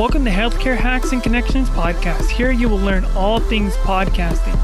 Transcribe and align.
Welcome 0.00 0.24
to 0.24 0.30
Healthcare 0.30 0.78
Hacks 0.78 1.12
and 1.12 1.22
Connections 1.22 1.68
podcast. 1.68 2.30
Here 2.30 2.50
you 2.50 2.70
will 2.70 2.78
learn 2.78 3.04
all 3.14 3.38
things 3.38 3.76
podcasting, 3.76 4.54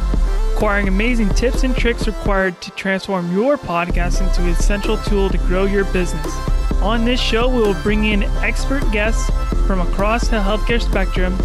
acquiring 0.54 0.88
amazing 0.88 1.28
tips 1.28 1.62
and 1.62 1.76
tricks 1.76 2.06
required 2.06 2.58
to 2.62 2.70
transform 2.70 3.30
your 3.30 3.58
podcast 3.58 4.26
into 4.26 4.40
an 4.40 4.48
essential 4.48 4.96
tool 4.96 5.28
to 5.28 5.37
grow 5.37 5.66
your 5.66 5.84
business. 5.92 6.34
On 6.80 7.04
this 7.04 7.20
show, 7.20 7.51
we 7.51 7.60
will 7.60 7.78
bring 7.83 8.06
in 8.06 8.22
expert 8.42 8.90
guests 8.92 9.28
from 9.66 9.83
across 9.83 10.26
the 10.28 10.38
healthcare 10.38 10.80
spectrum. 10.80 11.37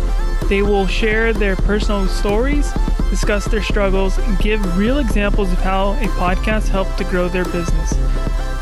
They 0.48 0.62
will 0.62 0.88
share 0.88 1.34
their 1.34 1.58
personal 1.58 2.08
stories, 2.08 2.72
discuss 3.10 3.44
their 3.44 3.62
struggles, 3.62 4.18
and 4.20 4.40
give 4.40 4.78
real 4.78 5.00
examples 5.00 5.52
of 5.52 5.58
how 5.58 5.96
a 5.96 6.06
podcast 6.16 6.70
helped 6.70 6.98
to 7.00 7.04
grow 7.04 7.28
their 7.28 7.44
business. 7.44 7.94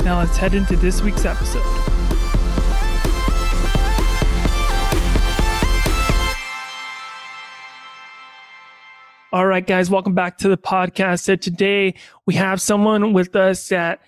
Now 0.03 0.17
let's 0.17 0.37
head 0.37 0.55
into 0.55 0.75
this 0.75 1.03
week's 1.03 1.25
episode. 1.25 1.78
All 9.31 9.45
right, 9.45 9.65
guys, 9.65 9.91
welcome 9.91 10.15
back 10.15 10.39
to 10.39 10.49
the 10.49 10.57
podcast. 10.57 11.19
So 11.21 11.35
today 11.35 11.93
we 12.25 12.33
have 12.33 12.59
someone 12.59 13.13
with 13.13 13.35
us 13.35 13.67
that 13.67 14.01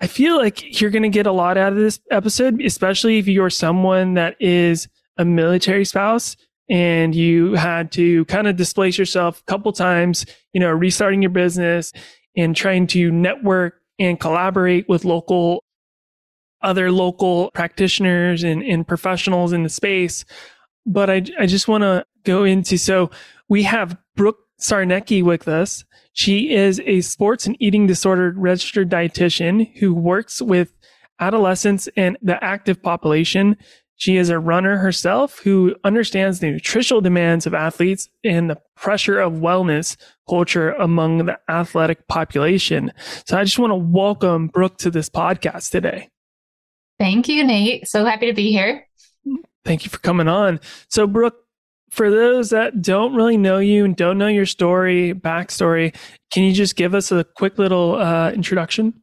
I 0.00 0.06
feel 0.06 0.38
like 0.38 0.80
you're 0.80 0.90
going 0.90 1.02
to 1.02 1.10
get 1.10 1.26
a 1.26 1.32
lot 1.32 1.58
out 1.58 1.72
of 1.72 1.78
this 1.78 2.00
episode, 2.10 2.62
especially 2.62 3.18
if 3.18 3.28
you're 3.28 3.50
someone 3.50 4.14
that 4.14 4.36
is 4.40 4.88
a 5.18 5.24
military 5.26 5.84
spouse 5.84 6.38
and 6.70 7.14
you 7.14 7.52
had 7.52 7.92
to 7.92 8.24
kind 8.24 8.46
of 8.46 8.56
displace 8.56 8.96
yourself 8.96 9.40
a 9.40 9.44
couple 9.44 9.70
times, 9.70 10.24
you 10.54 10.60
know, 10.60 10.70
restarting 10.70 11.20
your 11.20 11.30
business 11.30 11.92
and 12.34 12.56
trying 12.56 12.86
to 12.86 13.12
network 13.12 13.82
and 13.98 14.18
collaborate 14.18 14.88
with 14.88 15.04
local, 15.04 15.62
other 16.62 16.90
local 16.90 17.50
practitioners 17.50 18.42
and, 18.42 18.62
and 18.62 18.88
professionals 18.88 19.52
in 19.52 19.62
the 19.62 19.68
space. 19.68 20.24
But 20.86 21.10
I, 21.10 21.22
I 21.38 21.44
just 21.44 21.68
want 21.68 21.82
to 21.82 22.06
go 22.24 22.44
into, 22.44 22.78
so 22.78 23.10
we 23.50 23.64
have 23.64 23.98
Brooke 24.16 24.38
Czarnecki 24.60 25.22
with 25.22 25.48
us. 25.48 25.84
She 26.12 26.54
is 26.54 26.80
a 26.86 27.00
sports 27.00 27.46
and 27.46 27.56
eating 27.60 27.86
disorder 27.86 28.32
registered 28.36 28.90
dietitian 28.90 29.76
who 29.78 29.94
works 29.94 30.40
with 30.40 30.72
adolescents 31.20 31.88
and 31.96 32.16
the 32.22 32.42
active 32.42 32.82
population. 32.82 33.56
She 33.96 34.16
is 34.16 34.28
a 34.28 34.38
runner 34.38 34.76
herself 34.76 35.38
who 35.40 35.74
understands 35.84 36.40
the 36.40 36.50
nutritional 36.50 37.00
demands 37.00 37.46
of 37.46 37.54
athletes 37.54 38.08
and 38.24 38.50
the 38.50 38.60
pressure 38.76 39.20
of 39.20 39.34
wellness 39.34 39.96
culture 40.28 40.70
among 40.72 41.26
the 41.26 41.38
athletic 41.48 42.06
population. 42.08 42.92
So 43.26 43.38
I 43.38 43.44
just 43.44 43.58
want 43.58 43.70
to 43.70 43.76
welcome 43.76 44.48
Brooke 44.48 44.78
to 44.78 44.90
this 44.90 45.08
podcast 45.08 45.70
today. 45.70 46.10
Thank 46.98 47.28
you, 47.28 47.44
Nate. 47.44 47.88
So 47.88 48.04
happy 48.04 48.26
to 48.26 48.32
be 48.32 48.50
here. 48.50 48.86
Thank 49.64 49.84
you 49.84 49.90
for 49.90 49.98
coming 49.98 50.28
on. 50.28 50.60
So, 50.88 51.06
Brooke, 51.06 51.43
for 51.94 52.10
those 52.10 52.50
that 52.50 52.82
don't 52.82 53.14
really 53.14 53.36
know 53.36 53.58
you 53.58 53.84
and 53.84 53.94
don't 53.94 54.18
know 54.18 54.26
your 54.26 54.46
story, 54.46 55.14
backstory, 55.14 55.94
can 56.32 56.42
you 56.42 56.52
just 56.52 56.74
give 56.74 56.94
us 56.94 57.12
a 57.12 57.22
quick 57.22 57.56
little 57.56 57.94
uh, 57.94 58.32
introduction? 58.32 58.94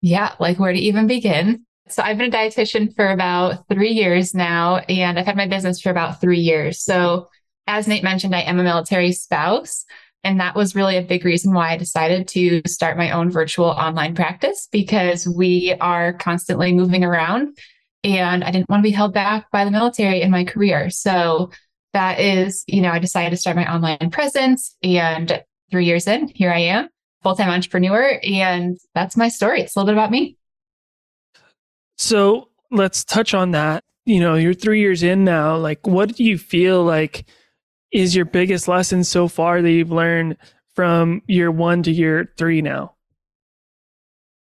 Yeah, 0.00 0.34
like 0.40 0.58
where 0.58 0.72
to 0.72 0.78
even 0.78 1.06
begin. 1.06 1.66
So 1.88 2.02
I've 2.02 2.16
been 2.16 2.32
a 2.32 2.36
dietitian 2.36 2.94
for 2.96 3.10
about 3.10 3.68
three 3.68 3.92
years 3.92 4.34
now, 4.34 4.78
and 4.78 5.18
I've 5.18 5.26
had 5.26 5.36
my 5.36 5.46
business 5.46 5.80
for 5.80 5.90
about 5.90 6.22
three 6.22 6.40
years. 6.40 6.82
So 6.82 7.28
as 7.66 7.86
Nate 7.86 8.02
mentioned, 8.02 8.34
I 8.34 8.40
am 8.40 8.58
a 8.58 8.64
military 8.64 9.12
spouse. 9.12 9.84
And 10.22 10.40
that 10.40 10.56
was 10.56 10.74
really 10.74 10.96
a 10.96 11.02
big 11.02 11.24
reason 11.26 11.52
why 11.52 11.72
I 11.72 11.76
decided 11.76 12.28
to 12.28 12.62
start 12.66 12.96
my 12.96 13.10
own 13.10 13.30
virtual 13.30 13.66
online 13.66 14.14
practice 14.14 14.68
because 14.72 15.28
we 15.28 15.74
are 15.82 16.14
constantly 16.14 16.72
moving 16.72 17.04
around 17.04 17.58
and 18.04 18.44
I 18.44 18.50
didn't 18.50 18.68
want 18.68 18.80
to 18.80 18.88
be 18.88 18.94
held 18.94 19.14
back 19.14 19.50
by 19.50 19.64
the 19.64 19.70
military 19.70 20.22
in 20.22 20.30
my 20.30 20.44
career. 20.44 20.90
So 20.90 21.50
that 21.94 22.20
is, 22.20 22.64
you 22.66 22.82
know, 22.82 22.90
I 22.90 22.98
decided 22.98 23.30
to 23.30 23.36
start 23.36 23.56
my 23.56 23.72
online 23.72 24.10
presence 24.10 24.76
and 24.82 25.42
three 25.70 25.86
years 25.86 26.06
in, 26.06 26.28
here 26.28 26.52
I 26.52 26.60
am, 26.60 26.88
full 27.22 27.34
time 27.34 27.48
entrepreneur. 27.48 28.20
And 28.22 28.76
that's 28.94 29.16
my 29.16 29.28
story. 29.28 29.62
It's 29.62 29.74
a 29.74 29.78
little 29.78 29.92
bit 29.92 29.98
about 29.98 30.10
me. 30.10 30.36
So 31.96 32.48
let's 32.70 33.04
touch 33.04 33.34
on 33.34 33.52
that. 33.52 33.82
You 34.04 34.20
know, 34.20 34.34
you're 34.34 34.54
three 34.54 34.80
years 34.80 35.02
in 35.02 35.24
now. 35.24 35.56
Like, 35.56 35.86
what 35.86 36.14
do 36.16 36.24
you 36.24 36.36
feel 36.36 36.84
like 36.84 37.24
is 37.90 38.14
your 38.14 38.26
biggest 38.26 38.68
lesson 38.68 39.04
so 39.04 39.28
far 39.28 39.62
that 39.62 39.70
you've 39.70 39.92
learned 39.92 40.36
from 40.74 41.22
year 41.26 41.50
one 41.50 41.82
to 41.84 41.90
year 41.90 42.32
three 42.36 42.60
now? 42.60 42.94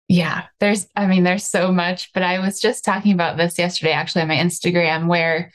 Yeah, 0.08 0.46
there's, 0.60 0.88
I 0.96 1.08
mean, 1.08 1.24
there's 1.24 1.46
so 1.46 1.72
much, 1.72 2.12
but 2.14 2.24
I 2.24 2.40
was 2.40 2.60
just 2.60 2.84
talking 2.84 3.14
about 3.14 3.38
this 3.38 3.58
yesterday 3.58 3.92
actually 3.92 4.24
on 4.24 4.28
my 4.28 4.36
Instagram 4.36 5.08
where 5.08 5.54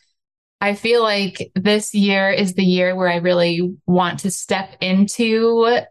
I 0.60 0.74
feel 0.74 1.02
like 1.02 1.50
this 1.54 1.94
year 1.94 2.30
is 2.30 2.54
the 2.54 2.64
year 2.64 2.96
where 2.96 3.08
I 3.08 3.16
really 3.16 3.76
want 3.86 4.20
to 4.20 4.30
step 4.30 4.76
into 4.80 5.82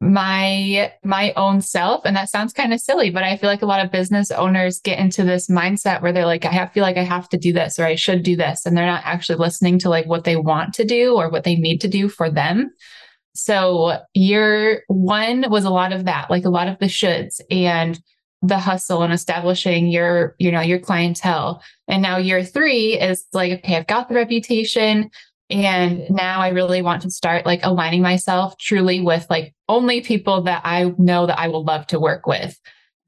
my 0.00 0.92
my 1.02 1.32
own 1.36 1.60
self. 1.60 2.02
And 2.04 2.14
that 2.16 2.28
sounds 2.28 2.52
kind 2.52 2.72
of 2.74 2.80
silly 2.80 3.10
but 3.10 3.22
i 3.22 3.36
feel 3.36 3.48
like 3.48 3.62
a 3.62 3.66
lot 3.66 3.84
of 3.84 3.90
business 3.90 4.30
owners 4.30 4.80
get 4.80 4.98
into 4.98 5.24
this 5.24 5.48
mindset 5.48 6.02
where 6.02 6.12
they're 6.12 6.26
like 6.26 6.44
i 6.44 6.52
have, 6.52 6.72
feel 6.72 6.82
like 6.82 6.98
i 6.98 7.02
have 7.02 7.28
to 7.30 7.38
do 7.38 7.50
this 7.52 7.78
or 7.78 7.86
i 7.86 7.94
should 7.94 8.22
do 8.22 8.36
this. 8.36 8.66
And 8.66 8.76
they're 8.76 8.86
not 8.86 9.04
actually 9.04 9.38
listening 9.38 9.78
to 9.80 9.88
like 9.88 10.06
what 10.06 10.24
they 10.24 10.36
want 10.36 10.74
to 10.74 10.84
do 10.84 11.14
or 11.14 11.30
what 11.30 11.44
they 11.44 11.56
need 11.56 11.80
to 11.80 11.88
do 11.88 12.08
for 12.08 12.30
them. 12.30 12.70
So 13.34 13.98
year 14.14 14.82
one 14.88 15.46
was 15.48 15.64
a 15.64 15.70
lot 15.70 15.92
of 15.92 16.04
that 16.04 16.30
like 16.30 16.44
a 16.44 16.50
lot 16.50 16.68
of 16.68 16.78
the 16.78 16.86
shoulds. 16.86 17.40
And 17.50 17.98
the 18.42 18.58
hustle 18.58 19.02
and 19.02 19.12
establishing 19.12 19.86
your 19.88 20.34
you 20.38 20.50
know 20.50 20.60
your 20.60 20.78
clientele. 20.78 21.62
And 21.88 22.02
now 22.02 22.16
year 22.18 22.44
three 22.44 22.98
is 22.98 23.24
like 23.32 23.52
okay 23.60 23.76
i've 23.76 23.86
got 23.86 24.08
the 24.08 24.14
reputation 24.14 25.10
and 25.48 26.02
now 26.10 26.40
i 26.40 26.48
really 26.48 26.82
want 26.82 27.02
to 27.02 27.10
start 27.10 27.46
like 27.46 27.60
aligning 27.62 28.02
myself 28.02 28.56
truly 28.58 29.00
with 29.00 29.26
like 29.30 29.54
only 29.68 30.00
people 30.00 30.42
that 30.42 30.62
i 30.64 30.92
know 30.98 31.26
that 31.26 31.38
i 31.38 31.48
will 31.48 31.64
love 31.64 31.86
to 31.88 32.00
work 32.00 32.26
with. 32.26 32.58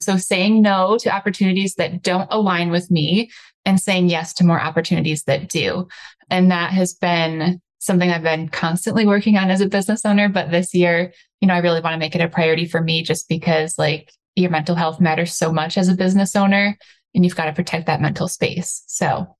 So 0.00 0.16
saying 0.16 0.62
no 0.62 0.96
to 0.98 1.14
opportunities 1.14 1.74
that 1.74 2.02
don't 2.02 2.28
align 2.30 2.70
with 2.70 2.90
me 2.90 3.30
and 3.64 3.80
saying 3.80 4.08
yes 4.08 4.32
to 4.34 4.44
more 4.44 4.60
opportunities 4.60 5.24
that 5.24 5.48
do. 5.48 5.88
And 6.30 6.52
that 6.52 6.70
has 6.70 6.94
been 6.94 7.60
something 7.80 8.10
i've 8.10 8.22
been 8.22 8.48
constantly 8.48 9.06
working 9.06 9.36
on 9.36 9.50
as 9.50 9.60
a 9.60 9.68
business 9.68 10.04
owner 10.04 10.28
but 10.28 10.50
this 10.50 10.74
year 10.74 11.12
you 11.40 11.46
know 11.46 11.54
i 11.54 11.58
really 11.58 11.80
want 11.80 11.94
to 11.94 11.98
make 11.98 12.14
it 12.14 12.20
a 12.20 12.28
priority 12.28 12.66
for 12.66 12.80
me 12.82 13.02
just 13.02 13.28
because 13.28 13.78
like 13.78 14.12
your 14.40 14.50
mental 14.50 14.74
health 14.74 15.00
matters 15.00 15.34
so 15.34 15.52
much 15.52 15.76
as 15.78 15.88
a 15.88 15.94
business 15.94 16.36
owner 16.36 16.76
and 17.14 17.24
you've 17.24 17.36
got 17.36 17.46
to 17.46 17.52
protect 17.52 17.86
that 17.86 18.00
mental 18.00 18.28
space. 18.28 18.84
So 18.86 19.36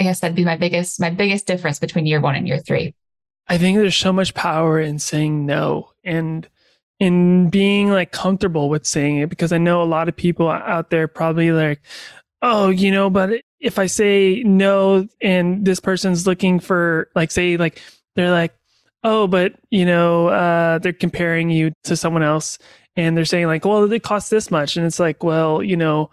I 0.00 0.04
guess 0.04 0.20
that'd 0.20 0.36
be 0.36 0.44
my 0.44 0.56
biggest, 0.56 1.00
my 1.00 1.10
biggest 1.10 1.46
difference 1.46 1.78
between 1.78 2.06
year 2.06 2.20
one 2.20 2.34
and 2.34 2.48
year 2.48 2.58
three. 2.58 2.94
I 3.48 3.58
think 3.58 3.78
there's 3.78 3.96
so 3.96 4.12
much 4.12 4.34
power 4.34 4.80
in 4.80 4.98
saying 4.98 5.46
no 5.46 5.90
and 6.04 6.48
in 6.98 7.50
being 7.50 7.90
like 7.90 8.12
comfortable 8.12 8.68
with 8.68 8.86
saying 8.86 9.18
it 9.18 9.28
because 9.28 9.52
I 9.52 9.58
know 9.58 9.82
a 9.82 9.84
lot 9.84 10.08
of 10.08 10.16
people 10.16 10.48
out 10.48 10.90
there 10.90 11.08
probably 11.08 11.50
like, 11.52 11.80
oh, 12.42 12.70
you 12.70 12.90
know, 12.90 13.10
but 13.10 13.42
if 13.60 13.78
I 13.78 13.86
say 13.86 14.42
no 14.44 15.08
and 15.20 15.64
this 15.64 15.80
person's 15.80 16.26
looking 16.26 16.60
for 16.60 17.08
like, 17.14 17.30
say, 17.30 17.56
like, 17.56 17.80
they're 18.14 18.30
like, 18.30 18.54
oh, 19.04 19.26
but 19.26 19.54
you 19.70 19.84
know, 19.84 20.28
uh, 20.28 20.78
they're 20.78 20.92
comparing 20.92 21.50
you 21.50 21.72
to 21.84 21.96
someone 21.96 22.22
else 22.22 22.58
and 22.96 23.16
they're 23.16 23.24
saying 23.24 23.46
like, 23.46 23.64
well, 23.64 23.90
it 23.90 24.02
costs 24.02 24.30
this 24.30 24.50
much. 24.50 24.76
And 24.76 24.86
it's 24.86 25.00
like, 25.00 25.22
well, 25.24 25.62
you 25.62 25.76
know, 25.76 26.10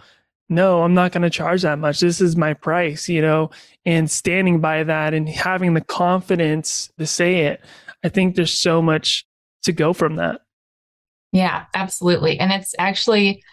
no, 0.50 0.81
I'm 0.81 0.94
not 0.95 1.11
going 1.11 1.22
to 1.22 1.29
charge 1.29 1.61
that 1.61 1.77
much. 1.77 2.00
This 2.00 2.22
is 2.22 2.35
my 2.35 2.53
price, 2.53 3.07
you 3.07 3.22
know, 3.22 3.51
and 3.85 4.09
standing 4.09 4.59
by 4.59 4.83
that 4.83 5.13
and 5.13 5.29
having 5.29 5.73
the 5.73 5.81
confidence 5.81 6.91
to 6.97 7.05
say 7.05 7.45
it. 7.45 7.61
I 8.03 8.09
think 8.09 8.35
there's 8.35 8.57
so 8.57 8.81
much 8.81 9.25
to 9.63 9.71
go 9.71 9.94
from 9.94 10.15
that. 10.15 10.42
Yeah, 11.31 11.65
absolutely. 11.75 12.39
And 12.39 12.51
it's 12.51 12.74
actually, 12.80 13.44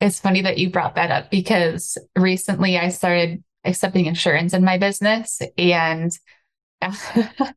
it's 0.00 0.20
funny 0.20 0.42
that 0.42 0.56
you 0.56 0.70
brought 0.70 0.94
that 0.94 1.10
up 1.10 1.30
because 1.30 1.98
recently 2.16 2.78
I 2.78 2.88
started 2.88 3.42
accepting 3.64 4.06
insurance 4.06 4.54
in 4.54 4.64
my 4.64 4.78
business 4.78 5.42
and 5.58 6.16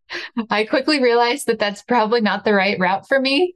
I 0.50 0.63
quickly 0.63 1.01
realized 1.01 1.48
that 1.48 1.60
that's 1.60 1.83
probably 1.83 2.21
not 2.21 2.45
the 2.45 2.54
right 2.54 2.80
route 2.80 3.07
for 3.07 3.19
me 3.19 3.54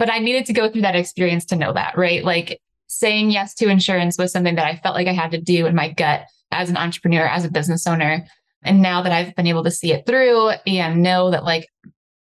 but 0.00 0.10
I 0.10 0.18
needed 0.18 0.46
to 0.46 0.54
go 0.54 0.70
through 0.70 0.80
that 0.80 0.96
experience 0.96 1.44
to 1.46 1.56
know 1.56 1.74
that, 1.74 1.96
right? 1.98 2.24
Like 2.24 2.58
saying 2.86 3.30
yes 3.30 3.54
to 3.56 3.68
insurance 3.68 4.16
was 4.16 4.32
something 4.32 4.54
that 4.54 4.66
I 4.66 4.76
felt 4.76 4.94
like 4.94 5.06
I 5.06 5.12
had 5.12 5.32
to 5.32 5.40
do 5.40 5.66
in 5.66 5.74
my 5.74 5.90
gut 5.92 6.22
as 6.50 6.70
an 6.70 6.78
entrepreneur, 6.78 7.26
as 7.26 7.44
a 7.44 7.50
business 7.50 7.86
owner. 7.86 8.24
And 8.62 8.80
now 8.80 9.02
that 9.02 9.12
I've 9.12 9.36
been 9.36 9.46
able 9.46 9.62
to 9.64 9.70
see 9.70 9.92
it 9.92 10.06
through 10.06 10.52
and 10.66 11.02
know 11.02 11.30
that 11.30 11.44
like 11.44 11.68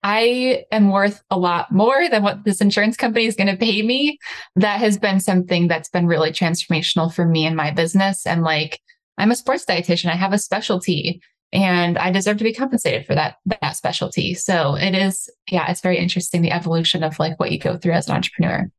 I 0.03 0.65
am 0.73 0.91
worth 0.91 1.23
a 1.31 1.39
lot 1.39 1.71
more 1.71 2.09
than 2.09 2.23
what 2.23 2.45
this 2.45 2.63
insurance 2.63 2.97
company 2.97 3.27
is 3.27 3.37
going 3.37 3.49
to 3.49 3.59
pay 3.59 3.83
me, 3.83 4.19
that 4.55 4.81
has 4.81 4.97
been 4.97 5.21
something 5.21 5.69
that's 5.69 5.91
been 5.91 6.07
really 6.07 6.31
transformational 6.31 7.13
for 7.13 7.27
me 7.27 7.45
and 7.45 7.57
my 7.57 7.73
business. 7.73 8.25
And 8.25 8.43
like, 8.43 8.81
I'm 9.19 9.31
a 9.31 9.37
sports 9.37 9.67
dietitian, 9.67 10.11
I 10.11 10.17
have 10.17 10.33
a 10.33 10.39
specialty 10.39 11.21
and 11.53 11.97
I 11.99 12.11
deserve 12.11 12.39
to 12.39 12.45
be 12.45 12.53
compensated 12.53 13.07
for 13.07 13.15
that 13.15 13.37
that 13.61 13.77
specialty. 13.77 14.35
So 14.35 14.77
it 14.77 14.95
is, 14.95 15.31
yeah, 15.51 15.71
it's 15.71 15.81
very 15.81 15.99
interesting 15.99 16.43
the 16.43 16.53
evolution 16.53 17.03
of 17.03 17.19
like 17.19 17.39
what 17.39 17.53
you 17.53 17.59
go 17.59 17.77
through 17.77 17.93
as 17.93 18.09
an 18.09 18.17
entrepreneur. 18.17 18.71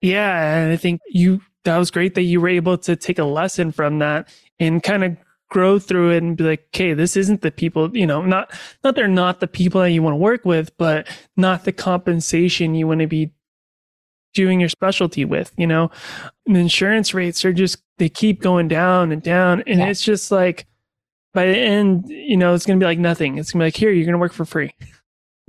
Yeah, 0.00 0.54
and 0.54 0.72
I 0.72 0.76
think 0.76 1.00
you 1.08 1.40
that 1.64 1.78
was 1.78 1.90
great 1.90 2.14
that 2.14 2.22
you 2.22 2.40
were 2.40 2.48
able 2.48 2.78
to 2.78 2.96
take 2.96 3.18
a 3.18 3.24
lesson 3.24 3.72
from 3.72 3.98
that 3.98 4.28
and 4.58 4.82
kind 4.82 5.04
of 5.04 5.16
grow 5.50 5.78
through 5.78 6.10
it 6.10 6.22
and 6.22 6.36
be 6.36 6.44
like, 6.44 6.68
okay, 6.74 6.94
this 6.94 7.16
isn't 7.16 7.40
the 7.40 7.50
people, 7.50 7.96
you 7.96 8.06
know, 8.06 8.22
not 8.22 8.52
not 8.84 8.94
they're 8.94 9.08
not 9.08 9.40
the 9.40 9.48
people 9.48 9.80
that 9.80 9.90
you 9.90 10.02
want 10.02 10.12
to 10.12 10.18
work 10.18 10.44
with, 10.44 10.76
but 10.76 11.08
not 11.36 11.64
the 11.64 11.72
compensation 11.72 12.74
you 12.74 12.86
want 12.86 13.00
to 13.00 13.06
be 13.06 13.32
doing 14.34 14.60
your 14.60 14.68
specialty 14.68 15.24
with, 15.24 15.52
you 15.56 15.66
know. 15.66 15.90
And 16.46 16.56
insurance 16.56 17.14
rates 17.14 17.44
are 17.44 17.52
just 17.52 17.78
they 17.98 18.08
keep 18.08 18.40
going 18.40 18.68
down 18.68 19.10
and 19.12 19.22
down. 19.22 19.62
And 19.66 19.80
yeah. 19.80 19.86
it's 19.86 20.02
just 20.02 20.30
like 20.30 20.66
by 21.34 21.46
the 21.46 21.56
end, 21.56 22.04
you 22.08 22.36
know, 22.36 22.54
it's 22.54 22.66
gonna 22.66 22.78
be 22.78 22.86
like 22.86 22.98
nothing. 22.98 23.38
It's 23.38 23.52
gonna 23.52 23.64
be 23.64 23.66
like, 23.66 23.76
here, 23.76 23.90
you're 23.90 24.06
gonna 24.06 24.18
work 24.18 24.32
for 24.32 24.44
free. 24.44 24.72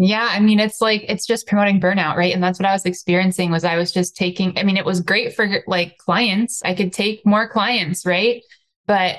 Yeah, 0.02 0.30
I 0.31 0.40
mean, 0.40 0.60
it's 0.60 0.80
like 0.80 1.04
it's 1.10 1.28
just 1.28 1.46
promoting 1.48 1.81
burnout, 1.81 2.16
right? 2.16 2.34
And 2.34 2.42
that's 2.42 2.58
what 2.58 2.68
I 2.68 2.72
was 2.72 2.86
experiencing 2.86 3.52
was 3.52 3.66
I 3.66 3.76
was 3.76 3.92
just 3.92 4.16
taking 4.16 4.58
I 4.58 4.64
mean, 4.64 4.78
it 4.78 4.86
was 4.86 5.02
great 5.02 5.36
for 5.36 5.48
like 5.68 5.98
clients. 5.98 6.62
I 6.64 6.74
could 6.74 6.94
take 6.94 7.26
more 7.26 7.50
clients, 7.50 8.06
right? 8.06 8.42
But 8.88 9.18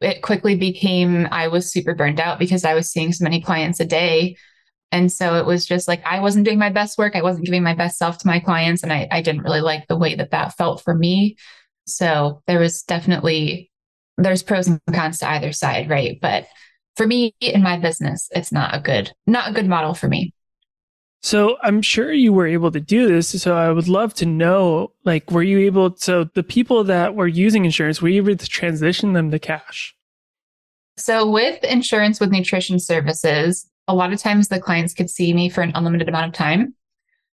it 0.00 0.22
quickly 0.22 0.54
became 0.54 1.26
I 1.30 1.48
was 1.48 1.72
super 1.72 1.94
burned 1.94 2.20
out 2.20 2.38
because 2.38 2.64
I 2.64 2.74
was 2.74 2.90
seeing 2.90 3.12
so 3.12 3.24
many 3.24 3.40
clients 3.40 3.80
a 3.80 3.84
day. 3.86 4.36
And 4.92 5.10
so 5.12 5.36
it 5.36 5.46
was 5.46 5.66
just 5.66 5.88
like 5.88 6.04
I 6.04 6.20
wasn't 6.20 6.44
doing 6.44 6.58
my 6.58 6.70
best 6.70 6.98
work. 6.98 7.16
I 7.16 7.22
wasn't 7.22 7.46
giving 7.46 7.62
my 7.62 7.74
best 7.74 7.98
self 7.98 8.18
to 8.18 8.26
my 8.26 8.38
clients. 8.40 8.82
And 8.82 8.92
I, 8.92 9.08
I 9.10 9.22
didn't 9.22 9.42
really 9.42 9.60
like 9.60 9.86
the 9.88 9.96
way 9.98 10.14
that 10.14 10.30
that 10.30 10.56
felt 10.56 10.82
for 10.82 10.94
me. 10.94 11.36
So 11.86 12.42
there 12.46 12.58
was 12.60 12.82
definitely, 12.82 13.67
there's 14.18 14.42
pros 14.42 14.66
and 14.66 14.80
cons 14.92 15.20
to 15.20 15.30
either 15.30 15.52
side, 15.52 15.88
right? 15.88 16.18
But 16.20 16.46
for 16.96 17.06
me 17.06 17.34
in 17.40 17.62
my 17.62 17.78
business, 17.78 18.28
it's 18.32 18.52
not 18.52 18.74
a 18.74 18.80
good, 18.80 19.12
not 19.26 19.50
a 19.50 19.54
good 19.54 19.66
model 19.66 19.94
for 19.94 20.08
me. 20.08 20.34
So 21.22 21.56
I'm 21.62 21.82
sure 21.82 22.12
you 22.12 22.32
were 22.32 22.46
able 22.46 22.70
to 22.72 22.80
do 22.80 23.08
this. 23.08 23.40
So 23.42 23.56
I 23.56 23.70
would 23.70 23.88
love 23.88 24.14
to 24.14 24.26
know, 24.26 24.92
like, 25.04 25.30
were 25.30 25.42
you 25.42 25.58
able? 25.60 25.96
So 25.96 26.24
the 26.24 26.42
people 26.42 26.84
that 26.84 27.14
were 27.14 27.26
using 27.26 27.64
insurance, 27.64 28.02
were 28.02 28.08
you 28.08 28.22
able 28.22 28.36
to 28.36 28.48
transition 28.48 29.14
them 29.14 29.30
to 29.30 29.38
cash? 29.38 29.96
So 30.96 31.28
with 31.28 31.62
insurance 31.64 32.20
with 32.20 32.30
nutrition 32.30 32.78
services, 32.78 33.68
a 33.86 33.94
lot 33.94 34.12
of 34.12 34.20
times 34.20 34.48
the 34.48 34.60
clients 34.60 34.94
could 34.94 35.10
see 35.10 35.32
me 35.32 35.48
for 35.48 35.62
an 35.62 35.72
unlimited 35.74 36.08
amount 36.08 36.26
of 36.26 36.34
time. 36.34 36.74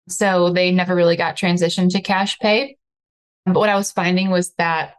So 0.08 0.52
they 0.52 0.72
never 0.72 0.94
really 0.94 1.16
got 1.16 1.36
transitioned 1.36 1.90
to 1.90 2.00
cash 2.00 2.38
pay. 2.38 2.76
But 3.46 3.54
what 3.54 3.68
I 3.68 3.76
was 3.76 3.92
finding 3.92 4.30
was 4.30 4.52
that 4.58 4.94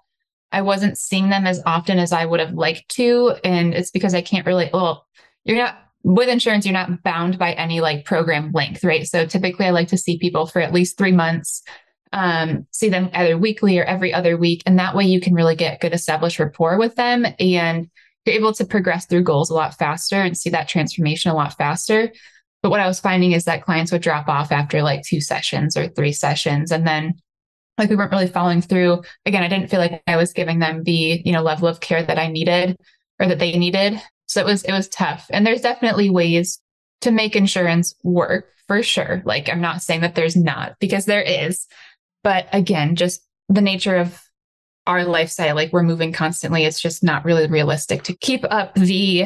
I 0.54 0.62
wasn't 0.62 0.98
seeing 0.98 1.30
them 1.30 1.48
as 1.48 1.62
often 1.66 2.00
as 2.00 2.14
I 2.14 2.26
would 2.26 2.40
have 2.40 2.54
liked 2.54 2.88
to. 2.90 3.36
And 3.44 3.74
it's 3.74 3.92
because 3.92 4.14
I 4.14 4.22
can't 4.22 4.46
really, 4.46 4.70
well, 4.72 5.08
you're 5.44 5.58
not 5.58 5.78
with 6.04 6.30
insurance, 6.30 6.66
you're 6.66 6.74
not 6.74 7.02
bound 7.04 7.40
by 7.40 7.54
any 7.54 7.82
like 7.82 8.06
program 8.06 8.52
length, 8.54 8.84
right? 8.84 9.08
So 9.08 9.26
typically 9.26 9.66
I 9.66 9.72
like 9.72 9.88
to 9.90 9.98
see 9.98 10.20
people 10.20 10.46
for 10.46 10.62
at 10.62 10.74
least 10.74 10.98
three 10.98 11.12
months, 11.12 11.64
um, 12.12 12.68
see 12.72 12.90
them 12.90 13.10
either 13.14 13.38
weekly 13.38 13.80
or 13.80 13.84
every 13.84 14.14
other 14.14 14.38
week. 14.38 14.62
And 14.66 14.78
that 14.80 14.96
way 14.96 15.06
you 15.06 15.20
can 15.20 15.34
really 15.34 15.56
get 15.56 15.82
good 15.82 15.94
established 15.94 16.40
rapport 16.40 16.78
with 16.78 16.96
them 16.96 17.26
and 17.40 17.90
you're 18.26 18.36
able 18.36 18.54
to 18.54 18.66
progress 18.66 19.06
through 19.06 19.24
goals 19.24 19.50
a 19.50 19.56
lot 19.56 19.78
faster 19.78 20.18
and 20.18 20.38
see 20.38 20.52
that 20.52 20.68
transformation 20.68 21.32
a 21.32 21.36
lot 21.36 21.58
faster. 21.58 22.12
But 22.62 22.70
what 22.70 22.80
I 22.80 22.88
was 22.88 23.00
finding 23.00 23.32
is 23.32 23.46
that 23.46 23.64
clients 23.64 23.92
would 23.92 24.02
drop 24.02 24.30
off 24.30 24.52
after 24.52 24.84
like 24.84 25.04
two 25.04 25.20
sessions 25.20 25.76
or 25.76 25.88
three 25.88 26.14
sessions. 26.14 26.72
And 26.72 26.86
then 26.86 27.16
like 27.78 27.90
we 27.90 27.96
weren't 27.96 28.12
really 28.12 28.28
following 28.28 28.62
through. 28.62 29.04
Again, 29.26 29.44
I 29.44 29.48
didn't 29.48 29.70
feel 29.70 29.80
like 29.80 30.04
I 30.08 30.18
was 30.18 30.34
giving 30.34 30.60
them 30.60 30.84
the, 30.84 31.22
you 31.24 31.32
know, 31.32 31.42
level 31.42 31.68
of 31.68 31.80
care 31.80 32.04
that 32.04 32.20
I 32.20 32.28
needed 32.28 32.78
or 33.20 33.28
that 33.28 33.40
they 33.40 33.58
needed. 33.58 34.02
So 34.28 34.42
it 34.42 34.46
was 34.46 34.64
it 34.64 34.72
was 34.72 34.88
tough. 34.90 35.28
And 35.32 35.46
there's 35.46 35.62
definitely 35.62 36.10
ways 36.10 36.60
to 37.02 37.12
make 37.12 37.36
insurance 37.36 37.94
work 38.04 38.50
for 38.68 38.82
sure. 38.84 39.22
Like 39.26 39.50
I'm 39.50 39.62
not 39.62 39.82
saying 39.82 40.02
that 40.02 40.16
there's 40.16 40.36
not 40.36 40.76
because 40.80 41.06
there 41.06 41.22
is. 41.22 41.68
But 42.24 42.48
again, 42.54 42.96
just 42.96 43.22
the 43.50 43.62
nature 43.62 43.98
of 43.98 44.22
our 44.88 45.04
lifestyle, 45.04 45.56
like 45.56 45.74
we're 45.74 45.84
moving 45.84 46.14
constantly, 46.14 46.66
it's 46.66 46.82
just 46.82 47.04
not 47.04 47.26
really 47.26 47.48
realistic 47.48 48.04
to 48.04 48.16
keep 48.16 48.46
up 48.50 48.76
the 48.76 49.26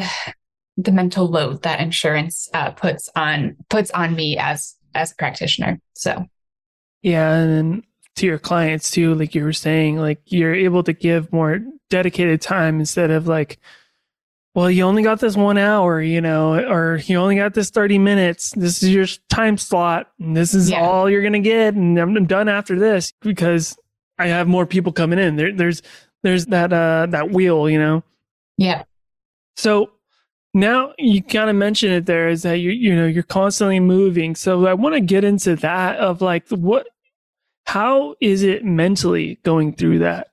the 0.78 0.92
mental 0.92 1.28
load 1.28 1.64
that 1.64 1.82
insurance 1.82 2.48
uh, 2.54 2.72
puts 2.72 3.10
on 3.16 3.56
puts 3.70 3.92
on 3.92 4.16
me 4.16 4.38
as 4.38 4.76
as 4.94 5.12
a 5.12 5.16
practitioner. 5.16 5.80
So 5.94 6.26
yeah, 7.02 7.34
and 7.34 7.84
to 8.18 8.26
your 8.26 8.40
clients 8.40 8.92
too, 8.92 9.16
like 9.16 9.34
you 9.34 9.44
were 9.44 9.54
saying, 9.54 9.98
like 9.98 10.22
you're 10.26 10.54
able 10.54 10.84
to 10.84 10.94
give 10.94 11.32
more 11.32 11.60
dedicated 11.90 12.42
time 12.42 12.80
instead 12.80 13.12
of 13.12 13.28
like 13.28 13.60
well, 14.58 14.72
you 14.72 14.82
only 14.82 15.04
got 15.04 15.20
this 15.20 15.38
one 15.38 15.60
hour, 15.60 16.02
you 16.02 16.20
know, 16.20 16.56
or 16.56 16.98
you 17.06 17.18
only 17.18 17.36
got 17.36 17.54
this 17.54 17.70
30 17.70 18.00
minutes. 18.00 18.50
This 18.56 18.82
is 18.82 18.90
your 18.90 19.06
time 19.30 19.56
slot. 19.56 20.10
And 20.20 20.36
this 20.36 20.56
is 20.56 20.72
yeah. 20.72 20.82
all 20.82 21.08
you're 21.08 21.22
to 21.30 21.38
get. 21.38 21.76
And 21.76 21.96
I'm, 22.00 22.18
I'm, 22.18 22.26
done 22.26 22.50
after 22.50 22.80
this 22.80 23.14
because 23.22 23.78
I 24.18 24.30
have 24.30 24.48
more 24.48 24.66
people 24.66 24.92
coming 24.92 25.20
in. 25.20 25.36
There, 25.36 25.54
there's, 25.54 25.84
there's 26.24 26.48
that, 26.48 26.74
uh, 26.74 27.06
that 27.12 27.30
wheel, 27.30 27.70
you 27.70 27.78
know? 27.78 28.04
Yeah. 28.58 28.86
So 29.58 29.92
now 30.56 30.94
you 30.98 31.22
kind 31.22 31.52
of 31.52 31.56
mentioned 31.56 31.94
it 31.94 32.08
there 32.08 32.28
is 32.28 32.42
that 32.42 32.56
you, 32.56 32.72
you 32.72 32.96
know, 32.96 33.06
you're 33.06 33.22
constantly 33.22 33.80
moving. 33.80 34.36
So 34.36 34.66
I 34.66 34.74
want 34.74 34.96
to 34.96 35.02
get 35.02 35.24
into 35.24 35.56
that 35.58 35.98
of 35.98 36.24
like 36.24 36.50
what, 36.50 36.88
how 37.68 38.16
is 38.22 38.44
it 38.44 38.64
mentally 38.64 39.40
going 39.44 39.74
through 39.74 40.00
that? 40.00 40.30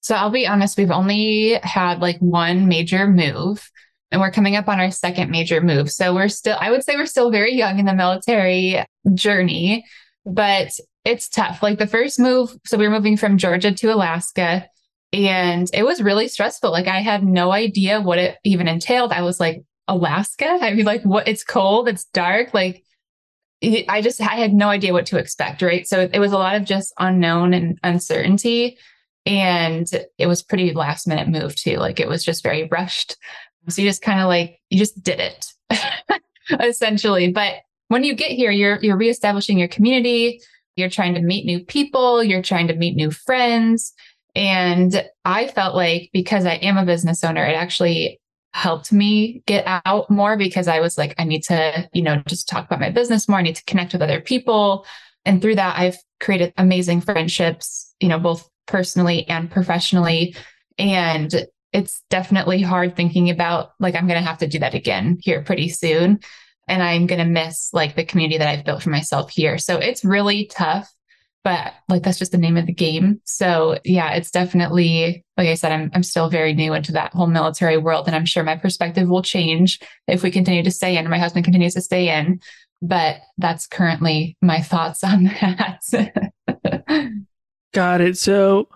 So 0.00 0.14
I'll 0.14 0.30
be 0.30 0.46
honest, 0.46 0.76
we've 0.76 0.90
only 0.90 1.58
had 1.62 2.00
like 2.00 2.18
one 2.18 2.68
major 2.68 3.06
move 3.06 3.70
and 4.10 4.20
we're 4.20 4.30
coming 4.30 4.56
up 4.56 4.68
on 4.68 4.80
our 4.80 4.90
second 4.90 5.30
major 5.30 5.60
move. 5.60 5.90
So 5.90 6.14
we're 6.14 6.28
still, 6.28 6.56
I 6.60 6.70
would 6.70 6.84
say 6.84 6.96
we're 6.96 7.06
still 7.06 7.30
very 7.30 7.54
young 7.54 7.78
in 7.78 7.86
the 7.86 7.94
military 7.94 8.84
journey, 9.14 9.84
but 10.24 10.70
it's 11.04 11.28
tough. 11.28 11.62
Like 11.62 11.78
the 11.78 11.86
first 11.86 12.18
move, 12.18 12.56
so 12.66 12.76
we 12.76 12.86
were 12.86 12.94
moving 12.94 13.16
from 13.16 13.38
Georgia 13.38 13.72
to 13.72 13.94
Alaska 13.94 14.66
and 15.12 15.70
it 15.72 15.84
was 15.84 16.02
really 16.02 16.26
stressful. 16.26 16.72
Like 16.72 16.88
I 16.88 17.00
had 17.00 17.24
no 17.24 17.52
idea 17.52 18.00
what 18.00 18.18
it 18.18 18.38
even 18.44 18.66
entailed. 18.66 19.12
I 19.12 19.22
was 19.22 19.38
like, 19.38 19.62
Alaska? 19.88 20.58
I'd 20.60 20.76
be 20.76 20.82
like, 20.82 21.02
what? 21.02 21.28
It's 21.28 21.44
cold, 21.44 21.88
it's 21.88 22.06
dark. 22.06 22.52
Like 22.52 22.82
I 23.62 24.00
just, 24.02 24.20
I 24.20 24.34
had 24.34 24.52
no 24.52 24.68
idea 24.68 24.92
what 24.92 25.06
to 25.06 25.18
expect. 25.18 25.62
Right. 25.62 25.86
So 25.86 26.08
it 26.12 26.18
was 26.18 26.32
a 26.32 26.38
lot 26.38 26.56
of 26.56 26.64
just 26.64 26.92
unknown 26.98 27.54
and 27.54 27.78
uncertainty. 27.82 28.78
And 29.24 29.88
it 30.18 30.26
was 30.26 30.42
pretty 30.42 30.72
last 30.72 31.06
minute 31.08 31.28
move 31.28 31.56
too. 31.56 31.78
Like 31.78 31.98
it 31.98 32.08
was 32.08 32.24
just 32.24 32.42
very 32.42 32.68
rushed. 32.70 33.16
So 33.68 33.82
you 33.82 33.88
just 33.88 34.02
kind 34.02 34.20
of 34.20 34.28
like, 34.28 34.60
you 34.70 34.78
just 34.78 35.02
did 35.02 35.20
it 35.20 35.46
essentially. 36.60 37.32
But 37.32 37.54
when 37.88 38.04
you 38.04 38.14
get 38.14 38.30
here, 38.30 38.50
you're, 38.50 38.78
you're 38.82 38.96
reestablishing 38.96 39.58
your 39.58 39.68
community. 39.68 40.40
You're 40.76 40.90
trying 40.90 41.14
to 41.14 41.22
meet 41.22 41.46
new 41.46 41.64
people. 41.64 42.22
You're 42.22 42.42
trying 42.42 42.68
to 42.68 42.76
meet 42.76 42.94
new 42.94 43.10
friends. 43.10 43.92
And 44.36 45.04
I 45.24 45.48
felt 45.48 45.74
like 45.74 46.10
because 46.12 46.44
I 46.44 46.54
am 46.54 46.76
a 46.76 46.84
business 46.84 47.24
owner, 47.24 47.44
it 47.44 47.56
actually 47.56 48.20
helped 48.56 48.90
me 48.90 49.42
get 49.46 49.64
out 49.84 50.10
more 50.10 50.34
because 50.38 50.66
I 50.66 50.80
was 50.80 50.96
like, 50.96 51.14
I 51.18 51.24
need 51.24 51.42
to, 51.44 51.88
you 51.92 52.00
know, 52.00 52.22
just 52.26 52.48
talk 52.48 52.64
about 52.64 52.80
my 52.80 52.90
business 52.90 53.28
more. 53.28 53.38
I 53.38 53.42
need 53.42 53.56
to 53.56 53.64
connect 53.66 53.92
with 53.92 54.00
other 54.00 54.18
people. 54.18 54.86
And 55.26 55.42
through 55.42 55.56
that, 55.56 55.78
I've 55.78 55.98
created 56.20 56.54
amazing 56.56 57.02
friendships, 57.02 57.94
you 58.00 58.08
know, 58.08 58.18
both 58.18 58.48
personally 58.66 59.28
and 59.28 59.50
professionally. 59.50 60.34
And 60.78 61.30
it's 61.74 62.02
definitely 62.08 62.62
hard 62.62 62.96
thinking 62.96 63.28
about 63.28 63.72
like, 63.78 63.94
I'm 63.94 64.06
going 64.06 64.22
to 64.22 64.26
have 64.26 64.38
to 64.38 64.48
do 64.48 64.60
that 64.60 64.72
again 64.72 65.18
here 65.20 65.42
pretty 65.42 65.68
soon. 65.68 66.20
And 66.66 66.82
I'm 66.82 67.06
going 67.06 67.18
to 67.18 67.26
miss 67.26 67.68
like 67.74 67.94
the 67.94 68.06
community 68.06 68.38
that 68.38 68.48
I've 68.48 68.64
built 68.64 68.82
for 68.82 68.90
myself 68.90 69.30
here. 69.30 69.58
So 69.58 69.76
it's 69.76 70.02
really 70.02 70.46
tough, 70.46 70.90
but 71.46 71.74
like 71.88 72.02
that's 72.02 72.18
just 72.18 72.32
the 72.32 72.38
name 72.38 72.56
of 72.56 72.66
the 72.66 72.72
game. 72.72 73.20
So 73.24 73.78
yeah, 73.84 74.14
it's 74.14 74.32
definitely, 74.32 75.24
like 75.36 75.46
I 75.46 75.54
said, 75.54 75.70
I'm, 75.70 75.92
I'm 75.94 76.02
still 76.02 76.28
very 76.28 76.52
new 76.52 76.74
into 76.74 76.90
that 76.90 77.12
whole 77.12 77.28
military 77.28 77.76
world. 77.76 78.08
And 78.08 78.16
I'm 78.16 78.26
sure 78.26 78.42
my 78.42 78.56
perspective 78.56 79.08
will 79.08 79.22
change 79.22 79.78
if 80.08 80.24
we 80.24 80.32
continue 80.32 80.64
to 80.64 80.72
stay 80.72 80.96
in 80.96 81.08
my 81.08 81.20
husband 81.20 81.44
continues 81.44 81.74
to 81.74 81.80
stay 81.80 82.08
in. 82.08 82.40
But 82.82 83.18
that's 83.38 83.68
currently 83.68 84.36
my 84.42 84.60
thoughts 84.60 85.04
on 85.04 85.22
that. 85.40 87.22
Got 87.72 88.00
it. 88.00 88.18
So, 88.18 88.68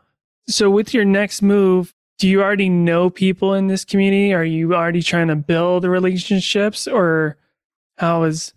so 0.48 0.70
with 0.70 0.94
your 0.94 1.04
next 1.04 1.42
move, 1.42 1.92
do 2.20 2.28
you 2.28 2.40
already 2.40 2.68
know 2.68 3.10
people 3.10 3.54
in 3.54 3.66
this 3.66 3.84
community? 3.84 4.32
Are 4.32 4.44
you 4.44 4.76
already 4.76 5.02
trying 5.02 5.26
to 5.26 5.34
build 5.34 5.84
relationships, 5.84 6.86
or 6.86 7.36
how 7.98 8.22
is? 8.22 8.54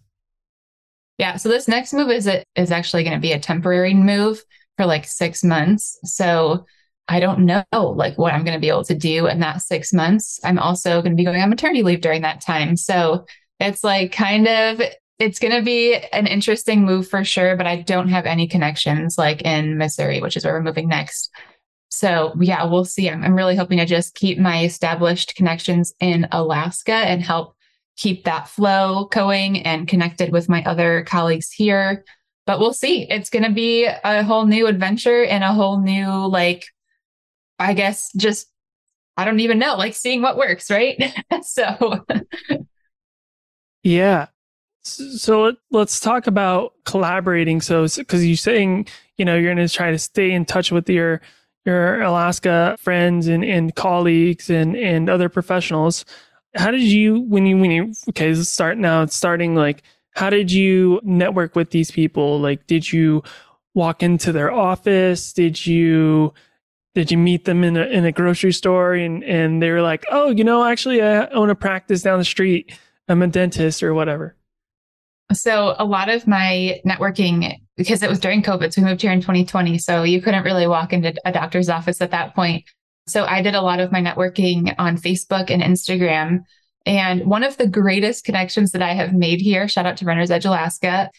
Yeah. 1.18 1.36
So 1.38 1.50
this 1.50 1.68
next 1.68 1.94
move 1.94 2.10
is 2.10 2.28
it 2.28 2.46
is 2.56 2.72
actually 2.72 3.04
going 3.04 3.16
to 3.16 3.22
be 3.22 3.34
a 3.34 3.40
temporary 3.40 3.94
move 3.94 4.42
for 4.78 4.86
like 4.86 5.06
six 5.06 5.44
months. 5.44 6.00
So 6.04 6.66
I 7.08 7.20
don't 7.20 7.46
know 7.46 7.64
like 7.72 8.18
what 8.18 8.34
I'm 8.34 8.44
going 8.44 8.58
to 8.58 8.62
be 8.62 8.70
able 8.70 8.86
to 8.86 8.96
do 8.96 9.28
in 9.28 9.40
that 9.42 9.62
six 9.62 9.94
months. 9.94 10.40
I'm 10.44 10.58
also 10.58 11.02
going 11.02 11.12
to 11.12 11.18
be 11.18 11.26
going 11.26 11.42
on 11.42 11.50
maternity 11.50 11.84
leave 11.84 12.02
during 12.02 12.22
that 12.22 12.42
time. 12.42 12.78
So 12.78 13.26
it's 13.60 13.84
like 13.84 14.12
kind 14.12 14.48
of 14.48 14.82
it's 15.20 15.40
going 15.40 15.54
to 15.54 15.62
be 15.62 15.96
an 16.12 16.28
interesting 16.28 16.84
move 16.84 17.08
for 17.08 17.24
sure, 17.24 17.56
but 17.56 17.68
I 17.68 17.82
don't 17.82 18.10
have 18.10 18.26
any 18.26 18.48
connections 18.48 19.18
like 19.18 19.42
in 19.44 19.78
Missouri, 19.78 20.22
which 20.22 20.36
is 20.36 20.44
where 20.44 20.54
we're 20.54 20.64
moving 20.64 20.88
next. 20.88 21.30
So, 21.90 22.34
yeah, 22.40 22.66
we'll 22.66 22.86
see. 22.86 23.10
I'm, 23.10 23.24
I'm 23.24 23.36
really 23.36 23.56
hoping 23.56 23.78
to 23.78 23.86
just 23.86 24.16
keep 24.16 24.40
my 24.40 24.64
established 24.64 25.36
connections 25.36 25.94
in 26.00 26.28
Alaska 26.32 26.94
and 26.94 27.22
help 27.22 27.56
keep 27.98 28.24
that 28.24 28.48
flow 28.48 29.06
going 29.12 29.60
and 29.64 29.88
connected 29.88 30.32
with 30.32 30.50
my 30.50 30.64
other 30.64 31.04
colleagues 31.04 31.52
here. 31.52 32.04
But 32.46 32.60
we'll 32.60 32.74
see. 32.74 33.10
It's 33.10 33.30
going 33.30 33.44
to 33.44 33.52
be 33.52 33.86
a 33.86 34.24
whole 34.24 34.46
new 34.46 34.68
adventure 34.68 35.24
and 35.24 35.44
a 35.44 35.54
whole 35.54 35.80
new, 35.80 36.08
like, 36.28 36.66
I 37.60 37.74
guess, 37.74 38.12
just 38.18 38.48
I 39.16 39.26
don't 39.26 39.40
even 39.40 39.60
know, 39.60 39.76
like 39.76 39.94
seeing 39.94 40.22
what 40.22 40.38
works, 40.38 40.72
right? 40.72 41.14
so, 41.44 42.04
yeah. 43.84 44.28
So 44.82 45.54
let's 45.72 46.00
talk 46.00 46.28
about 46.28 46.74
collaborating. 46.84 47.62
So, 47.62 47.88
because 47.88 48.26
you're 48.26 48.36
saying, 48.36 48.88
you 49.18 49.24
know, 49.24 49.36
you're 49.36 49.54
going 49.54 49.66
to 49.66 49.74
try 49.74 49.92
to 49.92 50.00
stay 50.00 50.32
in 50.32 50.46
touch 50.46 50.72
with 50.72 50.90
your 50.90 51.22
your 51.66 52.02
Alaska 52.02 52.76
friends 52.80 53.28
and, 53.28 53.46
and 53.46 53.74
colleagues 53.76 54.50
and, 54.50 54.76
and 54.76 55.10
other 55.10 55.30
professionals. 55.30 56.04
How 56.56 56.72
did 56.72 56.84
you 56.84 57.22
when 57.22 57.46
you 57.46 57.58
when 57.58 57.72
you 57.72 57.94
okay, 58.10 58.34
start 58.36 58.78
now. 58.78 59.02
It's 59.04 59.16
starting 59.16 59.56
like 59.56 59.84
how 60.16 60.30
did 60.30 60.52
you 60.52 61.00
network 61.04 61.56
with 61.56 61.72
these 61.72 61.92
people? 61.92 62.40
Like, 62.40 62.68
did 62.68 62.92
you 62.92 63.24
walk 63.74 64.04
into 64.04 64.32
their 64.32 64.52
office? 64.52 65.34
Did 65.34 65.66
you 65.66 66.34
did 66.96 67.12
you 67.12 67.18
meet 67.18 67.46
them 67.46 67.64
in 67.64 67.76
a 67.76 67.86
in 67.86 68.06
a 68.06 68.12
grocery 68.12 68.54
store 68.54 68.94
and 68.94 69.24
and 69.24 69.62
they 69.62 69.72
were 69.72 69.82
like, 69.82 70.06
oh, 70.12 70.30
you 70.30 70.44
know, 70.44 70.64
actually, 70.64 71.02
I 71.02 71.28
own 71.28 71.50
a 71.50 71.56
practice 71.56 72.02
down 72.02 72.20
the 72.20 72.26
street. 72.26 72.78
I'm 73.08 73.22
a 73.22 73.28
dentist 73.28 73.84
or 73.84 73.94
whatever. 73.94 74.36
So 75.34 75.76
a 75.80 75.86
lot 75.86 76.10
of 76.10 76.28
my 76.28 76.80
networking 76.86 77.60
because 77.76 78.04
it 78.04 78.10
was 78.10 78.20
during 78.20 78.44
COVID, 78.44 78.72
so 78.72 78.82
we 78.82 78.88
moved 78.88 79.02
here 79.02 79.12
in 79.12 79.20
2020, 79.20 79.80
so 79.80 80.04
you 80.04 80.22
couldn't 80.22 80.44
really 80.44 80.68
walk 80.68 80.94
into 80.94 81.14
a 81.26 81.32
doctor's 81.32 81.70
office 81.70 82.02
at 82.02 82.12
that 82.12 82.36
point. 82.36 82.66
So 83.08 83.26
I 83.26 83.42
did 83.42 83.56
a 83.56 83.62
lot 83.62 83.80
of 83.80 83.92
my 83.92 84.02
networking 84.02 84.74
on 84.78 84.98
Facebook 84.98 85.50
and 85.50 85.62
Instagram. 85.62 86.40
And 86.86 87.26
one 87.26 87.44
of 87.44 87.58
the 87.58 87.68
greatest 87.68 88.26
connections 88.26 88.72
that 88.72 88.82
I 88.82 88.94
have 88.94 89.14
made 89.14 89.42
here, 89.42 89.68
shout 89.68 89.86
out 89.86 89.98
to 89.98 90.06
Runner's 90.06 90.32
Edge 90.32 90.46
Alaska, 90.46 91.10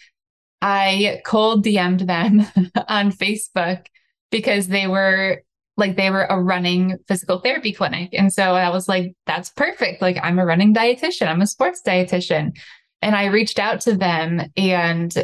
I 0.60 1.20
cold 1.26 1.64
DM'd 1.64 2.06
them 2.06 2.40
on 2.88 3.12
Facebook 3.12 3.86
because 4.30 4.68
they 4.68 4.86
were 4.86 5.42
like 5.76 5.96
they 5.96 6.10
were 6.10 6.24
a 6.24 6.40
running 6.40 6.98
physical 7.08 7.40
therapy 7.40 7.72
clinic. 7.72 8.10
And 8.12 8.32
so 8.32 8.54
I 8.54 8.70
was 8.70 8.88
like, 8.88 9.14
that's 9.26 9.50
perfect. 9.50 10.00
Like 10.00 10.18
I'm 10.22 10.38
a 10.38 10.46
running 10.46 10.74
dietitian, 10.74 11.28
I'm 11.28 11.42
a 11.42 11.46
sports 11.46 11.82
dietitian. 11.86 12.56
And 13.02 13.14
I 13.14 13.26
reached 13.26 13.58
out 13.58 13.80
to 13.82 13.94
them 13.94 14.40
and 14.56 15.14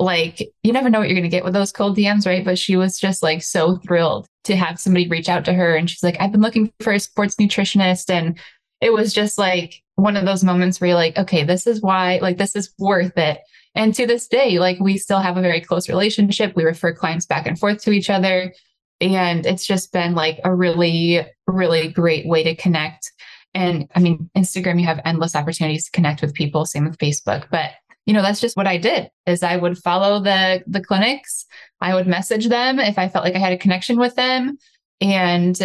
like 0.00 0.50
you 0.62 0.72
never 0.72 0.88
know 0.88 0.98
what 0.98 1.08
you're 1.08 1.18
going 1.18 1.30
to 1.30 1.36
get 1.36 1.44
with 1.44 1.52
those 1.52 1.72
cold 1.72 1.96
DMs, 1.96 2.26
right? 2.26 2.44
But 2.44 2.58
she 2.58 2.76
was 2.76 2.98
just 2.98 3.22
like 3.22 3.42
so 3.42 3.76
thrilled 3.76 4.26
to 4.44 4.56
have 4.56 4.80
somebody 4.80 5.06
reach 5.06 5.28
out 5.28 5.44
to 5.44 5.52
her. 5.52 5.76
And 5.76 5.88
she's 5.88 6.02
like, 6.02 6.16
I've 6.18 6.32
been 6.32 6.40
looking 6.40 6.72
for 6.80 6.92
a 6.92 6.98
sports 6.98 7.36
nutritionist. 7.36 8.10
And 8.10 8.38
it 8.80 8.92
was 8.92 9.12
just 9.12 9.36
like 9.36 9.82
one 9.96 10.16
of 10.16 10.24
those 10.24 10.42
moments 10.42 10.80
where 10.80 10.88
you're 10.88 10.96
like, 10.96 11.18
okay, 11.18 11.44
this 11.44 11.66
is 11.66 11.82
why, 11.82 12.18
like, 12.22 12.38
this 12.38 12.56
is 12.56 12.72
worth 12.78 13.16
it. 13.18 13.40
And 13.74 13.94
to 13.94 14.06
this 14.06 14.26
day, 14.26 14.58
like, 14.58 14.80
we 14.80 14.96
still 14.96 15.20
have 15.20 15.36
a 15.36 15.42
very 15.42 15.60
close 15.60 15.88
relationship. 15.88 16.56
We 16.56 16.64
refer 16.64 16.94
clients 16.94 17.26
back 17.26 17.46
and 17.46 17.58
forth 17.58 17.82
to 17.82 17.92
each 17.92 18.08
other. 18.08 18.54
And 19.02 19.44
it's 19.44 19.66
just 19.66 19.92
been 19.92 20.14
like 20.14 20.40
a 20.44 20.54
really, 20.54 21.26
really 21.46 21.88
great 21.88 22.26
way 22.26 22.42
to 22.44 22.56
connect. 22.56 23.12
And 23.52 23.86
I 23.94 24.00
mean, 24.00 24.30
Instagram, 24.36 24.80
you 24.80 24.86
have 24.86 25.00
endless 25.04 25.36
opportunities 25.36 25.84
to 25.84 25.90
connect 25.90 26.22
with 26.22 26.34
people, 26.34 26.64
same 26.64 26.86
with 26.86 26.98
Facebook. 26.98 27.48
But 27.50 27.72
you 28.06 28.14
know 28.14 28.22
that's 28.22 28.40
just 28.40 28.56
what 28.56 28.66
i 28.66 28.76
did 28.76 29.10
is 29.26 29.42
i 29.42 29.56
would 29.56 29.78
follow 29.78 30.20
the 30.20 30.62
the 30.66 30.82
clinics. 30.82 31.46
I 31.82 31.94
would 31.94 32.06
message 32.06 32.48
them 32.48 32.78
if 32.78 32.98
i 32.98 33.08
felt 33.08 33.24
like 33.24 33.34
i 33.34 33.38
had 33.38 33.52
a 33.52 33.58
connection 33.58 33.98
with 33.98 34.14
them 34.14 34.58
and 35.00 35.58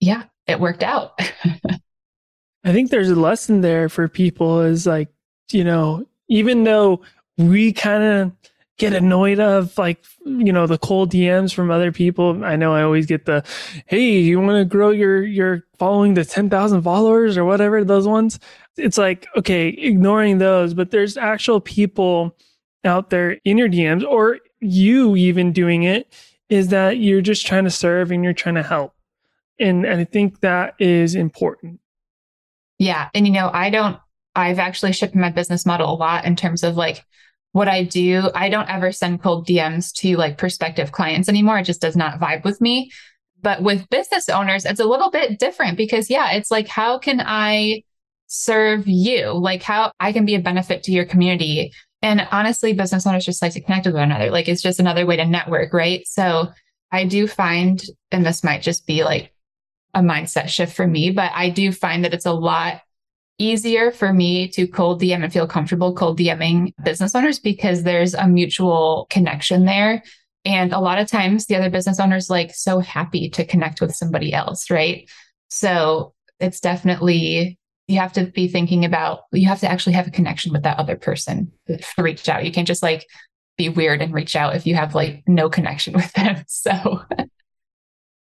yeah 0.00 0.24
it 0.46 0.60
worked 0.60 0.82
out. 0.82 1.18
I 2.64 2.72
think 2.72 2.90
there's 2.90 3.10
a 3.10 3.16
lesson 3.16 3.60
there 3.60 3.88
for 3.88 4.08
people 4.08 4.60
is 4.60 4.86
like 4.86 5.08
you 5.52 5.64
know 5.64 6.06
even 6.28 6.64
though 6.64 7.02
we 7.38 7.72
kind 7.72 8.02
of 8.02 8.32
get 8.78 8.92
annoyed 8.92 9.40
of 9.40 9.76
like 9.78 10.04
you 10.24 10.52
know 10.52 10.66
the 10.66 10.78
cold 10.78 11.12
DMs 11.12 11.54
from 11.54 11.70
other 11.70 11.92
people. 11.92 12.44
I 12.44 12.56
know 12.56 12.74
I 12.74 12.82
always 12.82 13.06
get 13.06 13.24
the 13.24 13.44
hey, 13.86 14.18
you 14.18 14.40
want 14.40 14.58
to 14.58 14.64
grow 14.64 14.90
your 14.90 15.22
your 15.22 15.64
following 15.78 16.14
to 16.14 16.24
10,000 16.24 16.82
followers 16.82 17.36
or 17.36 17.44
whatever 17.44 17.84
those 17.84 18.08
ones 18.08 18.38
it's 18.76 18.98
like, 18.98 19.26
okay, 19.36 19.68
ignoring 19.68 20.38
those, 20.38 20.74
but 20.74 20.90
there's 20.90 21.16
actual 21.16 21.60
people 21.60 22.36
out 22.84 23.10
there 23.10 23.38
in 23.44 23.58
your 23.58 23.68
DMs 23.68 24.04
or 24.04 24.38
you 24.60 25.16
even 25.16 25.52
doing 25.52 25.82
it 25.82 26.12
is 26.48 26.68
that 26.68 26.98
you're 26.98 27.20
just 27.20 27.46
trying 27.46 27.64
to 27.64 27.70
serve 27.70 28.10
and 28.10 28.22
you're 28.22 28.32
trying 28.32 28.54
to 28.54 28.62
help. 28.62 28.94
And, 29.58 29.84
and 29.84 30.00
I 30.00 30.04
think 30.04 30.40
that 30.40 30.74
is 30.78 31.14
important. 31.14 31.80
Yeah. 32.78 33.08
And, 33.14 33.26
you 33.26 33.32
know, 33.32 33.50
I 33.52 33.70
don't, 33.70 33.98
I've 34.34 34.58
actually 34.58 34.92
shifted 34.92 35.18
my 35.18 35.30
business 35.30 35.64
model 35.64 35.92
a 35.92 35.96
lot 35.96 36.26
in 36.26 36.36
terms 36.36 36.62
of 36.62 36.76
like 36.76 37.04
what 37.56 37.68
I 37.68 37.84
do. 37.84 38.30
I 38.34 38.50
don't 38.50 38.68
ever 38.68 38.92
send 38.92 39.22
cold 39.22 39.46
DMs 39.46 39.90
to 40.00 40.18
like 40.18 40.36
prospective 40.36 40.92
clients 40.92 41.26
anymore. 41.26 41.58
It 41.58 41.64
just 41.64 41.80
does 41.80 41.96
not 41.96 42.20
vibe 42.20 42.44
with 42.44 42.60
me. 42.60 42.90
But 43.40 43.62
with 43.62 43.88
business 43.88 44.28
owners, 44.28 44.66
it's 44.66 44.78
a 44.78 44.84
little 44.84 45.10
bit 45.10 45.38
different 45.38 45.78
because, 45.78 46.10
yeah, 46.10 46.32
it's 46.32 46.50
like, 46.50 46.68
how 46.68 46.98
can 46.98 47.22
I 47.24 47.82
serve 48.26 48.86
you, 48.86 49.32
like 49.32 49.62
how 49.62 49.90
I 49.98 50.12
can 50.12 50.26
be 50.26 50.34
a 50.34 50.40
benefit 50.40 50.82
to 50.82 50.92
your 50.92 51.06
community. 51.06 51.72
And 52.02 52.28
honestly, 52.30 52.74
business 52.74 53.06
owners 53.06 53.24
just 53.24 53.40
like 53.40 53.54
to 53.54 53.62
connect 53.62 53.86
with 53.86 53.94
one 53.94 54.10
another. 54.10 54.30
Like 54.30 54.48
it's 54.48 54.62
just 54.62 54.78
another 54.78 55.06
way 55.06 55.16
to 55.16 55.24
network, 55.24 55.72
right? 55.72 56.06
So 56.06 56.48
I 56.92 57.04
do 57.04 57.26
find, 57.26 57.82
and 58.10 58.26
this 58.26 58.44
might 58.44 58.60
just 58.60 58.86
be 58.86 59.02
like 59.02 59.32
a 59.94 60.00
mindset 60.00 60.48
shift 60.48 60.76
for 60.76 60.86
me, 60.86 61.10
but 61.10 61.32
I 61.34 61.48
do 61.48 61.72
find 61.72 62.04
that 62.04 62.12
it's 62.12 62.26
a 62.26 62.32
lot 62.32 62.82
easier 63.38 63.90
for 63.90 64.12
me 64.12 64.48
to 64.48 64.66
cold 64.66 65.00
DM 65.00 65.22
and 65.22 65.32
feel 65.32 65.46
comfortable 65.46 65.94
cold 65.94 66.18
DMing 66.18 66.72
business 66.84 67.14
owners 67.14 67.38
because 67.38 67.82
there's 67.82 68.14
a 68.14 68.26
mutual 68.26 69.06
connection 69.10 69.64
there. 69.64 70.02
And 70.44 70.72
a 70.72 70.80
lot 70.80 70.98
of 70.98 71.08
times 71.08 71.46
the 71.46 71.56
other 71.56 71.70
business 71.70 72.00
owners 72.00 72.30
like 72.30 72.54
so 72.54 72.78
happy 72.80 73.28
to 73.30 73.44
connect 73.44 73.80
with 73.80 73.94
somebody 73.94 74.32
else, 74.32 74.70
right? 74.70 75.08
So 75.48 76.14
it's 76.40 76.60
definitely 76.60 77.58
you 77.88 77.98
have 77.98 78.12
to 78.14 78.26
be 78.26 78.48
thinking 78.48 78.84
about 78.84 79.20
you 79.32 79.46
have 79.48 79.60
to 79.60 79.70
actually 79.70 79.92
have 79.92 80.06
a 80.06 80.12
connection 80.12 80.52
with 80.52 80.62
that 80.62 80.78
other 80.78 80.96
person 80.96 81.52
to 81.68 81.78
reach 81.98 82.28
out 82.28 82.44
you 82.44 82.52
can't 82.52 82.66
just 82.66 82.82
like 82.82 83.06
be 83.56 83.68
weird 83.68 84.02
and 84.02 84.12
reach 84.12 84.36
out 84.36 84.56
if 84.56 84.66
you 84.66 84.74
have 84.74 84.94
like 84.94 85.22
no 85.26 85.48
connection 85.48 85.92
with 85.94 86.12
them 86.12 86.42
so 86.46 87.00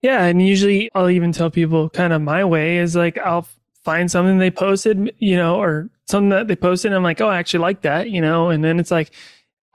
yeah 0.02 0.26
and 0.26 0.46
usually 0.46 0.90
i'll 0.96 1.10
even 1.10 1.32
tell 1.32 1.50
people 1.50 1.90
kind 1.90 2.14
of 2.14 2.22
my 2.22 2.44
way 2.46 2.78
is 2.78 2.96
like 2.96 3.18
i'll 3.18 3.48
find 3.86 4.12
something 4.12 4.38
they 4.38 4.52
posted 4.52 5.14
you 5.20 5.38
know 5.38 5.62
or 5.62 5.90
something 6.08 6.30
that 6.30 6.48
they 6.48 6.56
posted 6.56 6.92
and 6.92 6.98
i'm 6.98 7.04
like 7.04 7.22
oh 7.22 7.30
i 7.30 7.38
actually 7.38 7.62
like 7.62 7.82
that 7.82 8.10
you 8.10 8.20
know 8.20 8.50
and 8.50 8.64
then 8.64 8.80
it's 8.80 8.92
like 8.92 9.12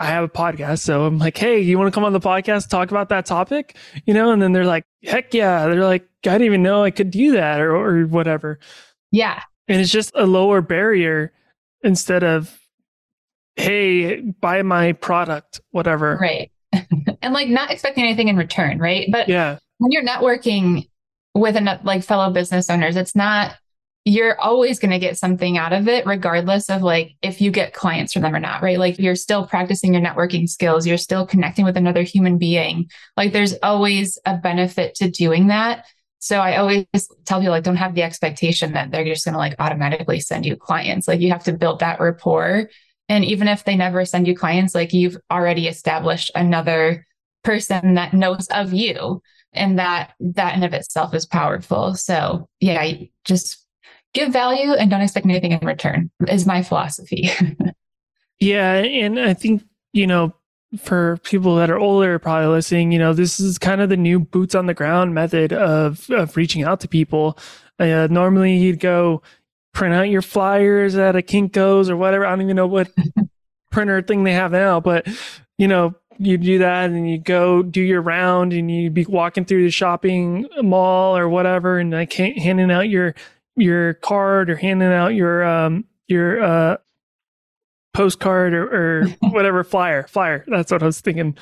I 0.02 0.06
have 0.06 0.24
a 0.24 0.28
podcast. 0.30 0.78
So 0.78 1.04
I'm 1.04 1.18
like, 1.18 1.36
hey, 1.36 1.60
you 1.60 1.76
want 1.78 1.88
to 1.88 1.94
come 1.94 2.06
on 2.06 2.14
the 2.14 2.20
podcast, 2.20 2.70
talk 2.70 2.90
about 2.90 3.10
that 3.10 3.26
topic? 3.26 3.76
You 4.06 4.14
know, 4.14 4.32
and 4.32 4.40
then 4.40 4.54
they're 4.54 4.64
like, 4.64 4.86
heck 5.04 5.34
yeah. 5.34 5.66
They're 5.66 5.84
like, 5.84 6.08
I 6.24 6.30
didn't 6.30 6.46
even 6.46 6.62
know 6.62 6.82
I 6.82 6.90
could 6.90 7.10
do 7.10 7.32
that 7.32 7.60
or, 7.60 7.76
or 7.76 8.06
whatever. 8.06 8.58
Yeah 9.10 9.42
and 9.70 9.80
it's 9.80 9.90
just 9.90 10.10
a 10.14 10.26
lower 10.26 10.60
barrier 10.60 11.32
instead 11.82 12.24
of 12.24 12.58
hey 13.56 14.20
buy 14.20 14.62
my 14.62 14.92
product 14.92 15.60
whatever 15.70 16.18
right 16.20 16.50
and 17.22 17.32
like 17.32 17.48
not 17.48 17.70
expecting 17.70 18.04
anything 18.04 18.28
in 18.28 18.36
return 18.36 18.78
right 18.78 19.08
but 19.10 19.28
yeah 19.28 19.58
when 19.78 19.92
you're 19.92 20.04
networking 20.04 20.88
with 21.34 21.56
an, 21.56 21.68
like 21.84 22.02
fellow 22.02 22.30
business 22.32 22.68
owners 22.68 22.96
it's 22.96 23.14
not 23.14 23.54
you're 24.10 24.40
always 24.40 24.80
going 24.80 24.90
to 24.90 24.98
get 24.98 25.16
something 25.16 25.56
out 25.56 25.72
of 25.72 25.86
it 25.86 26.04
regardless 26.04 26.68
of 26.68 26.82
like 26.82 27.14
if 27.22 27.40
you 27.40 27.50
get 27.50 27.72
clients 27.72 28.12
from 28.12 28.22
them 28.22 28.34
or 28.34 28.40
not 28.40 28.60
right 28.60 28.78
like 28.78 28.98
you're 28.98 29.14
still 29.14 29.46
practicing 29.46 29.94
your 29.94 30.02
networking 30.02 30.48
skills 30.48 30.84
you're 30.84 30.96
still 30.96 31.24
connecting 31.24 31.64
with 31.64 31.76
another 31.76 32.02
human 32.02 32.36
being 32.36 32.90
like 33.16 33.32
there's 33.32 33.54
always 33.62 34.18
a 34.26 34.36
benefit 34.36 34.96
to 34.96 35.08
doing 35.08 35.46
that 35.46 35.84
so 36.20 36.38
I 36.38 36.58
always 36.58 36.86
tell 37.24 37.40
people 37.40 37.52
like 37.52 37.64
don't 37.64 37.76
have 37.76 37.94
the 37.94 38.02
expectation 38.02 38.72
that 38.72 38.90
they're 38.90 39.06
just 39.06 39.24
going 39.24 39.32
to 39.32 39.38
like 39.38 39.56
automatically 39.58 40.20
send 40.20 40.44
you 40.44 40.54
clients. 40.54 41.08
Like 41.08 41.20
you 41.20 41.30
have 41.30 41.44
to 41.44 41.52
build 41.52 41.80
that 41.80 41.98
rapport. 41.98 42.68
And 43.08 43.24
even 43.24 43.48
if 43.48 43.64
they 43.64 43.74
never 43.74 44.04
send 44.04 44.28
you 44.28 44.36
clients, 44.36 44.74
like 44.74 44.92
you've 44.92 45.16
already 45.30 45.66
established 45.66 46.30
another 46.34 47.06
person 47.42 47.94
that 47.94 48.12
knows 48.12 48.48
of 48.48 48.74
you. 48.74 49.22
And 49.54 49.78
that 49.78 50.12
that 50.20 50.54
in 50.54 50.62
of 50.62 50.74
itself 50.74 51.14
is 51.14 51.24
powerful. 51.24 51.94
So 51.94 52.48
yeah, 52.60 52.92
just 53.24 53.66
give 54.14 54.32
value 54.32 54.72
and 54.72 54.90
don't 54.90 55.02
expect 55.02 55.26
anything 55.26 55.52
in 55.52 55.66
return 55.66 56.10
is 56.28 56.46
my 56.46 56.62
philosophy. 56.62 57.30
yeah. 58.40 58.74
And 58.74 59.18
I 59.18 59.34
think, 59.34 59.62
you 59.92 60.06
know, 60.06 60.34
for 60.78 61.18
people 61.24 61.56
that 61.56 61.70
are 61.70 61.78
older 61.78 62.18
probably 62.20 62.46
listening 62.46 62.92
you 62.92 62.98
know 62.98 63.12
this 63.12 63.40
is 63.40 63.58
kind 63.58 63.80
of 63.80 63.88
the 63.88 63.96
new 63.96 64.20
boots 64.20 64.54
on 64.54 64.66
the 64.66 64.74
ground 64.74 65.12
method 65.12 65.52
of 65.52 66.08
of 66.10 66.36
reaching 66.36 66.62
out 66.62 66.78
to 66.78 66.86
people 66.86 67.36
uh, 67.80 68.06
normally 68.08 68.56
you'd 68.56 68.78
go 68.78 69.20
print 69.74 69.94
out 69.94 70.08
your 70.08 70.22
flyers 70.22 70.94
at 70.94 71.16
a 71.16 71.22
kinko's 71.22 71.90
or 71.90 71.96
whatever 71.96 72.24
i 72.24 72.30
don't 72.30 72.42
even 72.42 72.54
know 72.54 72.68
what 72.68 72.88
printer 73.72 74.00
thing 74.00 74.22
they 74.22 74.32
have 74.32 74.52
now 74.52 74.78
but 74.78 75.08
you 75.58 75.66
know 75.66 75.92
you 76.18 76.36
do 76.38 76.58
that 76.58 76.90
and 76.90 77.10
you 77.10 77.18
go 77.18 77.62
do 77.62 77.80
your 77.80 78.02
round 78.02 78.52
and 78.52 78.70
you'd 78.70 78.94
be 78.94 79.06
walking 79.06 79.44
through 79.44 79.64
the 79.64 79.70
shopping 79.70 80.46
mall 80.62 81.16
or 81.16 81.28
whatever 81.28 81.78
and 81.78 81.90
like 81.90 82.10
can't 82.10 82.38
handing 82.38 82.70
out 82.70 82.88
your 82.88 83.14
your 83.56 83.94
card 83.94 84.50
or 84.50 84.56
handing 84.56 84.92
out 84.92 85.14
your 85.14 85.44
um 85.44 85.84
your 86.08 86.42
uh 86.42 86.76
postcard 87.92 88.54
or, 88.54 89.02
or 89.02 89.06
whatever 89.30 89.64
flyer 89.64 90.04
flyer 90.04 90.44
that's 90.48 90.70
what 90.70 90.82
i 90.82 90.86
was 90.86 91.00
thinking 91.00 91.36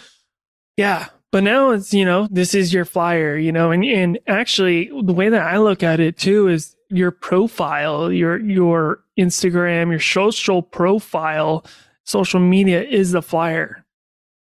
yeah 0.77 1.09
but 1.31 1.45
now 1.45 1.71
it's, 1.71 1.93
you 1.93 2.05
know, 2.05 2.27
this 2.31 2.55
is 2.55 2.73
your 2.73 2.87
flyer, 2.87 3.37
you 3.37 3.53
know, 3.53 3.71
and, 3.71 3.85
and 3.85 4.19
actually 4.27 4.91
the 5.03 5.13
way 5.13 5.29
that 5.29 5.43
I 5.43 5.59
look 5.59 5.83
at 5.83 6.01
it 6.01 6.17
too 6.17 6.49
is 6.49 6.75
your 6.89 7.11
profile, 7.11 8.11
your, 8.11 8.39
your 8.41 9.05
Instagram, 9.19 9.91
your 9.91 10.01
social 10.01 10.63
profile, 10.63 11.67
social 12.05 12.41
media 12.41 12.83
is 12.83 13.13
the 13.13 13.21
flyer. 13.21 13.85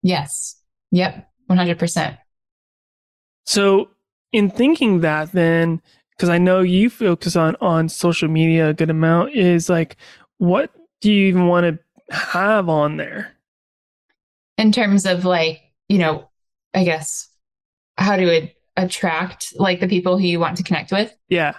Yes. 0.03 0.57
Yep. 0.93 1.29
100%. 1.51 2.19
So 3.47 3.91
in 4.33 4.51
thinking 4.51 5.01
that 5.01 5.33
then, 5.33 5.83
because 6.17 6.29
I 6.29 6.39
know 6.39 6.61
you 6.61 6.89
focus 6.89 7.37
on, 7.37 7.57
on 7.61 7.89
social 7.89 8.29
media 8.29 8.71
a 8.71 8.75
good 8.75 8.91
amount 8.91 9.35
is 9.35 9.69
like, 9.69 9.97
what 10.39 10.71
do 11.01 11.13
you 11.13 11.27
even 11.27 11.47
want 11.47 11.67
to 11.67 12.15
have 12.15 12.69
on 12.69 12.97
there? 12.97 13.35
In 14.57 14.73
terms 14.73 15.05
of 15.05 15.25
like, 15.25 15.61
you 15.89 15.99
know, 15.99 16.31
I 16.73 16.85
guess, 16.85 17.29
how 17.99 18.17
to 18.17 18.27
it 18.27 18.57
attract 18.77 19.55
like 19.57 19.81
the 19.81 19.89
people 19.89 20.19
who 20.19 20.25
you 20.25 20.41
want 20.41 20.57
to 20.59 20.63
connect 20.63 20.93
with. 20.93 21.15
Yeah. 21.29 21.55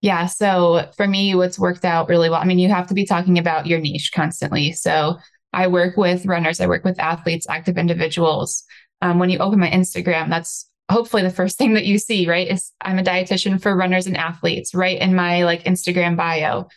Yeah. 0.00 0.26
So 0.26 0.90
for 0.96 1.06
me, 1.06 1.34
what's 1.34 1.58
worked 1.58 1.84
out 1.84 2.08
really 2.08 2.30
well, 2.30 2.40
I 2.40 2.44
mean, 2.44 2.58
you 2.58 2.68
have 2.68 2.86
to 2.88 2.94
be 2.94 3.04
talking 3.04 3.38
about 3.38 3.66
your 3.66 3.80
niche 3.80 4.12
constantly. 4.14 4.72
So 4.72 5.16
I 5.52 5.66
work 5.66 5.96
with 5.96 6.26
runners, 6.26 6.60
I 6.60 6.66
work 6.66 6.84
with 6.84 7.00
athletes, 7.00 7.46
active 7.48 7.78
individuals. 7.78 8.64
Um, 9.00 9.18
when 9.18 9.30
you 9.30 9.38
open 9.38 9.58
my 9.58 9.70
Instagram, 9.70 10.28
that's 10.28 10.67
hopefully 10.90 11.22
the 11.22 11.30
first 11.30 11.58
thing 11.58 11.74
that 11.74 11.84
you 11.84 11.98
see, 11.98 12.28
right? 12.28 12.48
Is 12.48 12.72
I'm 12.80 12.98
a 12.98 13.02
dietitian 13.02 13.60
for 13.60 13.76
runners 13.76 14.06
and 14.06 14.16
athletes, 14.16 14.74
right? 14.74 15.00
In 15.00 15.14
my 15.14 15.44
like 15.44 15.64
Instagram 15.64 16.16
bio. 16.16 16.68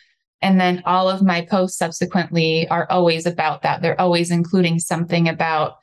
And 0.42 0.60
then 0.60 0.82
all 0.84 1.08
of 1.08 1.22
my 1.22 1.42
posts 1.42 1.78
subsequently 1.78 2.68
are 2.68 2.90
always 2.90 3.26
about 3.26 3.62
that. 3.62 3.80
They're 3.80 4.00
always 4.00 4.30
including 4.30 4.80
something 4.80 5.28
about 5.28 5.76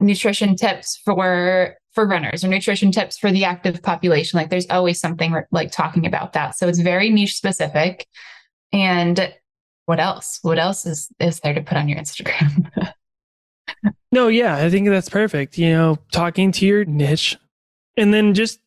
nutrition 0.00 0.56
tips 0.56 1.00
for 1.04 1.76
for 1.92 2.06
runners 2.06 2.44
or 2.44 2.48
nutrition 2.48 2.92
tips 2.92 3.18
for 3.18 3.30
the 3.30 3.44
active 3.44 3.82
population 3.82 4.38
like 4.38 4.48
there's 4.48 4.68
always 4.70 4.98
something 4.98 5.34
like 5.50 5.70
talking 5.70 6.06
about 6.06 6.32
that 6.32 6.56
so 6.56 6.68
it's 6.68 6.78
very 6.78 7.10
niche 7.10 7.34
specific 7.34 8.06
and 8.72 9.34
what 9.86 10.00
else 10.00 10.38
what 10.42 10.58
else 10.58 10.86
is 10.86 11.08
is 11.18 11.40
there 11.40 11.52
to 11.52 11.60
put 11.60 11.76
on 11.76 11.88
your 11.88 11.98
instagram 11.98 12.70
no 14.12 14.28
yeah 14.28 14.56
i 14.56 14.70
think 14.70 14.88
that's 14.88 15.08
perfect 15.08 15.58
you 15.58 15.70
know 15.70 15.98
talking 16.12 16.52
to 16.52 16.64
your 16.64 16.84
niche 16.84 17.36
and 17.96 18.12
then 18.12 18.34
just 18.34 18.60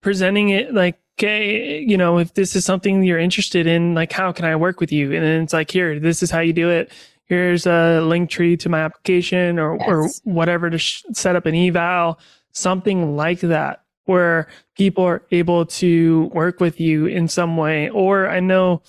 presenting 0.00 0.50
it 0.50 0.72
like 0.74 0.98
okay 1.18 1.80
you 1.80 1.96
know 1.96 2.18
if 2.18 2.34
this 2.34 2.54
is 2.54 2.64
something 2.64 3.02
you're 3.02 3.18
interested 3.18 3.66
in 3.66 3.94
like 3.94 4.12
how 4.12 4.30
can 4.30 4.44
i 4.44 4.54
work 4.54 4.78
with 4.80 4.92
you 4.92 5.12
and 5.12 5.24
then 5.24 5.42
it's 5.42 5.52
like 5.52 5.70
here 5.70 5.98
this 5.98 6.22
is 6.22 6.30
how 6.30 6.38
you 6.38 6.52
do 6.52 6.70
it 6.70 6.92
here's 7.28 7.66
a 7.66 8.00
link 8.00 8.30
tree 8.30 8.56
to 8.56 8.68
my 8.68 8.80
application 8.80 9.58
or, 9.58 9.76
yes. 9.78 9.88
or 9.88 10.08
whatever 10.24 10.70
to 10.70 10.78
sh- 10.78 11.04
set 11.12 11.36
up 11.36 11.46
an 11.46 11.54
eval, 11.54 12.18
something 12.52 13.16
like 13.16 13.40
that, 13.40 13.82
where 14.06 14.48
people 14.76 15.04
are 15.04 15.22
able 15.30 15.66
to 15.66 16.24
work 16.32 16.60
with 16.60 16.80
you 16.80 17.06
in 17.06 17.28
some 17.28 17.56
way. 17.56 17.90
Or 17.90 18.28
I 18.28 18.40
know, 18.40 18.82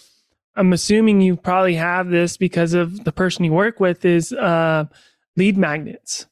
I'm 0.56 0.74
assuming 0.74 1.22
you 1.22 1.36
probably 1.36 1.76
have 1.76 2.10
this 2.10 2.38
because 2.38 2.74
of 2.74 3.04
the 3.04 3.12
person 3.12 3.44
you 3.44 3.52
work 3.52 3.80
with 3.80 4.06
is 4.06 4.32
uh, 4.34 4.86
lead 5.36 5.58
magnets. 5.58 6.26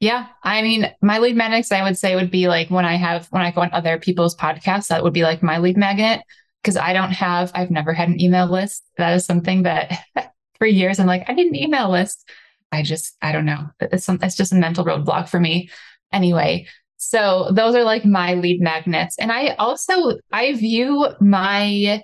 Yeah. 0.00 0.26
I 0.42 0.60
mean, 0.60 0.92
my 1.00 1.18
lead 1.18 1.36
magnets, 1.36 1.72
I 1.72 1.82
would 1.82 1.96
say 1.96 2.14
would 2.14 2.30
be 2.30 2.48
like 2.48 2.68
when 2.70 2.84
I 2.84 2.96
have, 2.96 3.26
when 3.30 3.42
I 3.42 3.50
go 3.50 3.62
on 3.62 3.70
other 3.72 3.98
people's 3.98 4.36
podcasts, 4.36 4.88
that 4.88 5.02
would 5.02 5.14
be 5.14 5.22
like 5.22 5.42
my 5.42 5.58
lead 5.58 5.76
magnet 5.76 6.20
because 6.62 6.76
I 6.76 6.92
don't 6.92 7.12
have, 7.12 7.50
I've 7.54 7.70
never 7.70 7.94
had 7.94 8.08
an 8.08 8.20
email 8.20 8.46
list. 8.46 8.84
That 8.98 9.14
is 9.14 9.24
something 9.24 9.62
that 9.62 10.04
for 10.58 10.66
years. 10.66 10.98
I'm 10.98 11.06
like, 11.06 11.24
I 11.28 11.32
need 11.32 11.48
an 11.48 11.56
email 11.56 11.90
list. 11.90 12.28
I 12.72 12.82
just, 12.82 13.16
I 13.22 13.32
don't 13.32 13.46
know. 13.46 13.70
It's, 13.80 14.04
some, 14.04 14.18
it's 14.22 14.36
just 14.36 14.52
a 14.52 14.56
mental 14.56 14.84
roadblock 14.84 15.28
for 15.28 15.40
me. 15.40 15.70
Anyway, 16.12 16.66
so 16.98 17.50
those 17.52 17.74
are 17.74 17.84
like 17.84 18.04
my 18.04 18.34
lead 18.34 18.60
magnets. 18.60 19.16
And 19.18 19.32
I 19.32 19.54
also, 19.54 20.18
I 20.30 20.52
view 20.54 21.08
my 21.20 22.02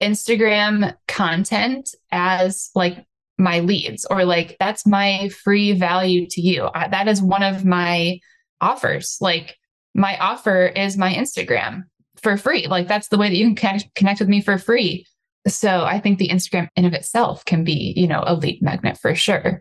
Instagram 0.00 0.94
content 1.08 1.94
as 2.10 2.70
like 2.74 3.04
my 3.38 3.60
leads 3.60 4.04
or 4.06 4.24
like 4.24 4.56
that's 4.58 4.86
my 4.86 5.28
free 5.28 5.72
value 5.72 6.26
to 6.30 6.40
you. 6.40 6.68
I, 6.74 6.88
that 6.88 7.08
is 7.08 7.20
one 7.20 7.42
of 7.42 7.64
my 7.64 8.18
offers. 8.60 9.18
Like 9.20 9.56
my 9.94 10.16
offer 10.18 10.66
is 10.66 10.96
my 10.96 11.12
Instagram 11.12 11.84
for 12.22 12.36
free. 12.36 12.66
Like 12.66 12.88
that's 12.88 13.08
the 13.08 13.18
way 13.18 13.28
that 13.28 13.36
you 13.36 13.46
can 13.46 13.54
connect, 13.54 13.94
connect 13.94 14.20
with 14.20 14.28
me 14.28 14.40
for 14.40 14.58
free. 14.58 15.06
So 15.46 15.84
I 15.84 16.00
think 16.00 16.18
the 16.18 16.28
Instagram 16.28 16.68
in 16.76 16.84
of 16.84 16.92
itself 16.92 17.44
can 17.44 17.62
be, 17.62 17.92
you 17.96 18.06
know, 18.06 18.24
a 18.26 18.34
lead 18.34 18.62
magnet 18.62 18.98
for 18.98 19.14
sure. 19.14 19.60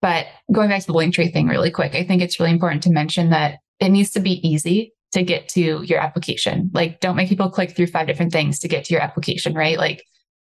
But 0.00 0.26
going 0.52 0.68
back 0.68 0.80
to 0.82 0.86
the 0.86 0.92
link 0.92 1.14
tree 1.14 1.30
thing 1.30 1.48
really 1.48 1.70
quick, 1.70 1.94
I 1.94 2.04
think 2.04 2.22
it's 2.22 2.38
really 2.38 2.52
important 2.52 2.82
to 2.84 2.90
mention 2.90 3.30
that 3.30 3.58
it 3.80 3.90
needs 3.90 4.10
to 4.12 4.20
be 4.20 4.46
easy 4.46 4.92
to 5.12 5.22
get 5.22 5.48
to 5.50 5.82
your 5.82 5.98
application. 5.98 6.70
Like 6.72 7.00
don't 7.00 7.16
make 7.16 7.28
people 7.28 7.50
click 7.50 7.74
through 7.74 7.88
five 7.88 8.06
different 8.06 8.32
things 8.32 8.58
to 8.60 8.68
get 8.68 8.84
to 8.84 8.94
your 8.94 9.02
application, 9.02 9.54
right? 9.54 9.78
Like 9.78 10.04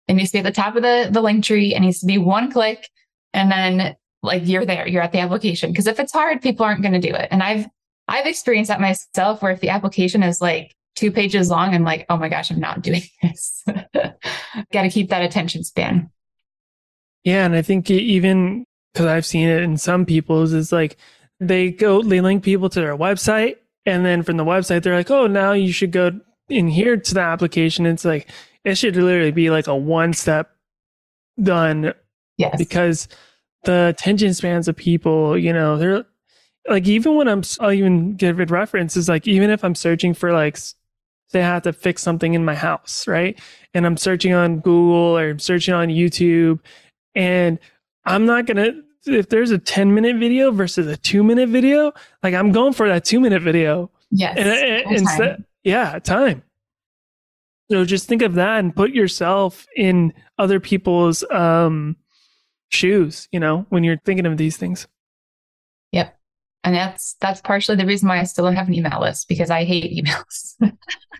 it 0.07 0.13
needs 0.13 0.31
to 0.31 0.35
be 0.35 0.39
at 0.39 0.45
the 0.45 0.51
top 0.51 0.75
of 0.75 0.83
the, 0.83 1.09
the 1.11 1.21
link 1.21 1.43
tree. 1.43 1.73
It 1.73 1.79
needs 1.79 1.99
to 1.99 2.05
be 2.05 2.17
one 2.17 2.51
click 2.51 2.87
and 3.33 3.51
then 3.51 3.95
like 4.21 4.47
you're 4.47 4.65
there, 4.65 4.87
you're 4.87 5.01
at 5.01 5.11
the 5.11 5.19
application. 5.19 5.71
Because 5.71 5.87
if 5.87 5.99
it's 5.99 6.13
hard, 6.13 6.41
people 6.41 6.65
aren't 6.65 6.81
going 6.81 6.93
to 6.93 6.99
do 6.99 7.13
it. 7.13 7.27
And 7.31 7.43
I've 7.43 7.67
I've 8.07 8.25
experienced 8.25 8.69
that 8.69 8.81
myself 8.81 9.41
where 9.41 9.51
if 9.51 9.61
the 9.61 9.69
application 9.69 10.23
is 10.23 10.41
like 10.41 10.75
two 10.95 11.11
pages 11.11 11.49
long, 11.49 11.73
I'm 11.73 11.83
like, 11.83 12.05
oh 12.09 12.17
my 12.17 12.29
gosh, 12.29 12.51
I'm 12.51 12.59
not 12.59 12.81
doing 12.81 13.01
this. 13.21 13.63
Got 13.93 14.83
to 14.83 14.89
keep 14.89 15.09
that 15.09 15.23
attention 15.23 15.63
span. 15.63 16.09
Yeah. 17.23 17.45
And 17.45 17.55
I 17.55 17.61
think 17.61 17.89
even 17.89 18.65
because 18.93 19.07
I've 19.07 19.25
seen 19.25 19.47
it 19.47 19.61
in 19.61 19.77
some 19.77 20.05
people's, 20.05 20.53
is 20.53 20.71
like 20.71 20.97
they 21.39 21.71
go, 21.71 22.01
they 22.01 22.21
link 22.21 22.43
people 22.43 22.69
to 22.69 22.79
their 22.79 22.97
website. 22.97 23.55
And 23.85 24.05
then 24.05 24.23
from 24.23 24.37
the 24.37 24.45
website, 24.45 24.83
they're 24.83 24.95
like, 24.95 25.11
oh, 25.11 25.27
now 25.27 25.51
you 25.51 25.73
should 25.73 25.91
go 25.91 26.11
in 26.49 26.67
here 26.67 26.95
to 26.95 27.13
the 27.13 27.21
application. 27.21 27.85
It's 27.85 28.05
like, 28.05 28.29
it 28.63 28.75
should 28.75 28.95
literally 28.95 29.31
be 29.31 29.49
like 29.49 29.67
a 29.67 29.75
one 29.75 30.13
step 30.13 30.51
done. 31.41 31.93
Yes. 32.37 32.55
Because 32.57 33.07
the 33.63 33.87
attention 33.87 34.33
spans 34.33 34.67
of 34.67 34.75
people, 34.75 35.37
you 35.37 35.53
know, 35.53 35.77
they're 35.77 36.05
like, 36.67 36.87
even 36.87 37.15
when 37.15 37.27
I'm, 37.27 37.43
I'll 37.59 37.71
even 37.71 38.15
give 38.15 38.39
it 38.39 38.49
references, 38.49 39.09
like, 39.09 39.27
even 39.27 39.49
if 39.49 39.63
I'm 39.63 39.75
searching 39.75 40.13
for 40.13 40.31
like 40.31 40.57
they 41.31 41.41
have 41.41 41.63
to 41.63 41.73
fix 41.73 42.01
something 42.01 42.33
in 42.33 42.45
my 42.45 42.55
house, 42.55 43.07
right? 43.07 43.39
And 43.73 43.85
I'm 43.85 43.97
searching 43.97 44.33
on 44.33 44.59
Google 44.59 45.17
or 45.17 45.31
I'm 45.31 45.39
searching 45.39 45.73
on 45.73 45.89
YouTube 45.89 46.59
and 47.15 47.59
I'm 48.05 48.25
not 48.25 48.45
going 48.45 48.57
to 48.57 48.83
if 49.05 49.27
there's 49.27 49.51
a 49.51 49.57
10 49.57 49.93
minute 49.93 50.15
video 50.15 50.51
versus 50.51 50.87
a 50.87 50.95
2 50.95 51.23
minute 51.23 51.49
video, 51.49 51.91
like 52.21 52.33
I'm 52.33 52.53
going 52.53 52.71
for 52.71 52.87
that 52.87 53.03
2 53.03 53.19
minute 53.19 53.41
video. 53.41 53.91
Yes. 54.11 54.37
And, 54.37 54.47
and 54.47 54.95
instead 54.95 55.43
yeah, 55.63 55.99
time. 55.99 56.43
So 57.71 57.85
just 57.85 58.07
think 58.07 58.21
of 58.21 58.35
that 58.35 58.59
and 58.59 58.75
put 58.75 58.91
yourself 58.91 59.65
in 59.75 60.13
other 60.37 60.59
people's 60.59 61.23
um 61.31 61.95
shoes, 62.69 63.27
you 63.31 63.39
know, 63.39 63.65
when 63.69 63.83
you're 63.83 63.99
thinking 64.03 64.25
of 64.25 64.37
these 64.37 64.57
things. 64.57 64.87
Yep. 65.91 66.17
And 66.63 66.75
that's 66.75 67.15
that's 67.19 67.41
partially 67.41 67.75
the 67.75 67.85
reason 67.85 68.09
why 68.09 68.19
I 68.19 68.23
still 68.23 68.45
don't 68.45 68.55
have 68.55 68.67
an 68.67 68.73
email 68.73 68.99
list 68.99 69.27
because 69.27 69.49
I 69.49 69.63
hate 69.63 69.91
emails. 69.91 70.55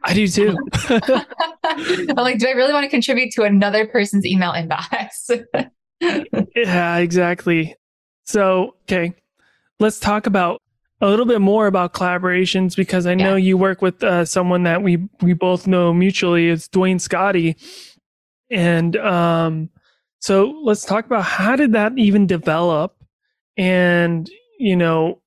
I 0.03 0.13
do 0.13 0.27
too. 0.27 0.57
I'm 0.83 2.15
like, 2.15 2.39
do 2.39 2.47
I 2.47 2.51
really 2.51 2.73
want 2.73 2.83
to 2.83 2.89
contribute 2.89 3.31
to 3.33 3.43
another 3.43 3.87
person's 3.87 4.25
email 4.25 4.51
inbox? 4.53 5.45
yeah, 6.55 6.97
exactly. 6.97 7.75
So, 8.25 8.75
okay, 8.83 9.13
let's 9.79 9.99
talk 9.99 10.27
about 10.27 10.61
a 11.03 11.07
little 11.07 11.25
bit 11.25 11.41
more 11.41 11.67
about 11.67 11.93
collaborations 11.93 12.77
because 12.77 13.05
I 13.05 13.13
know 13.13 13.35
yeah. 13.35 13.47
you 13.47 13.57
work 13.57 13.81
with 13.81 14.01
uh, 14.01 14.23
someone 14.23 14.63
that 14.63 14.81
we 14.81 15.09
we 15.21 15.33
both 15.33 15.67
know 15.67 15.93
mutually. 15.93 16.49
It's 16.49 16.69
Duane 16.69 16.97
Scotti, 16.97 17.55
and 18.49 18.95
um, 18.95 19.69
so 20.19 20.57
let's 20.63 20.85
talk 20.85 21.05
about 21.05 21.25
how 21.25 21.57
did 21.57 21.73
that 21.73 21.91
even 21.97 22.25
develop, 22.25 22.95
and 23.57 24.29
you 24.57 24.77
know 24.77 25.21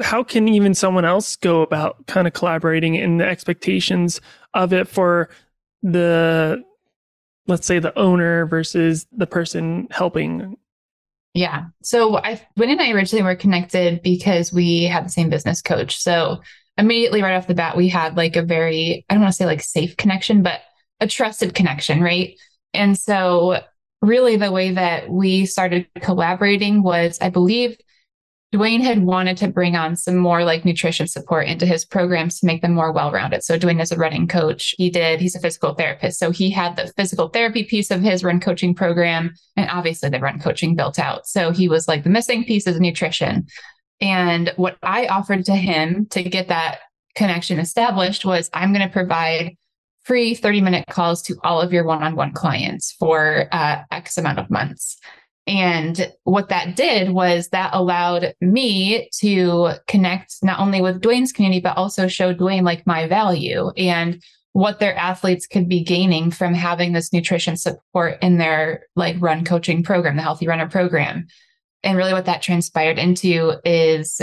how 0.00 0.24
can 0.24 0.48
even 0.48 0.72
someone 0.72 1.04
else 1.04 1.36
go 1.36 1.60
about 1.60 2.06
kind 2.06 2.26
of 2.26 2.32
collaborating 2.32 2.94
in 2.94 3.18
the 3.18 3.26
expectations 3.26 4.18
of 4.54 4.72
it 4.72 4.88
for 4.88 5.28
the 5.82 6.64
let's 7.46 7.66
say 7.66 7.78
the 7.78 7.96
owner 7.98 8.46
versus 8.46 9.06
the 9.12 9.26
person 9.26 9.88
helping 9.90 10.56
yeah. 11.34 11.66
So 11.82 12.16
i 12.16 12.40
Win 12.56 12.70
and 12.70 12.80
i 12.80 12.90
originally 12.90 13.22
were 13.22 13.34
connected 13.36 14.02
because 14.02 14.52
we 14.52 14.84
had 14.84 15.04
the 15.04 15.10
same 15.10 15.30
business 15.30 15.62
coach. 15.62 16.00
So 16.00 16.40
immediately 16.78 17.22
right 17.22 17.34
off 17.34 17.46
the 17.46 17.54
bat 17.54 17.76
we 17.76 17.88
had 17.88 18.16
like 18.16 18.34
a 18.36 18.42
very 18.42 19.04
i 19.08 19.14
don't 19.14 19.22
want 19.22 19.32
to 19.32 19.36
say 19.36 19.44
like 19.44 19.60
safe 19.62 19.96
connection 19.96 20.42
but 20.42 20.60
a 21.00 21.06
trusted 21.06 21.54
connection 21.54 22.00
right? 22.00 22.38
And 22.74 22.98
so 22.98 23.60
really 24.00 24.36
the 24.36 24.50
way 24.50 24.72
that 24.72 25.10
we 25.10 25.46
started 25.46 25.86
collaborating 26.00 26.82
was 26.82 27.18
i 27.20 27.28
believe 27.28 27.76
Duane 28.52 28.82
had 28.82 29.02
wanted 29.02 29.38
to 29.38 29.48
bring 29.48 29.76
on 29.76 29.96
some 29.96 30.16
more 30.16 30.44
like 30.44 30.66
nutrition 30.66 31.06
support 31.06 31.48
into 31.48 31.64
his 31.64 31.86
programs 31.86 32.38
to 32.38 32.46
make 32.46 32.60
them 32.60 32.74
more 32.74 32.92
well 32.92 33.10
rounded. 33.10 33.42
So, 33.42 33.56
Duane 33.56 33.80
is 33.80 33.90
a 33.90 33.96
running 33.96 34.28
coach. 34.28 34.74
He 34.76 34.90
did, 34.90 35.20
he's 35.20 35.34
a 35.34 35.40
physical 35.40 35.74
therapist. 35.74 36.18
So, 36.18 36.30
he 36.30 36.50
had 36.50 36.76
the 36.76 36.92
physical 36.94 37.28
therapy 37.28 37.64
piece 37.64 37.90
of 37.90 38.02
his 38.02 38.22
run 38.22 38.40
coaching 38.40 38.74
program. 38.74 39.34
And 39.56 39.70
obviously, 39.70 40.10
the 40.10 40.20
run 40.20 40.38
coaching 40.38 40.76
built 40.76 40.98
out. 40.98 41.26
So, 41.26 41.50
he 41.50 41.66
was 41.66 41.88
like 41.88 42.04
the 42.04 42.10
missing 42.10 42.44
piece 42.44 42.66
is 42.66 42.78
nutrition. 42.78 43.46
And 44.02 44.52
what 44.56 44.76
I 44.82 45.06
offered 45.06 45.46
to 45.46 45.56
him 45.56 46.06
to 46.10 46.22
get 46.22 46.48
that 46.48 46.80
connection 47.14 47.58
established 47.58 48.24
was 48.24 48.50
I'm 48.52 48.72
going 48.74 48.86
to 48.86 48.92
provide 48.92 49.56
free 50.04 50.34
30 50.34 50.60
minute 50.60 50.84
calls 50.90 51.22
to 51.22 51.36
all 51.42 51.60
of 51.60 51.72
your 51.72 51.84
one 51.84 52.02
on 52.02 52.16
one 52.16 52.32
clients 52.32 52.92
for 52.98 53.48
uh, 53.52 53.82
X 53.90 54.18
amount 54.18 54.38
of 54.38 54.50
months. 54.50 54.98
And 55.46 56.12
what 56.22 56.50
that 56.50 56.76
did 56.76 57.10
was 57.10 57.48
that 57.48 57.70
allowed 57.72 58.34
me 58.40 59.08
to 59.20 59.72
connect 59.88 60.36
not 60.42 60.60
only 60.60 60.80
with 60.80 61.00
Duane's 61.00 61.32
community, 61.32 61.60
but 61.60 61.76
also 61.76 62.06
show 62.06 62.32
Duane 62.32 62.64
like 62.64 62.86
my 62.86 63.08
value 63.08 63.70
and 63.76 64.22
what 64.52 64.78
their 64.78 64.94
athletes 64.96 65.46
could 65.46 65.68
be 65.68 65.82
gaining 65.82 66.30
from 66.30 66.54
having 66.54 66.92
this 66.92 67.12
nutrition 67.12 67.56
support 67.56 68.18
in 68.22 68.38
their 68.38 68.86
like 68.94 69.16
run 69.18 69.44
coaching 69.44 69.82
program, 69.82 70.16
the 70.16 70.22
Healthy 70.22 70.46
Runner 70.46 70.68
program. 70.68 71.26
And 71.82 71.98
really 71.98 72.12
what 72.12 72.26
that 72.26 72.42
transpired 72.42 72.98
into 72.98 73.54
is 73.64 74.20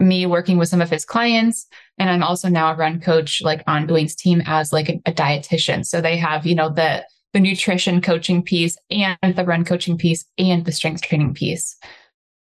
me 0.00 0.26
working 0.26 0.58
with 0.58 0.68
some 0.68 0.80
of 0.80 0.90
his 0.90 1.04
clients. 1.04 1.66
And 1.98 2.08
I'm 2.08 2.22
also 2.22 2.48
now 2.48 2.72
a 2.72 2.76
run 2.76 3.00
coach 3.00 3.42
like 3.42 3.62
on 3.66 3.86
Duane's 3.86 4.14
team 4.14 4.42
as 4.46 4.72
like 4.72 4.88
a, 4.88 5.00
a 5.06 5.12
dietitian. 5.12 5.84
So 5.84 6.00
they 6.00 6.16
have, 6.16 6.46
you 6.46 6.54
know, 6.54 6.70
the 6.70 7.04
the 7.32 7.40
nutrition 7.40 8.00
coaching 8.00 8.42
piece 8.42 8.76
and 8.90 9.36
the 9.36 9.44
run 9.44 9.64
coaching 9.64 9.98
piece 9.98 10.24
and 10.38 10.64
the 10.64 10.72
strength 10.72 11.02
training 11.02 11.34
piece. 11.34 11.76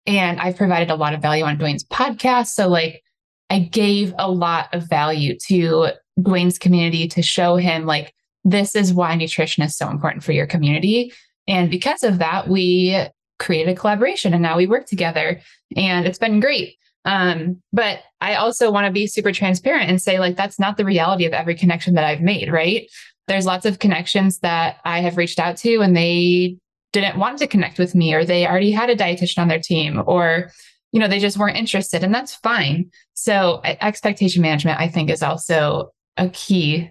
And 0.07 0.41
I've 0.41 0.57
provided 0.57 0.91
a 0.91 0.95
lot 0.95 1.15
of 1.15 1.23
value 1.23 1.45
on 1.45 1.59
Duane's 1.59 1.85
podcast. 1.85 2.49
So 2.49 2.69
like 2.69 3.03
I 3.51 3.61
gave 3.61 4.15
a 4.19 4.31
lot 4.31 4.73
of 4.73 4.89
value 4.89 5.37
to 5.49 5.89
Duane's 6.21 6.59
community 6.59 7.09
to 7.09 7.23
show 7.23 7.57
him 7.57 7.87
like 7.87 8.15
this 8.45 8.77
is 8.77 8.93
why 8.93 9.15
nutrition 9.17 9.65
is 9.65 9.77
so 9.77 9.91
important 9.91 10.23
for 10.23 10.33
your 10.33 10.47
community. 10.47 11.13
And 11.49 11.71
because 11.71 12.03
of 12.05 12.19
that, 12.19 12.49
we 12.49 13.07
created 13.39 13.73
a 13.73 13.79
collaboration 13.79 14.33
and 14.33 14.43
now 14.43 14.57
we 14.57 14.67
work 14.67 14.87
together 14.87 15.41
and 15.77 16.07
it's 16.07 16.19
been 16.19 16.41
great. 16.41 16.77
Um, 17.05 17.63
but 17.73 18.01
I 18.21 18.35
also 18.35 18.71
want 18.71 18.87
to 18.87 18.93
be 18.93 19.07
super 19.07 19.33
transparent 19.33 19.89
and 19.89 20.03
say, 20.03 20.19
like, 20.19 20.37
that's 20.37 20.59
not 20.59 20.77
the 20.77 20.85
reality 20.85 21.25
of 21.25 21.33
every 21.33 21.55
connection 21.55 21.95
that 21.95 22.05
I've 22.05 22.21
made, 22.21 22.51
right? 22.51 22.89
There's 23.29 23.47
lots 23.47 23.67
of 23.67 23.79
connections 23.79 24.39
that 24.41 24.77
I 24.85 25.01
have 25.01 25.17
reached 25.17 25.39
out 25.39 25.57
to 25.59 25.81
and 25.81 25.97
they 25.97 26.59
didn't 26.93 27.19
want 27.19 27.39
to 27.39 27.47
connect 27.47 27.79
with 27.79 27.95
me, 27.95 28.15
or 28.15 28.25
they 28.25 28.47
already 28.47 28.71
had 28.71 28.89
a 28.89 28.97
dietitian 28.97 29.39
on 29.43 29.49
their 29.49 29.61
team, 29.61 30.03
or, 30.07 30.51
you 30.93 31.01
know, 31.01 31.09
they 31.09 31.19
just 31.19 31.37
weren't 31.37 31.57
interested. 31.57 32.03
And 32.03 32.15
that's 32.15 32.35
fine. 32.37 32.91
So, 33.15 33.61
expectation 33.65 34.41
management, 34.43 34.81
I 34.81 34.89
think, 34.89 35.11
is 35.11 35.23
also 35.23 35.91
a 36.17 36.29
key 36.31 36.91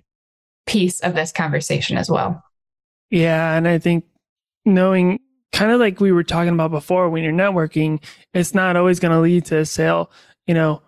piece 0.68 1.00
of 1.00 1.16
this 1.16 1.32
conversation 1.32 1.98
as 1.98 2.10
well. 2.10 2.44
Yeah. 3.10 3.56
And 3.56 3.68
I 3.68 3.80
think 3.80 4.06
knowing 4.66 5.20
kind 5.52 5.72
of 5.72 5.80
like 5.80 6.00
we 6.00 6.12
were 6.12 6.24
talking 6.24 6.54
about 6.54 6.72
before, 6.72 7.10
when 7.10 7.24
you're 7.24 7.34
networking, 7.34 8.04
it's 8.34 8.54
not 8.54 8.76
always 8.76 9.00
going 9.00 9.12
to 9.12 9.20
lead 9.20 9.46
to 9.46 9.60
a 9.60 9.66
sale. 9.66 10.12
You 10.48 10.54
know, 10.54 10.82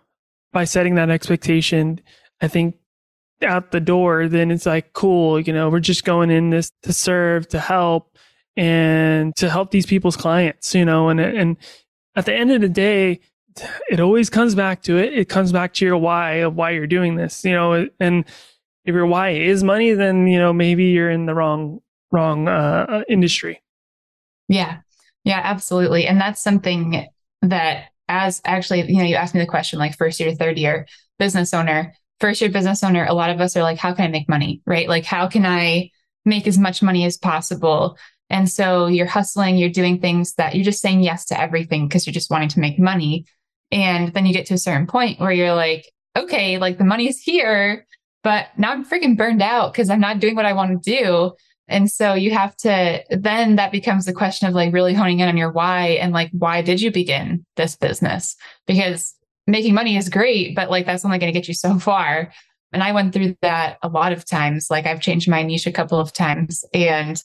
by 0.51 0.65
setting 0.65 0.95
that 0.95 1.09
expectation, 1.09 2.01
I 2.41 2.47
think 2.47 2.75
out 3.43 3.71
the 3.71 3.79
door, 3.79 4.27
then 4.27 4.51
it's 4.51 4.65
like, 4.65 4.93
cool, 4.93 5.39
you 5.39 5.53
know, 5.53 5.69
we're 5.69 5.79
just 5.79 6.03
going 6.03 6.29
in 6.31 6.49
this 6.49 6.71
to 6.83 6.93
serve, 6.93 7.47
to 7.49 7.59
help, 7.59 8.17
and 8.55 9.35
to 9.35 9.49
help 9.49 9.71
these 9.71 9.85
people's 9.85 10.17
clients, 10.17 10.73
you 10.73 10.85
know, 10.85 11.09
and, 11.09 11.19
and 11.19 11.57
at 12.15 12.25
the 12.25 12.33
end 12.33 12.51
of 12.51 12.61
the 12.61 12.69
day, 12.69 13.19
it 13.89 13.99
always 13.99 14.29
comes 14.29 14.55
back 14.55 14.81
to 14.83 14.97
it. 14.97 15.13
It 15.13 15.29
comes 15.29 15.51
back 15.51 15.73
to 15.75 15.85
your 15.85 15.97
why 15.97 16.35
of 16.35 16.55
why 16.55 16.71
you're 16.71 16.87
doing 16.87 17.15
this, 17.15 17.43
you 17.43 17.51
know, 17.51 17.87
and 17.99 18.25
if 18.85 18.93
your 18.93 19.05
why 19.05 19.29
is 19.29 19.63
money, 19.63 19.93
then, 19.93 20.27
you 20.27 20.39
know, 20.39 20.53
maybe 20.53 20.85
you're 20.85 21.11
in 21.11 21.25
the 21.25 21.35
wrong, 21.35 21.81
wrong, 22.11 22.47
uh, 22.47 22.85
uh 22.89 23.03
industry. 23.09 23.61
Yeah. 24.47 24.79
Yeah, 25.23 25.41
absolutely. 25.43 26.07
And 26.07 26.21
that's 26.21 26.41
something 26.41 27.05
that 27.41 27.85
as 28.07 28.41
actually, 28.45 28.89
you 28.89 28.97
know, 28.97 29.03
you 29.03 29.15
asked 29.15 29.35
me 29.35 29.41
the 29.41 29.47
question 29.47 29.77
like 29.77 29.97
first 29.97 30.19
year, 30.19 30.33
third 30.33 30.57
year 30.57 30.87
business 31.19 31.53
owner, 31.53 31.93
first 32.19 32.41
year 32.41 32.49
business 32.49 32.83
owner, 32.83 33.05
a 33.05 33.13
lot 33.13 33.29
of 33.29 33.41
us 33.41 33.55
are 33.55 33.63
like, 33.63 33.77
how 33.77 33.93
can 33.93 34.05
I 34.05 34.09
make 34.09 34.29
money? 34.29 34.61
Right? 34.65 34.87
Like, 34.87 35.05
how 35.05 35.27
can 35.27 35.45
I 35.45 35.91
make 36.25 36.47
as 36.47 36.57
much 36.57 36.81
money 36.81 37.05
as 37.05 37.17
possible? 37.17 37.97
And 38.29 38.49
so 38.49 38.87
you're 38.87 39.05
hustling, 39.05 39.57
you're 39.57 39.69
doing 39.69 39.99
things 39.99 40.33
that 40.33 40.55
you're 40.55 40.65
just 40.65 40.81
saying 40.81 41.01
yes 41.01 41.25
to 41.25 41.39
everything 41.39 41.87
because 41.87 42.05
you're 42.05 42.13
just 42.13 42.29
wanting 42.29 42.49
to 42.49 42.59
make 42.59 42.79
money. 42.79 43.25
And 43.71 44.13
then 44.13 44.25
you 44.25 44.33
get 44.33 44.45
to 44.47 44.53
a 44.53 44.59
certain 44.59 44.87
point 44.87 45.19
where 45.19 45.31
you're 45.31 45.53
like, 45.53 45.91
okay, 46.15 46.57
like 46.57 46.77
the 46.77 46.83
money's 46.83 47.21
here, 47.21 47.85
but 48.23 48.47
now 48.57 48.71
I'm 48.71 48.85
freaking 48.85 49.17
burned 49.17 49.41
out 49.41 49.71
because 49.71 49.89
I'm 49.89 49.99
not 49.99 50.19
doing 50.19 50.35
what 50.35 50.45
I 50.45 50.53
want 50.53 50.83
to 50.83 51.03
do. 51.03 51.33
And 51.69 51.91
so 51.91 52.13
you 52.13 52.31
have 52.31 52.55
to, 52.57 53.03
then 53.09 53.57
that 53.57 53.71
becomes 53.71 54.05
the 54.05 54.13
question 54.13 54.47
of 54.47 54.53
like 54.53 54.73
really 54.73 54.93
honing 54.93 55.19
in 55.19 55.27
on 55.27 55.37
your 55.37 55.51
why 55.51 55.97
and 56.01 56.13
like, 56.13 56.31
why 56.31 56.61
did 56.61 56.81
you 56.81 56.91
begin 56.91 57.45
this 57.55 57.75
business? 57.75 58.35
Because 58.65 59.13
making 59.47 59.73
money 59.73 59.97
is 59.97 60.09
great, 60.09 60.55
but 60.55 60.69
like 60.69 60.85
that's 60.85 61.05
only 61.05 61.19
going 61.19 61.31
to 61.31 61.37
get 61.37 61.47
you 61.47 61.53
so 61.53 61.79
far. 61.79 62.31
And 62.73 62.83
I 62.83 62.91
went 62.91 63.13
through 63.13 63.35
that 63.41 63.77
a 63.81 63.87
lot 63.87 64.11
of 64.11 64.25
times. 64.25 64.67
Like 64.69 64.85
I've 64.85 65.01
changed 65.01 65.29
my 65.29 65.41
niche 65.41 65.67
a 65.67 65.71
couple 65.71 65.99
of 65.99 66.13
times. 66.13 66.65
And 66.73 67.21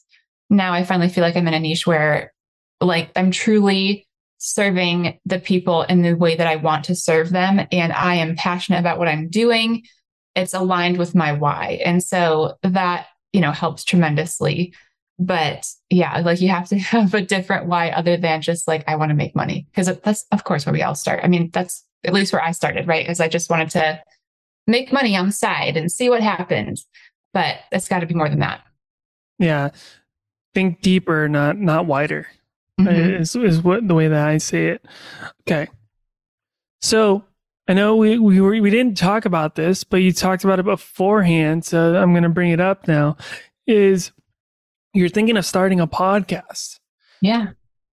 now 0.49 0.73
I 0.73 0.83
finally 0.83 1.09
feel 1.09 1.23
like 1.23 1.35
I'm 1.35 1.47
in 1.47 1.53
a 1.53 1.59
niche 1.59 1.85
where 1.85 2.33
like 2.79 3.11
I'm 3.15 3.31
truly 3.31 4.07
serving 4.37 5.19
the 5.25 5.39
people 5.39 5.83
in 5.83 6.01
the 6.01 6.13
way 6.13 6.35
that 6.35 6.47
I 6.47 6.55
want 6.55 6.85
to 6.85 6.95
serve 6.95 7.29
them. 7.29 7.65
And 7.71 7.93
I 7.93 8.15
am 8.15 8.35
passionate 8.35 8.79
about 8.79 8.99
what 8.99 9.07
I'm 9.07 9.29
doing. 9.29 9.83
It's 10.35 10.53
aligned 10.53 10.97
with 10.97 11.13
my 11.13 11.33
why. 11.33 11.81
And 11.83 12.01
so 12.01 12.55
that 12.63 13.07
you 13.33 13.41
know, 13.41 13.51
helps 13.51 13.83
tremendously. 13.83 14.73
But 15.19 15.67
yeah, 15.89 16.19
like 16.19 16.39
you 16.39 16.49
have 16.49 16.69
to 16.69 16.77
have 16.79 17.13
a 17.13 17.21
different 17.21 17.65
why 17.65 17.89
other 17.89 18.15
than 18.15 18.41
just 18.41 18.67
like, 18.67 18.83
I 18.87 18.95
want 18.95 19.09
to 19.09 19.15
make 19.15 19.35
money. 19.35 19.67
Because 19.71 19.87
that's, 19.99 20.25
of 20.31 20.45
course, 20.45 20.65
where 20.65 20.73
we 20.73 20.83
all 20.83 20.95
start. 20.95 21.19
I 21.23 21.27
mean, 21.27 21.49
that's 21.51 21.83
at 22.03 22.13
least 22.13 22.33
where 22.33 22.43
I 22.43 22.51
started, 22.51 22.87
right? 22.87 23.05
Because 23.05 23.19
I 23.19 23.27
just 23.27 23.49
wanted 23.49 23.69
to 23.71 24.01
make 24.67 24.93
money 24.93 25.15
on 25.15 25.27
the 25.27 25.31
side 25.31 25.77
and 25.77 25.91
see 25.91 26.09
what 26.09 26.21
happens. 26.21 26.85
But 27.33 27.57
it's 27.71 27.87
got 27.87 27.99
to 27.99 28.05
be 28.05 28.13
more 28.13 28.29
than 28.29 28.39
that. 28.39 28.61
Yeah. 29.39 29.69
Think 30.53 30.81
deeper, 30.81 31.27
not 31.27 31.57
not 31.57 31.85
wider. 31.85 32.27
Mm-hmm. 32.79 33.21
Is 33.21 33.35
is 33.35 33.61
what 33.61 33.87
the 33.87 33.95
way 33.95 34.07
that 34.07 34.27
I 34.27 34.37
say 34.37 34.67
it. 34.67 34.85
Okay. 35.41 35.67
So 36.81 37.23
I 37.67 37.73
know 37.73 37.95
we 37.95 38.19
we 38.19 38.41
were, 38.41 38.51
we 38.61 38.69
didn't 38.69 38.97
talk 38.97 39.25
about 39.25 39.55
this, 39.55 39.83
but 39.83 39.97
you 39.97 40.11
talked 40.11 40.43
about 40.43 40.59
it 40.59 40.65
beforehand, 40.65 41.65
so 41.65 41.95
I'm 41.95 42.11
going 42.11 42.23
to 42.23 42.29
bring 42.29 42.51
it 42.51 42.59
up 42.59 42.87
now. 42.87 43.17
Is 43.65 44.11
you're 44.93 45.09
thinking 45.09 45.37
of 45.37 45.45
starting 45.45 45.79
a 45.79 45.87
podcast? 45.87 46.79
Yeah. 47.21 47.51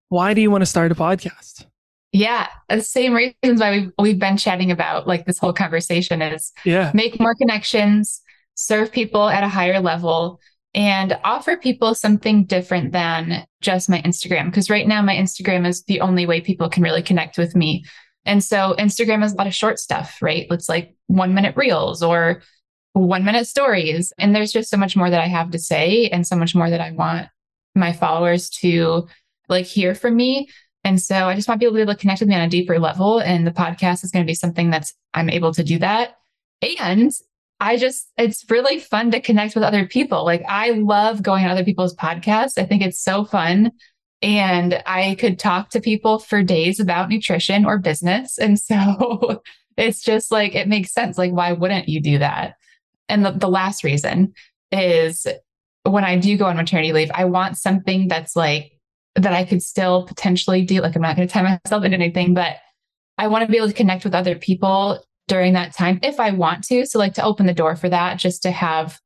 Why 0.09 0.33
do 0.33 0.41
you 0.41 0.49
want 0.49 0.63
to 0.63 0.65
start 0.65 0.91
a 0.91 0.95
podcast? 0.95 1.65
Yeah, 2.11 2.47
the 2.69 2.81
same 2.81 3.13
reasons 3.13 3.61
why 3.61 3.71
we've 3.71 3.91
we've 3.99 4.19
been 4.19 4.37
chatting 4.37 4.71
about 4.71 5.07
like 5.07 5.25
this 5.25 5.37
whole 5.37 5.53
conversation 5.53 6.21
is 6.21 6.51
yeah 6.65 6.91
make 6.93 7.19
more 7.19 7.35
connections, 7.35 8.21
serve 8.55 8.91
people 8.91 9.29
at 9.29 9.43
a 9.43 9.47
higher 9.47 9.79
level, 9.79 10.39
and 10.73 11.17
offer 11.23 11.55
people 11.55 11.93
something 11.93 12.45
different 12.45 12.93
than 12.93 13.45
just 13.61 13.89
my 13.89 14.01
Instagram. 14.01 14.45
Because 14.45 14.69
right 14.69 14.87
now 14.87 15.01
my 15.01 15.15
Instagram 15.15 15.67
is 15.67 15.83
the 15.83 16.01
only 16.01 16.25
way 16.25 16.41
people 16.41 16.69
can 16.69 16.83
really 16.83 17.03
connect 17.03 17.37
with 17.37 17.55
me 17.55 17.83
and 18.25 18.43
so 18.43 18.75
Instagram 18.77 19.21
has 19.21 19.33
a 19.33 19.37
lot 19.37 19.47
of 19.47 19.55
short 19.55 19.79
stuff, 19.79 20.21
right? 20.21 20.45
It's 20.51 20.69
like 20.69 20.95
one 21.07 21.33
minute 21.33 21.55
reels 21.55 22.03
or 22.03 22.41
one 22.93 23.23
minute 23.23 23.47
stories. 23.47 24.13
And 24.17 24.35
there's 24.35 24.51
just 24.51 24.69
so 24.69 24.77
much 24.77 24.95
more 24.95 25.09
that 25.09 25.21
I 25.21 25.27
have 25.27 25.51
to 25.51 25.59
say 25.59 26.09
and 26.09 26.27
so 26.27 26.35
much 26.35 26.53
more 26.53 26.69
that 26.69 26.81
I 26.81 26.91
want 26.91 27.27
my 27.75 27.93
followers 27.93 28.49
to 28.61 29.07
like 29.47 29.65
hear 29.65 29.95
from 29.95 30.15
me. 30.15 30.49
And 30.89 30.99
so 30.99 31.29
I 31.29 31.35
just 31.35 31.47
want 31.47 31.61
people 31.61 31.73
to 31.73 31.77
be 31.77 31.81
able 31.83 31.93
to 31.93 31.99
connect 31.99 32.19
with 32.19 32.29
me 32.29 32.33
on 32.33 32.41
a 32.41 32.49
deeper 32.49 32.79
level. 32.79 33.19
And 33.19 33.45
the 33.45 33.51
podcast 33.51 34.03
is 34.03 34.09
going 34.09 34.25
to 34.25 34.29
be 34.29 34.33
something 34.33 34.71
that's 34.71 34.91
I'm 35.13 35.29
able 35.29 35.53
to 35.53 35.63
do 35.63 35.77
that. 35.77 36.17
And 36.81 37.11
I 37.59 37.77
just, 37.77 38.11
it's 38.17 38.43
really 38.49 38.79
fun 38.79 39.11
to 39.11 39.21
connect 39.21 39.53
with 39.53 39.63
other 39.63 39.85
people. 39.85 40.25
Like 40.25 40.41
I 40.49 40.71
love 40.71 41.21
going 41.21 41.45
on 41.45 41.51
other 41.51 41.63
people's 41.63 41.95
podcasts. 41.95 42.57
I 42.57 42.65
think 42.65 42.81
it's 42.81 42.99
so 42.99 43.23
fun 43.23 43.71
and 44.23 44.81
I 44.87 45.15
could 45.19 45.37
talk 45.37 45.69
to 45.69 45.79
people 45.79 46.17
for 46.17 46.41
days 46.41 46.79
about 46.79 47.09
nutrition 47.09 47.65
or 47.65 47.77
business. 47.77 48.39
And 48.39 48.57
so 48.59 49.43
it's 49.77 50.01
just 50.01 50.31
like, 50.31 50.55
it 50.55 50.67
makes 50.67 50.91
sense. 50.91 51.19
Like, 51.19 51.33
why 51.33 51.51
wouldn't 51.51 51.87
you 51.87 52.01
do 52.01 52.17
that? 52.17 52.55
And 53.07 53.23
the, 53.23 53.31
the 53.33 53.47
last 53.47 53.83
reason 53.83 54.33
is 54.71 55.27
when 55.83 56.03
I 56.03 56.17
do 56.17 56.35
go 56.35 56.45
on 56.45 56.57
maternity 56.57 56.93
leave, 56.93 57.11
I 57.13 57.25
want 57.25 57.57
something 57.57 58.07
that's 58.07 58.35
like, 58.35 58.71
that 59.15 59.33
I 59.33 59.43
could 59.43 59.61
still 59.61 60.05
potentially 60.05 60.63
do. 60.63 60.81
Like, 60.81 60.95
I'm 60.95 61.01
not 61.01 61.15
going 61.15 61.27
to 61.27 61.33
tie 61.33 61.59
myself 61.63 61.83
into 61.83 61.97
anything, 61.97 62.33
but 62.33 62.57
I 63.17 63.27
want 63.27 63.45
to 63.45 63.51
be 63.51 63.57
able 63.57 63.67
to 63.67 63.73
connect 63.73 64.03
with 64.03 64.15
other 64.15 64.35
people 64.35 65.03
during 65.27 65.53
that 65.53 65.75
time 65.75 65.99
if 66.03 66.19
I 66.19 66.31
want 66.31 66.63
to. 66.65 66.85
So, 66.85 66.99
like, 66.99 67.13
to 67.15 67.23
open 67.23 67.45
the 67.45 67.53
door 67.53 67.75
for 67.75 67.89
that, 67.89 68.17
just 68.17 68.43
to 68.43 68.51
have 68.51 68.99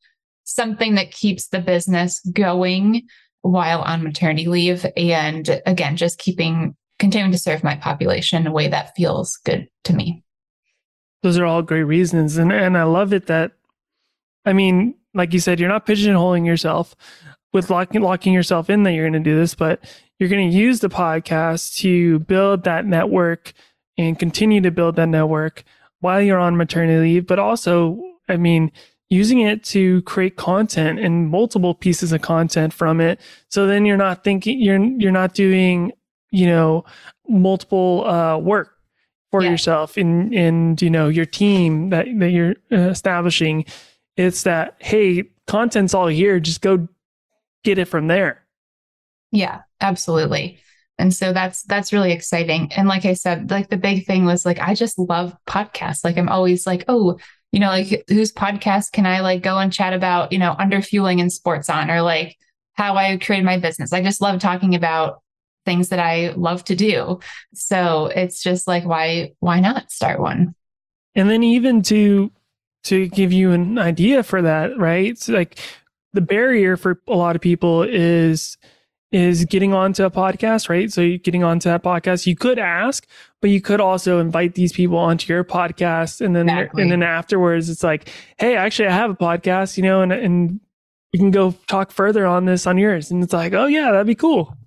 something 0.44 0.96
that 0.96 1.12
keeps 1.12 1.48
the 1.48 1.60
business 1.60 2.20
going 2.32 3.04
while 3.42 3.82
on 3.82 4.04
maternity 4.04 4.46
leave. 4.48 4.86
And 4.96 5.62
again, 5.66 5.98
just 5.98 6.20
keeping, 6.20 6.76
continuing 7.00 7.32
to 7.32 7.38
serve 7.38 7.64
my 7.64 7.76
population 7.76 8.42
in 8.42 8.48
a 8.48 8.52
way 8.52 8.68
that 8.68 8.96
feels 8.96 9.38
good 9.46 9.68
to 9.86 9.94
me. 9.94 10.24
Those 11.22 11.38
are 11.38 11.46
all 11.46 11.62
great 11.62 11.84
reasons. 11.84 12.38
And, 12.38 12.52
and 12.52 12.78
I 12.78 12.84
love 12.84 13.14
it 13.14 13.28
that, 13.28 13.54
I 14.46 14.54
mean, 14.54 14.96
like 15.14 15.34
you 15.34 15.40
said, 15.40 15.60
you're 15.60 15.70
not 15.70 15.86
pigeonholing 15.86 16.46
yourself 16.46 16.96
with 17.54 17.70
locking, 17.70 18.02
locking 18.02 18.34
yourself 18.34 18.70
in 18.70 18.84
that 18.84 18.94
you're 18.94 19.10
going 19.10 19.24
to 19.24 19.30
do 19.30 19.38
this, 19.38 19.56
but 19.56 19.84
you're 20.20 20.30
going 20.30 20.50
to 20.50 20.58
use 20.58 20.80
the 20.80 20.90
podcast 20.90 21.78
to 21.78 22.20
build 22.20 22.64
that 22.64 22.86
network 22.86 23.54
and 23.98 24.18
continue 24.18 24.62
to 24.62 24.72
build 24.72 24.96
that 24.96 25.08
network 25.08 25.64
while 26.00 26.22
you're 26.22 26.40
on 26.40 26.58
maternity 26.58 27.00
leave, 27.00 27.28
but 27.28 27.40
also, 27.40 28.02
I 28.28 28.38
mean, 28.38 28.72
using 29.10 29.40
it 29.40 29.64
to 29.64 30.02
create 30.02 30.36
content 30.36 31.00
and 31.00 31.30
multiple 31.30 31.74
pieces 31.76 32.12
of 32.12 32.22
content 32.22 32.74
from 32.74 33.00
it. 33.00 33.22
So 33.50 33.68
then 33.68 33.86
you're 33.86 33.96
not 33.96 34.24
thinking 34.24 34.60
you're 34.60 34.84
you're 34.84 35.12
not 35.12 35.34
doing, 35.34 35.94
you 36.32 36.48
know, 36.48 36.84
multiple 37.30 38.06
uh, 38.06 38.38
work 38.38 38.74
for 39.32 39.44
yeah. 39.44 39.52
yourself 39.52 39.98
and 39.98 40.34
and 40.34 40.82
you 40.82 40.90
know 40.90 41.08
your 41.08 41.26
team 41.26 41.90
that 41.90 42.08
that 42.18 42.32
you're 42.32 42.56
uh, 42.72 42.90
establishing. 42.90 43.66
It's 44.18 44.44
that 44.44 44.76
hey, 44.80 45.24
content's 45.48 45.94
all 45.94 46.08
here. 46.08 46.40
Just 46.40 46.62
go 46.62 46.88
get 47.64 47.78
it 47.78 47.86
from 47.86 48.08
there. 48.08 48.44
Yeah, 49.32 49.62
absolutely. 49.82 50.60
And 51.00 51.14
so 51.14 51.34
that's 51.34 51.64
that's 51.64 51.92
really 51.92 52.12
exciting. 52.12 52.72
And 52.74 52.88
like 52.88 53.06
I 53.06 53.14
said, 53.14 53.50
like 53.50 53.70
the 53.70 53.78
big 53.78 54.06
thing 54.06 54.26
was 54.26 54.46
like 54.46 54.60
I 54.60 54.76
just 54.76 55.00
love 55.00 55.36
podcasts. 55.48 56.04
Like 56.04 56.18
I'm 56.18 56.30
always 56.30 56.68
like, 56.68 56.86
oh, 56.88 57.18
you 57.52 57.60
know, 57.60 57.68
like 57.68 58.04
whose 58.08 58.32
podcast 58.32 58.92
can 58.92 59.06
I 59.06 59.22
like 59.22 59.42
go 59.42 59.58
and 59.58 59.74
chat 59.74 59.94
about, 59.94 60.32
you 60.32 60.38
know, 60.38 60.56
under 60.58 60.82
fueling 60.82 61.20
in 61.20 61.30
sports 61.30 61.70
on 61.70 61.90
or 61.90 62.02
like 62.02 62.38
how 62.74 62.96
I 62.96 63.18
created 63.18 63.46
my 63.46 63.58
business. 63.58 63.94
I 63.94 64.04
just 64.04 64.22
love 64.22 64.40
talking 64.40 64.76
about 64.76 65.22
things 65.66 65.90
that 65.90 66.00
I 66.00 66.34
love 66.36 66.64
to 66.66 66.76
do. 66.76 67.20
So 67.54 68.08
it's 68.08 68.44
just 68.44 68.68
like 68.68 68.86
why 68.86 69.34
why 69.40 69.60
not 69.60 69.92
start 69.92 70.20
one? 70.20 70.54
And 71.16 71.30
then 71.30 71.44
even 71.44 71.82
to 71.84 72.32
to 72.86 73.08
give 73.08 73.32
you 73.32 73.52
an 73.52 73.80
idea 73.80 74.24
for 74.24 74.42
that, 74.42 74.78
right? 74.78 75.08
It's 75.08 75.30
like 75.30 75.58
the 76.14 76.22
barrier 76.22 76.78
for 76.78 77.02
a 77.08 77.16
lot 77.16 77.36
of 77.36 77.42
people 77.42 77.84
is 77.84 78.58
is 79.14 79.46
getting 79.46 79.74
onto 79.74 80.04
a 80.04 80.10
podcast, 80.10 80.70
right? 80.70 80.92
So 80.92 81.00
you're 81.00 81.20
getting 81.20 81.44
onto 81.44 81.70
that 81.70 81.84
podcast, 81.84 82.26
you 82.26 82.36
could 82.36 82.58
ask, 82.58 83.06
but 83.42 83.52
you 83.52 83.62
could 83.62 83.80
also 83.80 84.20
invite 84.20 84.56
these 84.56 84.74
people 84.74 84.98
onto 84.98 85.32
your 85.32 85.44
podcast. 85.44 86.20
And 86.20 86.36
then, 86.36 86.50
exactly. 86.50 86.82
and 86.82 86.92
then 86.92 87.04
afterwards 87.04 87.70
it's 87.70 87.84
like, 87.84 88.10
Hey, 88.40 88.56
actually 88.56 88.88
I 88.88 88.94
have 88.94 89.12
a 89.12 89.16
podcast, 89.16 89.78
you 89.78 89.84
know, 89.84 90.02
and, 90.02 90.12
and 90.12 90.60
you 91.12 91.20
can 91.20 91.30
go 91.30 91.54
talk 91.68 91.92
further 91.92 92.26
on 92.26 92.46
this 92.46 92.66
on 92.66 92.80
yours. 92.80 93.12
And 93.12 93.24
it's 93.24 93.34
like, 93.34 93.54
Oh 93.54 93.68
yeah, 93.68 93.92
that'd 93.92 94.08
be 94.08 94.16
cool. 94.16 94.58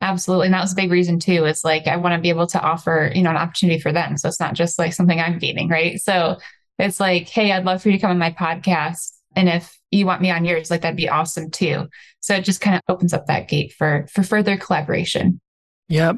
Absolutely. 0.00 0.46
And 0.46 0.54
that 0.54 0.62
was 0.62 0.72
a 0.72 0.76
big 0.76 0.92
reason 0.92 1.18
too, 1.18 1.44
is 1.44 1.64
like, 1.64 1.88
I 1.88 1.96
want 1.96 2.14
to 2.14 2.20
be 2.20 2.28
able 2.28 2.46
to 2.48 2.60
offer, 2.60 3.10
you 3.12 3.22
know, 3.22 3.30
an 3.30 3.36
opportunity 3.36 3.80
for 3.80 3.90
them. 3.90 4.16
So 4.16 4.28
it's 4.28 4.38
not 4.38 4.54
just 4.54 4.78
like 4.78 4.92
something 4.92 5.18
I'm 5.18 5.40
gaining, 5.40 5.68
right? 5.68 6.00
So 6.00 6.38
it's 6.78 7.00
like, 7.00 7.28
Hey, 7.28 7.50
I'd 7.50 7.64
love 7.64 7.82
for 7.82 7.88
you 7.88 7.96
to 7.96 8.00
come 8.00 8.12
on 8.12 8.18
my 8.18 8.30
podcast. 8.30 9.14
And 9.34 9.48
if 9.48 9.76
you 9.94 10.06
want 10.06 10.22
me 10.22 10.30
on 10.30 10.44
yours, 10.44 10.70
like 10.70 10.82
that'd 10.82 10.96
be 10.96 11.08
awesome 11.08 11.50
too. 11.50 11.88
So 12.20 12.34
it 12.34 12.44
just 12.44 12.60
kind 12.60 12.76
of 12.76 12.82
opens 12.88 13.14
up 13.14 13.26
that 13.26 13.48
gate 13.48 13.72
for 13.72 14.06
for 14.12 14.22
further 14.22 14.56
collaboration. 14.56 15.40
Yep. 15.88 16.16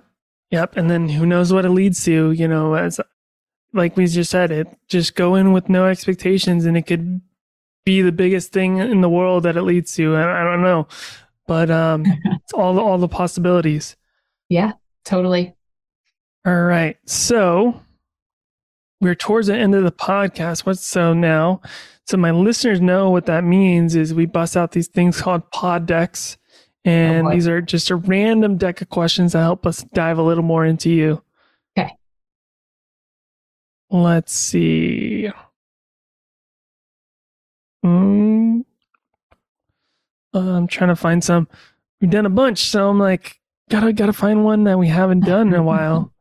Yep. 0.51 0.77
And 0.77 0.91
then 0.91 1.09
who 1.09 1.27
knows 1.27 1.53
what 1.53 1.65
it 1.65 1.71
leads 1.71 2.05
to, 2.05 2.33
you 2.33 2.49
know, 2.49 2.75
as 2.75 3.01
like 3.73 3.97
we 3.97 4.07
just 4.07 4.31
said, 4.31 4.51
it 4.51 4.69
just 4.89 5.15
go 5.15 5.35
in 5.35 5.53
with 5.53 5.69
no 5.69 5.87
expectations 5.87 6.65
and 6.65 6.77
it 6.77 6.87
could 6.87 7.21
be 7.85 8.03
the 8.03 8.13
biggest 8.13 8.53
thing 8.53 8.79
in 8.79 9.01
the 9.01 9.11
world 9.11 9.43
that 9.43 9.57
it 9.57 9.63
leads 9.63 9.95
to. 9.95 10.17
I, 10.17 10.41
I 10.41 10.45
don't 10.45 10.63
know. 10.63 10.89
But 11.47 11.71
um 11.71 12.05
it's 12.25 12.53
all 12.53 12.79
all 12.81 12.99
the 12.99 13.09
possibilities. 13.09 13.97
Yeah, 14.49 14.73
totally. 15.05 15.55
All 16.45 16.63
right. 16.63 16.97
So 17.07 17.81
we're 19.01 19.15
towards 19.15 19.49
the 19.49 19.57
end 19.57 19.75
of 19.75 19.85
the 19.85 19.93
podcast. 19.93 20.67
What's 20.67 20.87
so 20.87 21.13
now? 21.13 21.61
So 22.07 22.17
my 22.17 22.31
listeners 22.31 22.81
know 22.81 23.11
what 23.11 23.27
that 23.27 23.45
means 23.45 23.95
is 23.95 24.15
we 24.15 24.27
bust 24.27 24.57
out 24.57 24.73
these 24.73 24.89
things 24.89 25.21
called 25.21 25.51
pod 25.51 25.87
decks. 25.87 26.39
And 26.85 27.27
oh 27.27 27.31
these 27.31 27.49
are 27.49 27.61
just 27.61 27.91
a 27.91 27.97
random 27.97 28.57
deck 28.57 28.81
of 28.81 28.89
questions 28.89 29.33
that 29.33 29.41
help 29.41 29.67
us 29.67 29.83
dive 29.93 30.19
a 30.19 30.23
little 30.23 30.45
more 30.45 30.65
into 30.65 30.89
you. 30.89 31.23
Okay. 31.77 31.93
Let's 33.91 34.33
see. 34.33 35.31
Mm, 37.85 38.65
I'm 40.33 40.67
trying 40.67 40.89
to 40.89 40.97
find 40.97 41.23
some. 41.23 41.49
We've 42.01 42.11
done 42.11 42.27
a 42.27 42.31
bunch, 42.31 42.61
so 42.61 42.89
I'm 42.89 42.99
like, 42.99 43.41
gotta 43.71 43.93
gotta 43.93 44.13
find 44.13 44.45
one 44.45 44.65
that 44.65 44.79
we 44.79 44.89
haven't 44.89 45.25
done 45.25 45.49
in 45.49 45.55
a 45.55 45.63
while. 45.63 46.13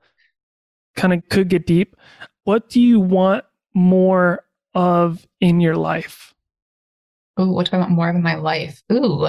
kind 0.95 1.13
of 1.13 1.27
could 1.29 1.49
get 1.49 1.67
deep. 1.67 1.95
What 2.45 2.69
do 2.69 2.79
you 2.79 2.99
want 2.99 3.43
more 3.73 4.45
of 4.75 5.27
in 5.41 5.60
your 5.60 5.75
life? 5.75 6.34
Oh, 7.38 7.51
what 7.51 7.69
do 7.69 7.75
I 7.75 7.79
want 7.79 7.91
more 7.91 8.08
of 8.08 8.15
in 8.15 8.21
my 8.21 8.36
life? 8.36 8.84
Ooh, 8.91 9.27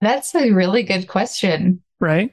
that's 0.00 0.34
a 0.34 0.52
really 0.52 0.84
good 0.84 1.08
question. 1.08 1.82
Right. 1.98 2.32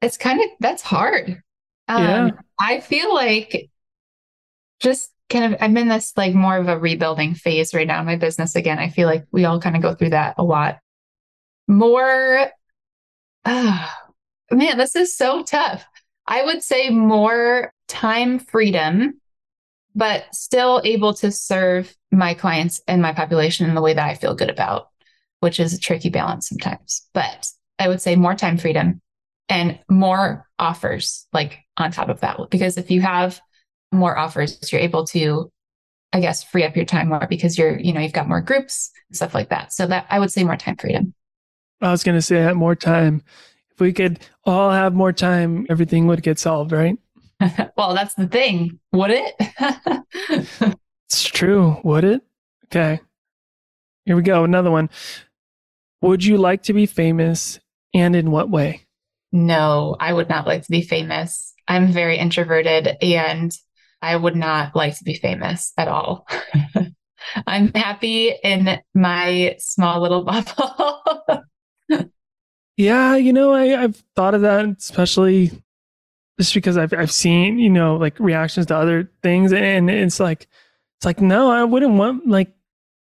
It's 0.00 0.16
kind 0.16 0.40
of, 0.40 0.46
that's 0.60 0.82
hard. 0.82 1.42
Um, 1.88 2.02
yeah. 2.04 2.30
I 2.60 2.78
feel 2.78 3.12
like 3.12 3.70
just 4.78 5.10
kind 5.28 5.52
of, 5.52 5.60
I'm 5.60 5.76
in 5.76 5.88
this 5.88 6.12
like 6.16 6.34
more 6.34 6.56
of 6.56 6.68
a 6.68 6.78
rebuilding 6.78 7.34
phase 7.34 7.74
right 7.74 7.88
now 7.88 7.98
in 7.98 8.06
my 8.06 8.16
business 8.16 8.54
again. 8.54 8.78
I 8.78 8.88
feel 8.88 9.08
like 9.08 9.26
we 9.32 9.44
all 9.44 9.60
kind 9.60 9.74
of 9.74 9.82
go 9.82 9.94
through 9.96 10.10
that 10.10 10.36
a 10.38 10.44
lot. 10.44 10.78
More, 11.66 12.50
uh, 13.44 13.88
man, 14.52 14.78
this 14.78 14.94
is 14.94 15.16
so 15.16 15.42
tough. 15.42 15.84
I 16.24 16.44
would 16.44 16.62
say 16.62 16.90
more 16.90 17.72
time 17.88 18.38
freedom 18.38 19.20
but 19.94 20.32
still 20.32 20.80
able 20.84 21.12
to 21.12 21.32
serve 21.32 21.92
my 22.12 22.32
clients 22.32 22.80
and 22.86 23.02
my 23.02 23.12
population 23.12 23.68
in 23.68 23.74
the 23.74 23.82
way 23.82 23.94
that 23.94 24.08
I 24.08 24.14
feel 24.14 24.34
good 24.34 24.48
about, 24.48 24.90
which 25.40 25.58
is 25.58 25.74
a 25.74 25.78
tricky 25.78 26.08
balance 26.08 26.48
sometimes. 26.48 27.08
But 27.12 27.48
I 27.80 27.88
would 27.88 28.00
say 28.00 28.14
more 28.14 28.36
time 28.36 28.58
freedom 28.58 29.00
and 29.48 29.78
more 29.90 30.46
offers 30.58 31.26
like 31.32 31.58
on 31.76 31.90
top 31.90 32.08
of 32.10 32.20
that. 32.20 32.38
Because 32.48 32.76
if 32.76 32.92
you 32.92 33.00
have 33.00 33.40
more 33.90 34.16
offers, 34.16 34.70
you're 34.70 34.80
able 34.80 35.04
to, 35.06 35.50
I 36.12 36.20
guess, 36.20 36.44
free 36.44 36.64
up 36.64 36.76
your 36.76 36.84
time 36.84 37.08
more 37.08 37.26
because 37.28 37.58
you're, 37.58 37.78
you 37.78 37.92
know, 37.92 38.00
you've 38.00 38.12
got 38.12 38.28
more 38.28 38.40
groups, 38.40 38.92
and 39.08 39.16
stuff 39.16 39.34
like 39.34 39.48
that. 39.48 39.72
So 39.72 39.86
that 39.86 40.06
I 40.10 40.20
would 40.20 40.30
say 40.30 40.44
more 40.44 40.56
time 40.56 40.76
freedom. 40.76 41.12
I 41.80 41.90
was 41.90 42.04
going 42.04 42.16
to 42.16 42.22
say 42.22 42.44
uh, 42.44 42.54
more 42.54 42.76
time. 42.76 43.22
If 43.72 43.80
we 43.80 43.92
could 43.92 44.20
all 44.44 44.70
have 44.70 44.94
more 44.94 45.12
time, 45.12 45.66
everything 45.68 46.06
would 46.06 46.22
get 46.22 46.38
solved, 46.38 46.70
right? 46.72 46.98
well, 47.76 47.94
that's 47.94 48.14
the 48.14 48.26
thing. 48.26 48.78
Would 48.92 49.10
it? 49.10 49.34
it's 51.06 51.24
true. 51.24 51.76
Would 51.84 52.04
it? 52.04 52.22
Okay. 52.66 53.00
Here 54.04 54.16
we 54.16 54.22
go. 54.22 54.44
Another 54.44 54.70
one. 54.70 54.90
Would 56.02 56.24
you 56.24 56.36
like 56.36 56.62
to 56.64 56.72
be 56.72 56.86
famous 56.86 57.60
and 57.94 58.14
in 58.14 58.30
what 58.30 58.50
way? 58.50 58.86
No, 59.32 59.96
I 60.00 60.12
would 60.12 60.28
not 60.28 60.46
like 60.46 60.62
to 60.62 60.70
be 60.70 60.82
famous. 60.82 61.52
I'm 61.66 61.92
very 61.92 62.16
introverted 62.16 62.96
and 63.02 63.52
I 64.00 64.16
would 64.16 64.36
not 64.36 64.74
like 64.74 64.96
to 64.98 65.04
be 65.04 65.14
famous 65.14 65.72
at 65.76 65.88
all. 65.88 66.26
I'm 67.46 67.72
happy 67.74 68.32
in 68.42 68.80
my 68.94 69.56
small 69.58 70.00
little 70.00 70.24
bubble. 70.24 71.02
yeah, 72.76 73.16
you 73.16 73.32
know, 73.32 73.52
I, 73.52 73.82
I've 73.82 74.02
thought 74.16 74.34
of 74.34 74.42
that, 74.42 74.64
especially 74.78 75.50
just 76.38 76.54
because 76.54 76.76
I've 76.76 76.92
I've 76.92 77.12
seen 77.12 77.58
you 77.58 77.70
know 77.70 77.96
like 77.96 78.18
reactions 78.18 78.66
to 78.66 78.76
other 78.76 79.10
things, 79.22 79.52
and 79.52 79.90
it's 79.90 80.20
like 80.20 80.46
it's 80.98 81.06
like 81.06 81.20
no, 81.20 81.50
I 81.50 81.64
wouldn't 81.64 81.94
want 81.94 82.26
like 82.26 82.52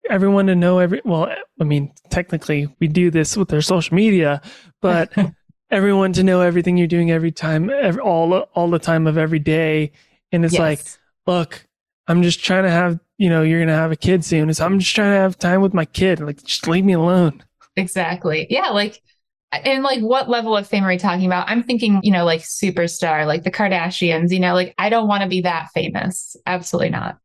everyone 0.09 0.47
to 0.47 0.55
know 0.55 0.79
every. 0.79 1.03
Well, 1.05 1.31
I 1.61 1.65
mean, 1.65 1.93
technically 2.11 2.75
we 2.81 2.89
do 2.89 3.11
this 3.11 3.37
with 3.37 3.53
our 3.53 3.61
social 3.61 3.95
media, 3.95 4.41
but 4.81 5.13
everyone 5.71 6.13
to 6.15 6.23
know 6.23 6.41
everything 6.41 6.77
you're 6.77 6.87
doing 6.87 7.11
every 7.11 7.33
time, 7.33 7.71
every, 7.71 8.01
all 8.01 8.33
all 8.33 8.71
the 8.71 8.79
time 8.79 9.07
of 9.07 9.19
every 9.19 9.39
day, 9.39 9.93
and 10.33 10.45
it's 10.45 10.55
yes. 10.55 10.61
like, 10.61 10.81
look, 11.27 11.67
I'm 12.09 12.23
just 12.23 12.45
trying 12.45 12.65
to 12.65 12.71
have 12.71 12.99
you 13.19 13.29
know 13.29 13.43
you're 13.43 13.61
gonna 13.61 13.75
have 13.75 13.93
a 13.93 13.97
kid 13.97 14.25
soon, 14.25 14.53
so 14.55 14.65
I'm 14.65 14.79
just 14.79 14.95
trying 14.95 15.13
to 15.13 15.21
have 15.21 15.39
time 15.39 15.61
with 15.61 15.75
my 15.75 15.85
kid. 15.85 16.21
Like, 16.21 16.43
just 16.43 16.67
leave 16.67 16.85
me 16.85 16.95
alone. 16.95 17.43
Exactly. 17.77 18.47
Yeah. 18.49 18.71
Like 18.71 19.03
and 19.53 19.83
like 19.83 20.01
what 20.01 20.29
level 20.29 20.57
of 20.57 20.67
fame 20.67 20.85
are 20.85 20.89
we 20.89 20.99
talking 20.99 21.27
about? 21.27 21.49
I'm 21.49 21.63
thinking, 21.63 22.01
you 22.03 22.13
know, 22.13 22.25
like 22.25 22.43
superstar, 22.43 23.27
like 23.27 23.45
the 23.45 23.51
Kardashians, 23.51 24.31
you 24.31 24.41
know, 24.41 24.55
like 24.55 24.75
I 24.79 24.89
don't 24.89 25.09
want 25.09 25.23
to 25.23 25.29
be 25.29 25.41
that 25.43 25.69
famous. 25.73 26.37
Absolutely 26.47 26.91
not. 26.91 27.19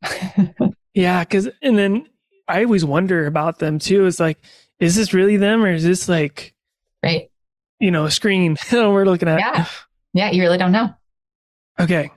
yeah. 0.94 1.24
Cause, 1.26 1.50
and 1.62 1.78
then 1.78 2.08
I 2.48 2.64
always 2.64 2.86
wonder 2.86 3.26
about 3.26 3.60
them 3.60 3.80
too. 3.80 4.06
It's 4.06 4.20
like, 4.20 4.40
is 4.80 4.96
this 4.96 5.14
really 5.14 5.38
them 5.38 5.64
or 5.64 5.72
is 5.72 5.84
this 5.84 6.08
like, 6.08 6.54
right? 7.04 7.30
You 7.80 7.92
know, 7.92 8.06
a 8.06 8.12
screen 8.12 8.58
we're 8.72 9.06
looking 9.06 9.28
at? 9.28 9.40
Yeah. 9.40 9.66
Yeah. 10.14 10.32
You 10.32 10.44
really 10.44 10.58
don't 10.58 10.72
know. 10.72 10.94
Okay. 11.80 12.12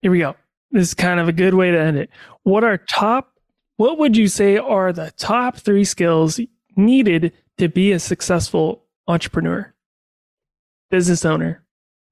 Here 0.00 0.10
we 0.10 0.18
go. 0.18 0.34
This 0.70 0.88
is 0.88 0.94
kind 0.94 1.20
of 1.20 1.28
a 1.28 1.32
good 1.32 1.54
way 1.54 1.70
to 1.70 1.78
end 1.78 1.98
it. 1.98 2.10
What 2.42 2.64
are 2.64 2.78
top, 2.78 3.32
what 3.76 3.98
would 3.98 4.16
you 4.16 4.28
say 4.28 4.56
are 4.56 4.92
the 4.92 5.12
top 5.16 5.56
three 5.56 5.84
skills 5.84 6.40
needed 6.76 7.32
to 7.58 7.68
be 7.68 7.92
a 7.92 7.98
successful 7.98 8.83
entrepreneur, 9.06 9.74
business 10.90 11.24
owner? 11.24 11.64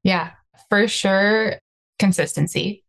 Yeah, 0.02 0.31
for 0.68 0.88
sure. 0.88 1.59
Consistency. 1.98 2.85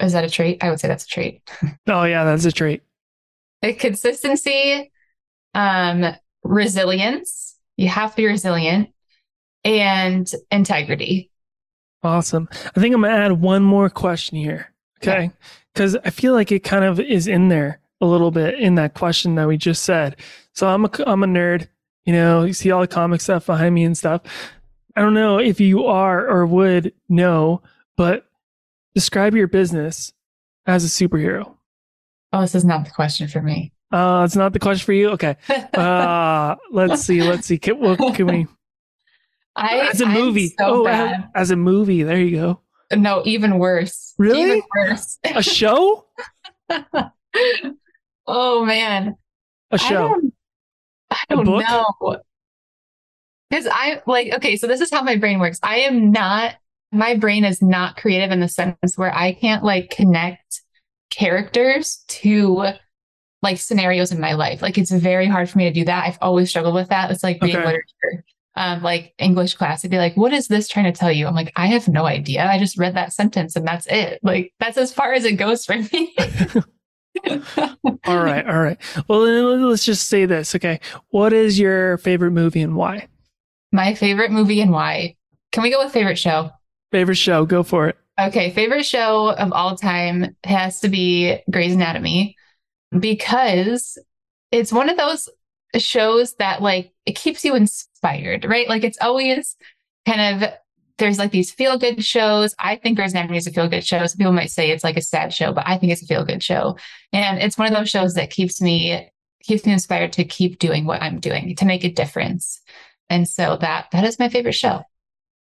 Is 0.00 0.12
that 0.12 0.24
a 0.24 0.30
trait? 0.30 0.62
I 0.62 0.70
would 0.70 0.80
say 0.80 0.88
that's 0.88 1.04
a 1.04 1.08
trait. 1.08 1.42
oh, 1.88 2.04
yeah, 2.04 2.24
that's 2.24 2.44
a 2.44 2.52
trait. 2.52 2.82
A 3.62 3.74
consistency, 3.74 4.90
um, 5.54 6.14
resilience. 6.42 7.56
You 7.76 7.88
have 7.88 8.10
to 8.10 8.16
be 8.16 8.26
resilient 8.26 8.88
and 9.64 10.30
integrity. 10.50 11.30
Awesome. 12.02 12.48
I 12.74 12.80
think 12.80 12.94
I'm 12.94 13.02
gonna 13.02 13.14
add 13.14 13.32
one 13.32 13.62
more 13.62 13.90
question 13.90 14.38
here. 14.38 14.72
Okay. 15.02 15.30
Because 15.74 15.96
I 15.96 16.10
feel 16.10 16.32
like 16.32 16.50
it 16.50 16.60
kind 16.60 16.84
of 16.84 16.98
is 16.98 17.26
in 17.26 17.48
there 17.48 17.80
a 18.00 18.06
little 18.06 18.30
bit 18.30 18.58
in 18.58 18.76
that 18.76 18.94
question 18.94 19.34
that 19.34 19.46
we 19.46 19.56
just 19.56 19.84
said. 19.84 20.16
So 20.54 20.68
I'm 20.68 20.84
a 20.84 20.90
I'm 21.06 21.22
a 21.22 21.26
nerd. 21.26 21.68
You 22.10 22.16
know, 22.16 22.42
you 22.42 22.54
see 22.54 22.72
all 22.72 22.80
the 22.80 22.88
comic 22.88 23.20
stuff 23.20 23.46
behind 23.46 23.72
me 23.72 23.84
and 23.84 23.96
stuff. 23.96 24.22
I 24.96 25.00
don't 25.00 25.14
know 25.14 25.38
if 25.38 25.60
you 25.60 25.84
are 25.86 26.28
or 26.28 26.44
would 26.44 26.92
know, 27.08 27.62
but 27.96 28.26
describe 28.96 29.36
your 29.36 29.46
business 29.46 30.12
as 30.66 30.84
a 30.84 30.88
superhero. 30.88 31.54
Oh, 32.32 32.40
this 32.40 32.56
is 32.56 32.64
not 32.64 32.84
the 32.84 32.90
question 32.90 33.28
for 33.28 33.40
me. 33.40 33.72
Uh, 33.92 34.22
it's 34.24 34.34
not 34.34 34.52
the 34.52 34.58
question 34.58 34.84
for 34.84 34.92
you. 34.92 35.10
Okay. 35.10 35.36
Uh, 35.72 36.56
let's 36.72 37.02
see. 37.02 37.22
Let's 37.22 37.46
see. 37.46 37.58
Can, 37.58 37.78
well, 37.78 37.96
can 38.12 38.26
we? 38.26 38.48
I 39.54 39.78
As 39.78 40.00
a 40.00 40.06
I'm 40.06 40.12
movie. 40.12 40.48
so 40.48 40.54
oh, 40.82 40.86
as, 40.86 41.22
as 41.36 41.50
a 41.52 41.56
movie. 41.56 42.02
There 42.02 42.18
you 42.18 42.36
go. 42.36 42.60
No, 42.96 43.22
even 43.24 43.60
worse. 43.60 44.14
Really? 44.18 44.42
Even 44.42 44.62
worse. 44.74 45.16
A 45.24 45.44
show? 45.44 46.06
oh 48.26 48.64
man. 48.64 49.14
A 49.70 49.78
show. 49.78 50.20
I 51.10 51.16
don't, 51.28 51.30
I 51.30 51.34
A 51.34 51.36
don't 51.36 51.44
book? 51.44 51.64
know. 51.68 52.16
Because 53.48 53.66
I 53.70 54.00
like, 54.06 54.32
okay, 54.34 54.56
so 54.56 54.66
this 54.66 54.80
is 54.80 54.90
how 54.90 55.02
my 55.02 55.16
brain 55.16 55.40
works. 55.40 55.58
I 55.62 55.80
am 55.80 56.12
not, 56.12 56.54
my 56.92 57.16
brain 57.16 57.44
is 57.44 57.60
not 57.60 57.96
creative 57.96 58.30
in 58.30 58.40
the 58.40 58.48
sense 58.48 58.96
where 58.96 59.14
I 59.14 59.32
can't 59.32 59.64
like 59.64 59.90
connect 59.90 60.62
characters 61.10 62.04
to 62.08 62.64
like 63.42 63.58
scenarios 63.58 64.12
in 64.12 64.20
my 64.20 64.34
life. 64.34 64.62
Like 64.62 64.78
it's 64.78 64.90
very 64.92 65.26
hard 65.26 65.50
for 65.50 65.58
me 65.58 65.64
to 65.64 65.72
do 65.72 65.84
that. 65.86 66.04
I've 66.06 66.18
always 66.20 66.50
struggled 66.50 66.74
with 66.74 66.88
that. 66.90 67.10
It's 67.10 67.24
like 67.24 67.38
reading 67.42 67.58
Okay. 67.58 67.64
literature. 67.64 68.24
Um, 68.56 68.82
like 68.82 69.14
English 69.18 69.54
class, 69.54 69.80
it'd 69.82 69.92
be 69.92 69.98
like, 69.98 70.16
what 70.16 70.32
is 70.32 70.48
this 70.48 70.68
trying 70.68 70.92
to 70.92 70.98
tell 70.98 71.10
you? 71.12 71.26
I'm 71.26 71.34
like, 71.36 71.52
I 71.56 71.68
have 71.68 71.88
no 71.88 72.04
idea. 72.04 72.44
I 72.46 72.58
just 72.58 72.78
read 72.78 72.96
that 72.96 73.12
sentence 73.12 73.56
and 73.56 73.66
that's 73.66 73.86
it. 73.86 74.20
Like 74.22 74.52
that's 74.60 74.76
as 74.76 74.92
far 74.92 75.12
as 75.14 75.24
it 75.24 75.34
goes 75.36 75.64
for 75.64 75.76
me. 75.78 76.14
all 78.04 78.22
right. 78.22 78.46
All 78.46 78.60
right. 78.60 78.78
Well, 79.08 79.22
then 79.22 79.68
let's 79.68 79.84
just 79.84 80.08
say 80.08 80.26
this. 80.26 80.54
Okay. 80.54 80.80
What 81.08 81.32
is 81.32 81.58
your 81.58 81.98
favorite 81.98 82.32
movie 82.32 82.60
and 82.60 82.76
why? 82.76 83.08
My 83.72 83.94
favorite 83.94 84.30
movie 84.30 84.60
and 84.60 84.70
why. 84.70 85.16
Can 85.52 85.62
we 85.62 85.70
go 85.70 85.82
with 85.82 85.92
favorite 85.92 86.18
show? 86.18 86.50
Favorite 86.92 87.16
show? 87.16 87.44
Go 87.46 87.62
for 87.62 87.88
it. 87.88 87.96
Okay, 88.20 88.50
favorite 88.50 88.84
show 88.84 89.32
of 89.32 89.52
all 89.52 89.76
time 89.76 90.36
has 90.44 90.80
to 90.80 90.88
be 90.88 91.38
Grey's 91.50 91.74
Anatomy 91.74 92.36
because 92.98 93.96
it's 94.52 94.72
one 94.72 94.90
of 94.90 94.98
those 94.98 95.28
shows 95.78 96.34
that 96.34 96.60
like 96.60 96.92
it 97.06 97.16
keeps 97.16 97.44
you 97.44 97.54
inspired, 97.54 98.44
right? 98.44 98.68
Like 98.68 98.84
it's 98.84 98.98
always 99.00 99.56
kind 100.06 100.42
of 100.42 100.50
there's 101.00 101.18
like 101.18 101.32
these 101.32 101.50
feel 101.50 101.76
good 101.78 102.04
shows. 102.04 102.54
I 102.58 102.76
think 102.76 102.96
Grey's 102.96 103.12
Anatomy 103.12 103.38
is 103.38 103.46
a 103.46 103.50
feel 103.50 103.68
good 103.68 103.84
show. 103.84 104.06
Some 104.06 104.18
people 104.18 104.32
might 104.32 104.50
say 104.50 104.70
it's 104.70 104.84
like 104.84 104.96
a 104.96 105.02
sad 105.02 105.34
show, 105.34 105.52
but 105.52 105.66
I 105.66 105.76
think 105.76 105.90
it's 105.92 106.02
a 106.02 106.06
feel 106.06 106.24
good 106.24 106.42
show. 106.42 106.76
And 107.12 107.42
it's 107.42 107.58
one 107.58 107.66
of 107.66 107.74
those 107.74 107.90
shows 107.90 108.14
that 108.14 108.30
keeps 108.30 108.60
me 108.60 109.10
keeps 109.42 109.66
me 109.66 109.72
inspired 109.72 110.12
to 110.12 110.24
keep 110.24 110.58
doing 110.58 110.84
what 110.84 111.02
I'm 111.02 111.18
doing 111.18 111.56
to 111.56 111.64
make 111.64 111.82
a 111.82 111.90
difference. 111.90 112.60
And 113.08 113.26
so 113.26 113.56
that 113.60 113.86
that 113.90 114.04
is 114.04 114.18
my 114.18 114.28
favorite 114.28 114.52
show. 114.52 114.82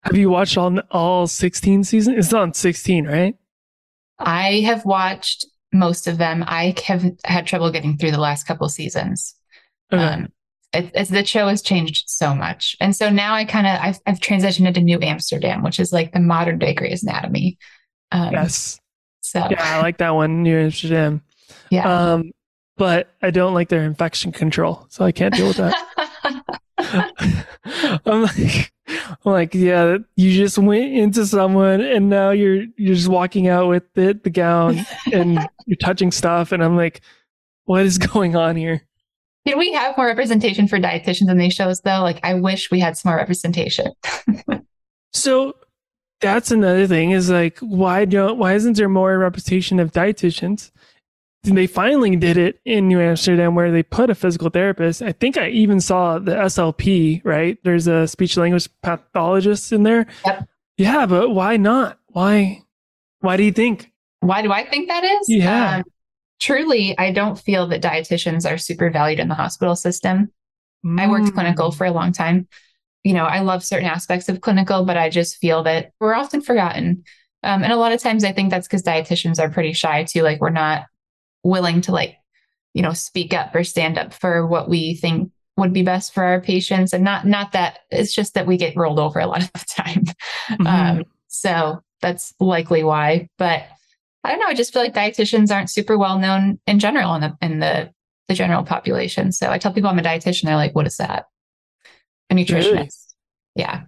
Have 0.03 0.15
you 0.15 0.29
watched 0.29 0.57
all 0.57 0.79
all 0.89 1.27
16 1.27 1.83
seasons? 1.83 2.17
It's 2.17 2.33
on 2.33 2.53
16, 2.53 3.05
right? 3.05 3.35
I 4.17 4.61
have 4.61 4.85
watched 4.85 5.45
most 5.71 6.07
of 6.07 6.17
them. 6.17 6.43
I 6.47 6.73
have 6.85 7.05
had 7.25 7.45
trouble 7.45 7.71
getting 7.71 7.97
through 7.97 8.11
the 8.11 8.19
last 8.19 8.45
couple 8.45 8.67
seasons. 8.69 9.35
Okay. 9.91 10.01
Um, 10.01 10.29
it, 10.73 10.91
it's 10.93 11.09
the 11.09 11.25
show 11.25 11.47
has 11.47 11.61
changed 11.61 12.09
so 12.09 12.33
much, 12.35 12.75
and 12.79 12.95
so 12.95 13.09
now 13.09 13.33
I 13.33 13.45
kind 13.45 13.67
of 13.67 13.79
I've, 13.81 13.99
I've 14.05 14.19
transitioned 14.19 14.67
into 14.67 14.81
New 14.81 14.99
Amsterdam, 15.01 15.63
which 15.63 15.79
is 15.79 15.91
like 15.91 16.11
the 16.13 16.19
modern 16.19 16.59
day 16.59 16.73
Grey's 16.73 17.03
Anatomy. 17.03 17.57
Um, 18.11 18.31
yes. 18.33 18.79
So 19.21 19.45
Yeah, 19.49 19.77
I 19.77 19.81
like 19.81 19.97
that 19.97 20.11
one, 20.15 20.43
New 20.43 20.57
Amsterdam. 20.57 21.21
yeah. 21.69 22.13
Um, 22.13 22.31
but 22.77 23.09
I 23.21 23.29
don't 23.31 23.53
like 23.53 23.69
their 23.69 23.83
infection 23.83 24.31
control, 24.31 24.85
so 24.89 25.03
I 25.03 25.11
can't 25.11 25.33
deal 25.33 25.47
with 25.47 25.57
that. 25.57 25.75
I'm 28.05 28.21
like, 28.23 28.71
I'm 28.87 29.31
like, 29.33 29.53
yeah, 29.53 29.97
you 30.15 30.33
just 30.33 30.57
went 30.57 30.93
into 30.93 31.25
someone 31.25 31.81
and 31.81 32.09
now 32.09 32.31
you're 32.31 32.63
you're 32.77 32.95
just 32.95 33.09
walking 33.09 33.47
out 33.47 33.67
with 33.67 33.83
the, 33.93 34.19
the 34.23 34.29
gown 34.29 34.85
and 35.11 35.47
you're 35.65 35.77
touching 35.81 36.11
stuff, 36.11 36.51
and 36.51 36.63
I'm 36.63 36.77
like, 36.77 37.01
what 37.65 37.85
is 37.85 37.97
going 38.13 38.35
on 38.35 38.55
here? 38.55 38.81
Can 39.49 39.57
we 39.57 39.73
have 39.73 39.97
more 39.97 40.05
representation 40.05 40.67
for 40.67 40.77
dietitians 40.77 41.27
in 41.27 41.39
these 41.39 41.53
shows, 41.53 41.81
though? 41.81 42.01
Like, 42.01 42.19
I 42.21 42.35
wish 42.35 42.69
we 42.69 42.79
had 42.79 42.95
some 42.95 43.11
more 43.11 43.17
representation. 43.17 43.91
So 45.11 45.55
that's 46.21 46.51
another 46.51 46.85
thing 46.85 47.11
is 47.11 47.29
like, 47.29 47.57
why 47.59 48.05
don't 48.05 48.37
why 48.37 48.53
isn't 48.53 48.77
there 48.77 48.87
more 48.87 49.17
representation 49.17 49.79
of 49.79 49.91
dietitians? 49.91 50.71
And 51.45 51.57
they 51.57 51.67
finally 51.67 52.15
did 52.15 52.37
it 52.37 52.59
in 52.63 52.87
New 52.87 52.99
Amsterdam 52.99 53.55
where 53.55 53.71
they 53.71 53.81
put 53.81 54.09
a 54.09 54.15
physical 54.15 54.49
therapist. 54.49 55.01
I 55.01 55.13
think 55.13 55.35
I 55.35 55.49
even 55.49 55.79
saw 55.79 56.19
the 56.19 56.35
SLP, 56.35 57.21
right? 57.23 57.57
There's 57.63 57.87
a 57.87 58.07
speech 58.07 58.37
language 58.37 58.69
pathologist 58.83 59.71
in 59.71 59.83
there. 59.83 60.05
Yep. 60.25 60.47
Yeah, 60.77 61.05
but 61.05 61.29
why 61.29 61.57
not? 61.57 61.97
Why? 62.07 62.61
Why 63.21 63.35
do 63.35 63.43
you 63.43 63.51
think? 63.51 63.91
Why 64.19 64.41
do 64.41 64.51
I 64.51 64.65
think 64.65 64.89
that 64.89 65.03
is? 65.03 65.25
Yeah. 65.27 65.77
Um, 65.77 65.83
truly, 66.39 66.97
I 66.97 67.11
don't 67.11 67.39
feel 67.39 67.67
that 67.67 67.81
dietitians 67.81 68.49
are 68.49 68.57
super 68.57 68.89
valued 68.89 69.19
in 69.19 69.27
the 69.27 69.35
hospital 69.35 69.75
system. 69.75 70.31
I 70.97 71.07
worked 71.07 71.27
Mm. 71.27 71.33
clinical 71.33 71.71
for 71.71 71.85
a 71.85 71.91
long 71.91 72.11
time. 72.13 72.47
You 73.03 73.13
know, 73.13 73.25
I 73.25 73.39
love 73.39 73.63
certain 73.63 73.87
aspects 73.87 74.29
of 74.29 74.41
clinical, 74.41 74.85
but 74.85 74.97
I 74.97 75.09
just 75.09 75.37
feel 75.37 75.63
that 75.63 75.91
we're 75.99 76.13
often 76.13 76.41
forgotten. 76.41 77.03
Um, 77.43 77.63
and 77.63 77.71
a 77.71 77.77
lot 77.77 77.91
of 77.91 78.01
times 78.01 78.23
I 78.23 78.31
think 78.31 78.49
that's 78.49 78.67
because 78.67 78.83
dietitians 78.83 79.39
are 79.39 79.49
pretty 79.49 79.73
shy 79.73 80.03
too. 80.03 80.21
Like 80.21 80.41
we're 80.41 80.49
not 80.49 80.85
willing 81.43 81.81
to 81.81 81.91
like, 81.91 82.17
you 82.73 82.81
know, 82.81 82.93
speak 82.93 83.33
up 83.33 83.55
or 83.55 83.63
stand 83.63 83.97
up 83.97 84.13
for 84.13 84.45
what 84.45 84.69
we 84.69 84.95
think 84.95 85.31
would 85.57 85.73
be 85.73 85.83
best 85.83 86.13
for 86.13 86.23
our 86.23 86.39
patients. 86.41 86.93
And 86.93 87.03
not 87.03 87.25
not 87.25 87.51
that 87.53 87.79
it's 87.89 88.13
just 88.13 88.33
that 88.33 88.47
we 88.47 88.55
get 88.57 88.75
rolled 88.77 88.99
over 88.99 89.19
a 89.19 89.27
lot 89.27 89.43
of 89.43 89.51
the 89.53 89.65
time. 89.69 90.03
Mhm. 90.51 90.67
Um, 90.67 91.03
so 91.27 91.81
that's 92.01 92.33
likely 92.39 92.83
why. 92.83 93.27
But 93.37 93.63
I 94.23 94.31
don't 94.31 94.39
know. 94.39 94.47
I 94.47 94.53
just 94.53 94.73
feel 94.73 94.81
like 94.81 94.93
dietitians 94.93 95.53
aren't 95.53 95.69
super 95.69 95.97
well 95.97 96.19
known 96.19 96.59
in 96.67 96.79
general 96.79 97.15
in 97.15 97.21
the 97.21 97.37
in 97.41 97.59
the 97.59 97.93
the 98.27 98.33
general 98.33 98.63
population. 98.63 99.31
So 99.31 99.49
I 99.49 99.57
tell 99.57 99.73
people 99.73 99.89
I'm 99.89 99.99
a 99.99 100.03
dietitian, 100.03 100.43
they're 100.43 100.55
like, 100.55 100.75
"What 100.75 100.87
is 100.87 100.97
that?" 100.97 101.25
A 102.29 102.35
nutritionist. 102.35 102.65
Really? 102.73 102.89
Yeah. 103.55 103.83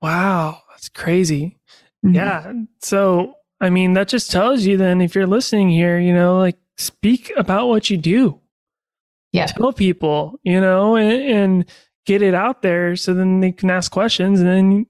wow, 0.00 0.62
that's 0.70 0.88
crazy. 0.88 1.58
Mhm. 2.04 2.14
Yeah. 2.14 2.52
So, 2.80 3.34
I 3.60 3.70
mean, 3.70 3.92
that 3.94 4.08
just 4.08 4.30
tells 4.30 4.64
you 4.64 4.76
then 4.76 5.00
if 5.00 5.14
you're 5.14 5.26
listening 5.26 5.68
here, 5.68 5.98
you 5.98 6.14
know, 6.14 6.38
like 6.38 6.56
speak 6.78 7.32
about 7.36 7.68
what 7.68 7.90
you 7.90 7.96
do. 7.96 8.40
Yeah. 9.32 9.46
Tell 9.46 9.72
people, 9.72 10.38
you 10.42 10.60
know, 10.60 10.96
and, 10.96 11.12
and 11.22 11.64
get 12.06 12.22
it 12.22 12.34
out 12.34 12.62
there 12.62 12.96
so 12.96 13.12
then 13.12 13.40
they 13.40 13.52
can 13.52 13.70
ask 13.70 13.90
questions 13.92 14.40
and 14.40 14.48
then 14.48 14.86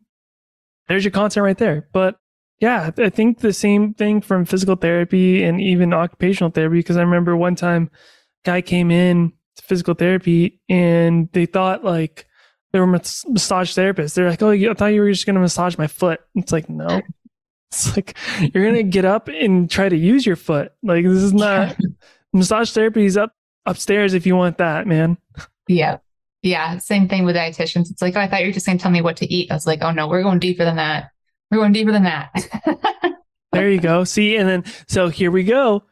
there's 0.88 1.04
your 1.04 1.10
content 1.10 1.42
right 1.42 1.58
there. 1.58 1.88
But 1.92 2.16
yeah, 2.60 2.90
I 2.96 3.10
think 3.10 3.40
the 3.40 3.52
same 3.52 3.94
thing 3.94 4.20
from 4.20 4.44
physical 4.44 4.76
therapy 4.76 5.42
and 5.42 5.60
even 5.60 5.92
occupational 5.92 6.50
therapy 6.50 6.78
because 6.78 6.96
I 6.96 7.02
remember 7.02 7.36
one 7.36 7.54
time 7.54 7.90
guy 8.44 8.62
came 8.62 8.90
in 8.90 9.32
to 9.56 9.62
physical 9.62 9.94
therapy 9.94 10.60
and 10.68 11.28
they 11.32 11.46
thought 11.46 11.84
like 11.84 12.26
they 12.72 12.80
were 12.80 12.86
mas- 12.86 13.24
massage 13.28 13.76
therapists. 13.76 14.14
They're 14.14 14.30
like, 14.30 14.42
"Oh, 14.42 14.50
I 14.50 14.74
thought 14.74 14.86
you 14.86 15.00
were 15.00 15.10
just 15.10 15.26
going 15.26 15.34
to 15.34 15.40
massage 15.40 15.76
my 15.78 15.86
foot." 15.86 16.20
It's 16.34 16.52
like, 16.52 16.68
"No." 16.68 17.02
It's 17.72 17.96
like 17.96 18.16
you're 18.38 18.62
going 18.62 18.76
to 18.76 18.84
get 18.84 19.04
up 19.04 19.26
and 19.26 19.68
try 19.68 19.88
to 19.88 19.96
use 19.96 20.24
your 20.24 20.36
foot. 20.36 20.72
Like 20.84 21.04
this 21.04 21.20
is 21.20 21.34
not 21.34 21.76
massage 22.32 22.70
therapy 22.70 23.04
is 23.04 23.16
up 23.16 23.32
upstairs 23.66 24.14
if 24.14 24.24
you 24.24 24.36
want 24.36 24.58
that, 24.58 24.86
man. 24.86 25.18
Yeah. 25.66 25.98
Yeah. 26.42 26.78
Same 26.78 27.08
thing 27.08 27.24
with 27.24 27.34
dietitians. 27.34 27.90
It's 27.90 28.00
like, 28.00 28.14
oh, 28.16 28.20
I 28.20 28.28
thought 28.28 28.40
you 28.40 28.46
were 28.46 28.52
just 28.52 28.66
going 28.66 28.78
to 28.78 28.82
tell 28.82 28.92
me 28.92 29.02
what 29.02 29.16
to 29.16 29.26
eat. 29.26 29.50
I 29.50 29.54
was 29.54 29.66
like, 29.66 29.82
oh 29.82 29.90
no, 29.90 30.06
we're 30.06 30.22
going 30.22 30.38
deeper 30.38 30.64
than 30.64 30.76
that. 30.76 31.10
We're 31.50 31.58
going 31.58 31.72
deeper 31.72 31.92
than 31.92 32.04
that. 32.04 32.30
There 33.52 33.70
you 33.70 33.80
go. 33.80 34.04
See, 34.04 34.36
and 34.36 34.46
then 34.46 34.64
so 34.86 35.08
here 35.08 35.30
we 35.30 35.42
go. 35.42 35.84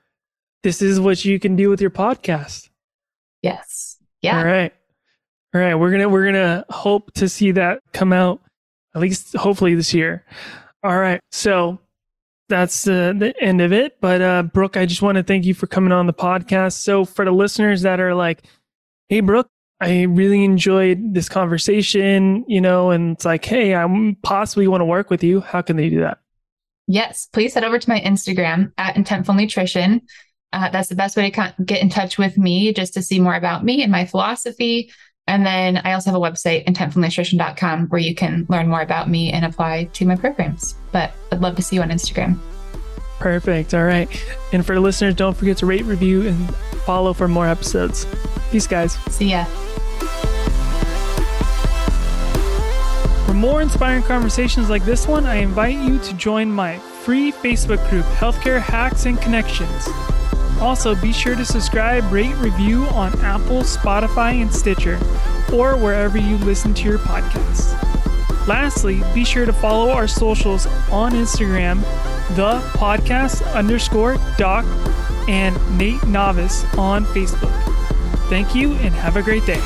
This 0.63 0.83
is 0.83 1.01
what 1.01 1.25
you 1.25 1.41
can 1.41 1.57
do 1.57 1.71
with 1.71 1.81
your 1.81 1.91
podcast. 1.91 2.69
yes. 3.43 3.97
Yeah. 4.21 4.39
All 4.39 4.45
right. 4.45 4.73
All 5.55 5.61
right. 5.63 5.75
We're 5.75 5.91
gonna 5.91 6.09
we're 6.09 6.27
gonna 6.27 6.67
hope 6.69 7.13
to 7.15 7.29
see 7.29 7.53
that 7.53 7.81
come 7.95 8.13
out 8.13 8.41
at 8.95 9.01
least 9.01 9.35
hopefully 9.37 9.75
this 9.75 9.95
year. 9.95 10.27
All 10.83 10.99
right. 10.99 11.21
So 11.31 11.79
that's 12.51 12.85
the 12.85 13.15
the 13.17 13.35
end 13.43 13.63
of 13.63 13.73
it. 13.73 13.99
But 14.01 14.21
uh 14.21 14.43
Brooke, 14.43 14.77
I 14.77 14.85
just 14.85 15.01
want 15.01 15.17
to 15.17 15.23
thank 15.23 15.47
you 15.47 15.55
for 15.55 15.67
coming 15.67 15.93
on 15.93 16.07
the 16.07 16.13
podcast. 16.13 16.73
So 16.75 17.07
for 17.07 17.25
the 17.25 17.33
listeners 17.33 17.81
that 17.83 17.99
are 17.99 18.15
like, 18.15 18.43
hey 19.09 19.21
Brooke, 19.21 19.49
I 19.81 20.03
really 20.03 20.45
enjoyed 20.45 21.15
this 21.15 21.29
conversation, 21.29 22.45
you 22.49 22.61
know, 22.61 22.91
and 22.91 23.17
it's 23.17 23.25
like, 23.25 23.45
hey, 23.45 23.75
I 23.75 24.17
possibly 24.23 24.69
want 24.69 24.81
to 24.81 24.87
work 24.87 25.11
with 25.11 25.23
you. 25.23 25.41
How 25.41 25.63
can 25.63 25.77
they 25.77 25.91
do 25.91 26.01
that? 26.01 26.19
Yes, 26.87 27.29
please 27.33 27.55
head 27.55 27.65
over 27.65 27.79
to 27.79 27.89
my 27.89 28.01
Instagram 28.01 28.73
at 28.79 28.95
Intentful 28.95 29.37
Nutrition. 29.37 30.03
Uh, 30.53 30.69
that's 30.71 30.89
the 30.89 30.95
best 30.95 31.17
way 31.17 31.31
to 31.31 31.55
get 31.65 31.83
in 31.83 31.89
touch 31.89 32.19
with 32.19 32.39
me, 32.39 32.73
just 32.73 32.95
to 32.95 33.03
see 33.03 33.19
more 33.19 33.35
about 33.35 33.65
me 33.65 33.83
and 33.83 33.91
my 33.91 34.05
philosophy. 34.05 34.93
And 35.27 35.45
then 35.45 35.79
I 35.79 35.95
also 35.95 36.11
have 36.11 36.21
a 36.21 36.23
website, 36.23 36.67
intentfulnutrition.com, 36.67 37.89
where 37.89 38.01
you 38.01 38.15
can 38.15 38.47
learn 38.49 38.69
more 38.69 38.83
about 38.83 39.09
me 39.09 39.33
and 39.33 39.45
apply 39.45 39.85
to 39.95 40.07
my 40.07 40.17
programs. 40.17 40.77
But 40.93 41.13
I'd 41.33 41.41
love 41.41 41.57
to 41.57 41.63
see 41.63 41.77
you 41.77 41.83
on 41.83 41.91
Instagram. 41.91 42.39
Perfect. 43.25 43.73
All 43.73 43.85
right. 43.85 44.07
And 44.53 44.67
for 44.67 44.79
listeners, 44.79 45.15
don't 45.15 45.35
forget 45.35 45.57
to 45.57 45.67
rate, 45.67 45.87
review, 45.87 46.29
and 46.29 46.55
follow 46.85 47.15
for 47.15 47.27
more 47.27 47.49
episodes. 47.49 48.07
Peace, 48.51 48.67
guys. 48.67 48.99
See 49.09 49.31
ya. 49.31 49.47
For 53.25 53.33
more 53.33 53.63
inspiring 53.63 54.03
conversations 54.03 54.69
like 54.69 54.85
this 54.85 55.09
one, 55.09 55.25
I 55.25 55.37
invite 55.37 55.79
you 55.79 55.99
to 56.01 56.13
join 56.19 56.53
my 56.53 56.77
free 56.77 57.33
Facebook 57.33 57.89
group, 57.89 58.05
Healthcare 58.05 58.61
Hacks 58.61 59.07
and 59.07 59.19
Connections. 59.23 59.89
Also, 60.61 60.95
be 60.95 61.11
sure 61.11 61.35
to 61.35 61.47
subscribe, 61.47 62.05
rate, 62.13 62.37
review 62.37 62.85
on 62.89 63.19
Apple, 63.21 63.63
Spotify, 63.63 64.43
and 64.43 64.53
Stitcher, 64.53 64.97
or 65.51 65.79
wherever 65.79 66.19
you 66.19 66.37
listen 66.37 66.75
to 66.75 66.85
your 66.85 66.99
podcasts. 66.99 67.73
Lastly, 68.47 69.03
be 69.15 69.25
sure 69.25 69.47
to 69.47 69.53
follow 69.55 69.89
our 69.89 70.07
socials 70.07 70.67
on 70.91 71.13
Instagram, 71.13 71.83
the 72.31 72.61
podcast 72.75 73.53
underscore 73.55 74.17
doc, 74.37 74.65
and 75.29 75.57
Nate 75.79 76.07
Novice 76.07 76.65
on 76.77 77.05
Facebook. 77.07 77.53
Thank 78.29 78.55
you 78.55 78.73
and 78.75 78.95
have 78.95 79.17
a 79.17 79.23
great 79.23 79.45
day. 79.47 79.61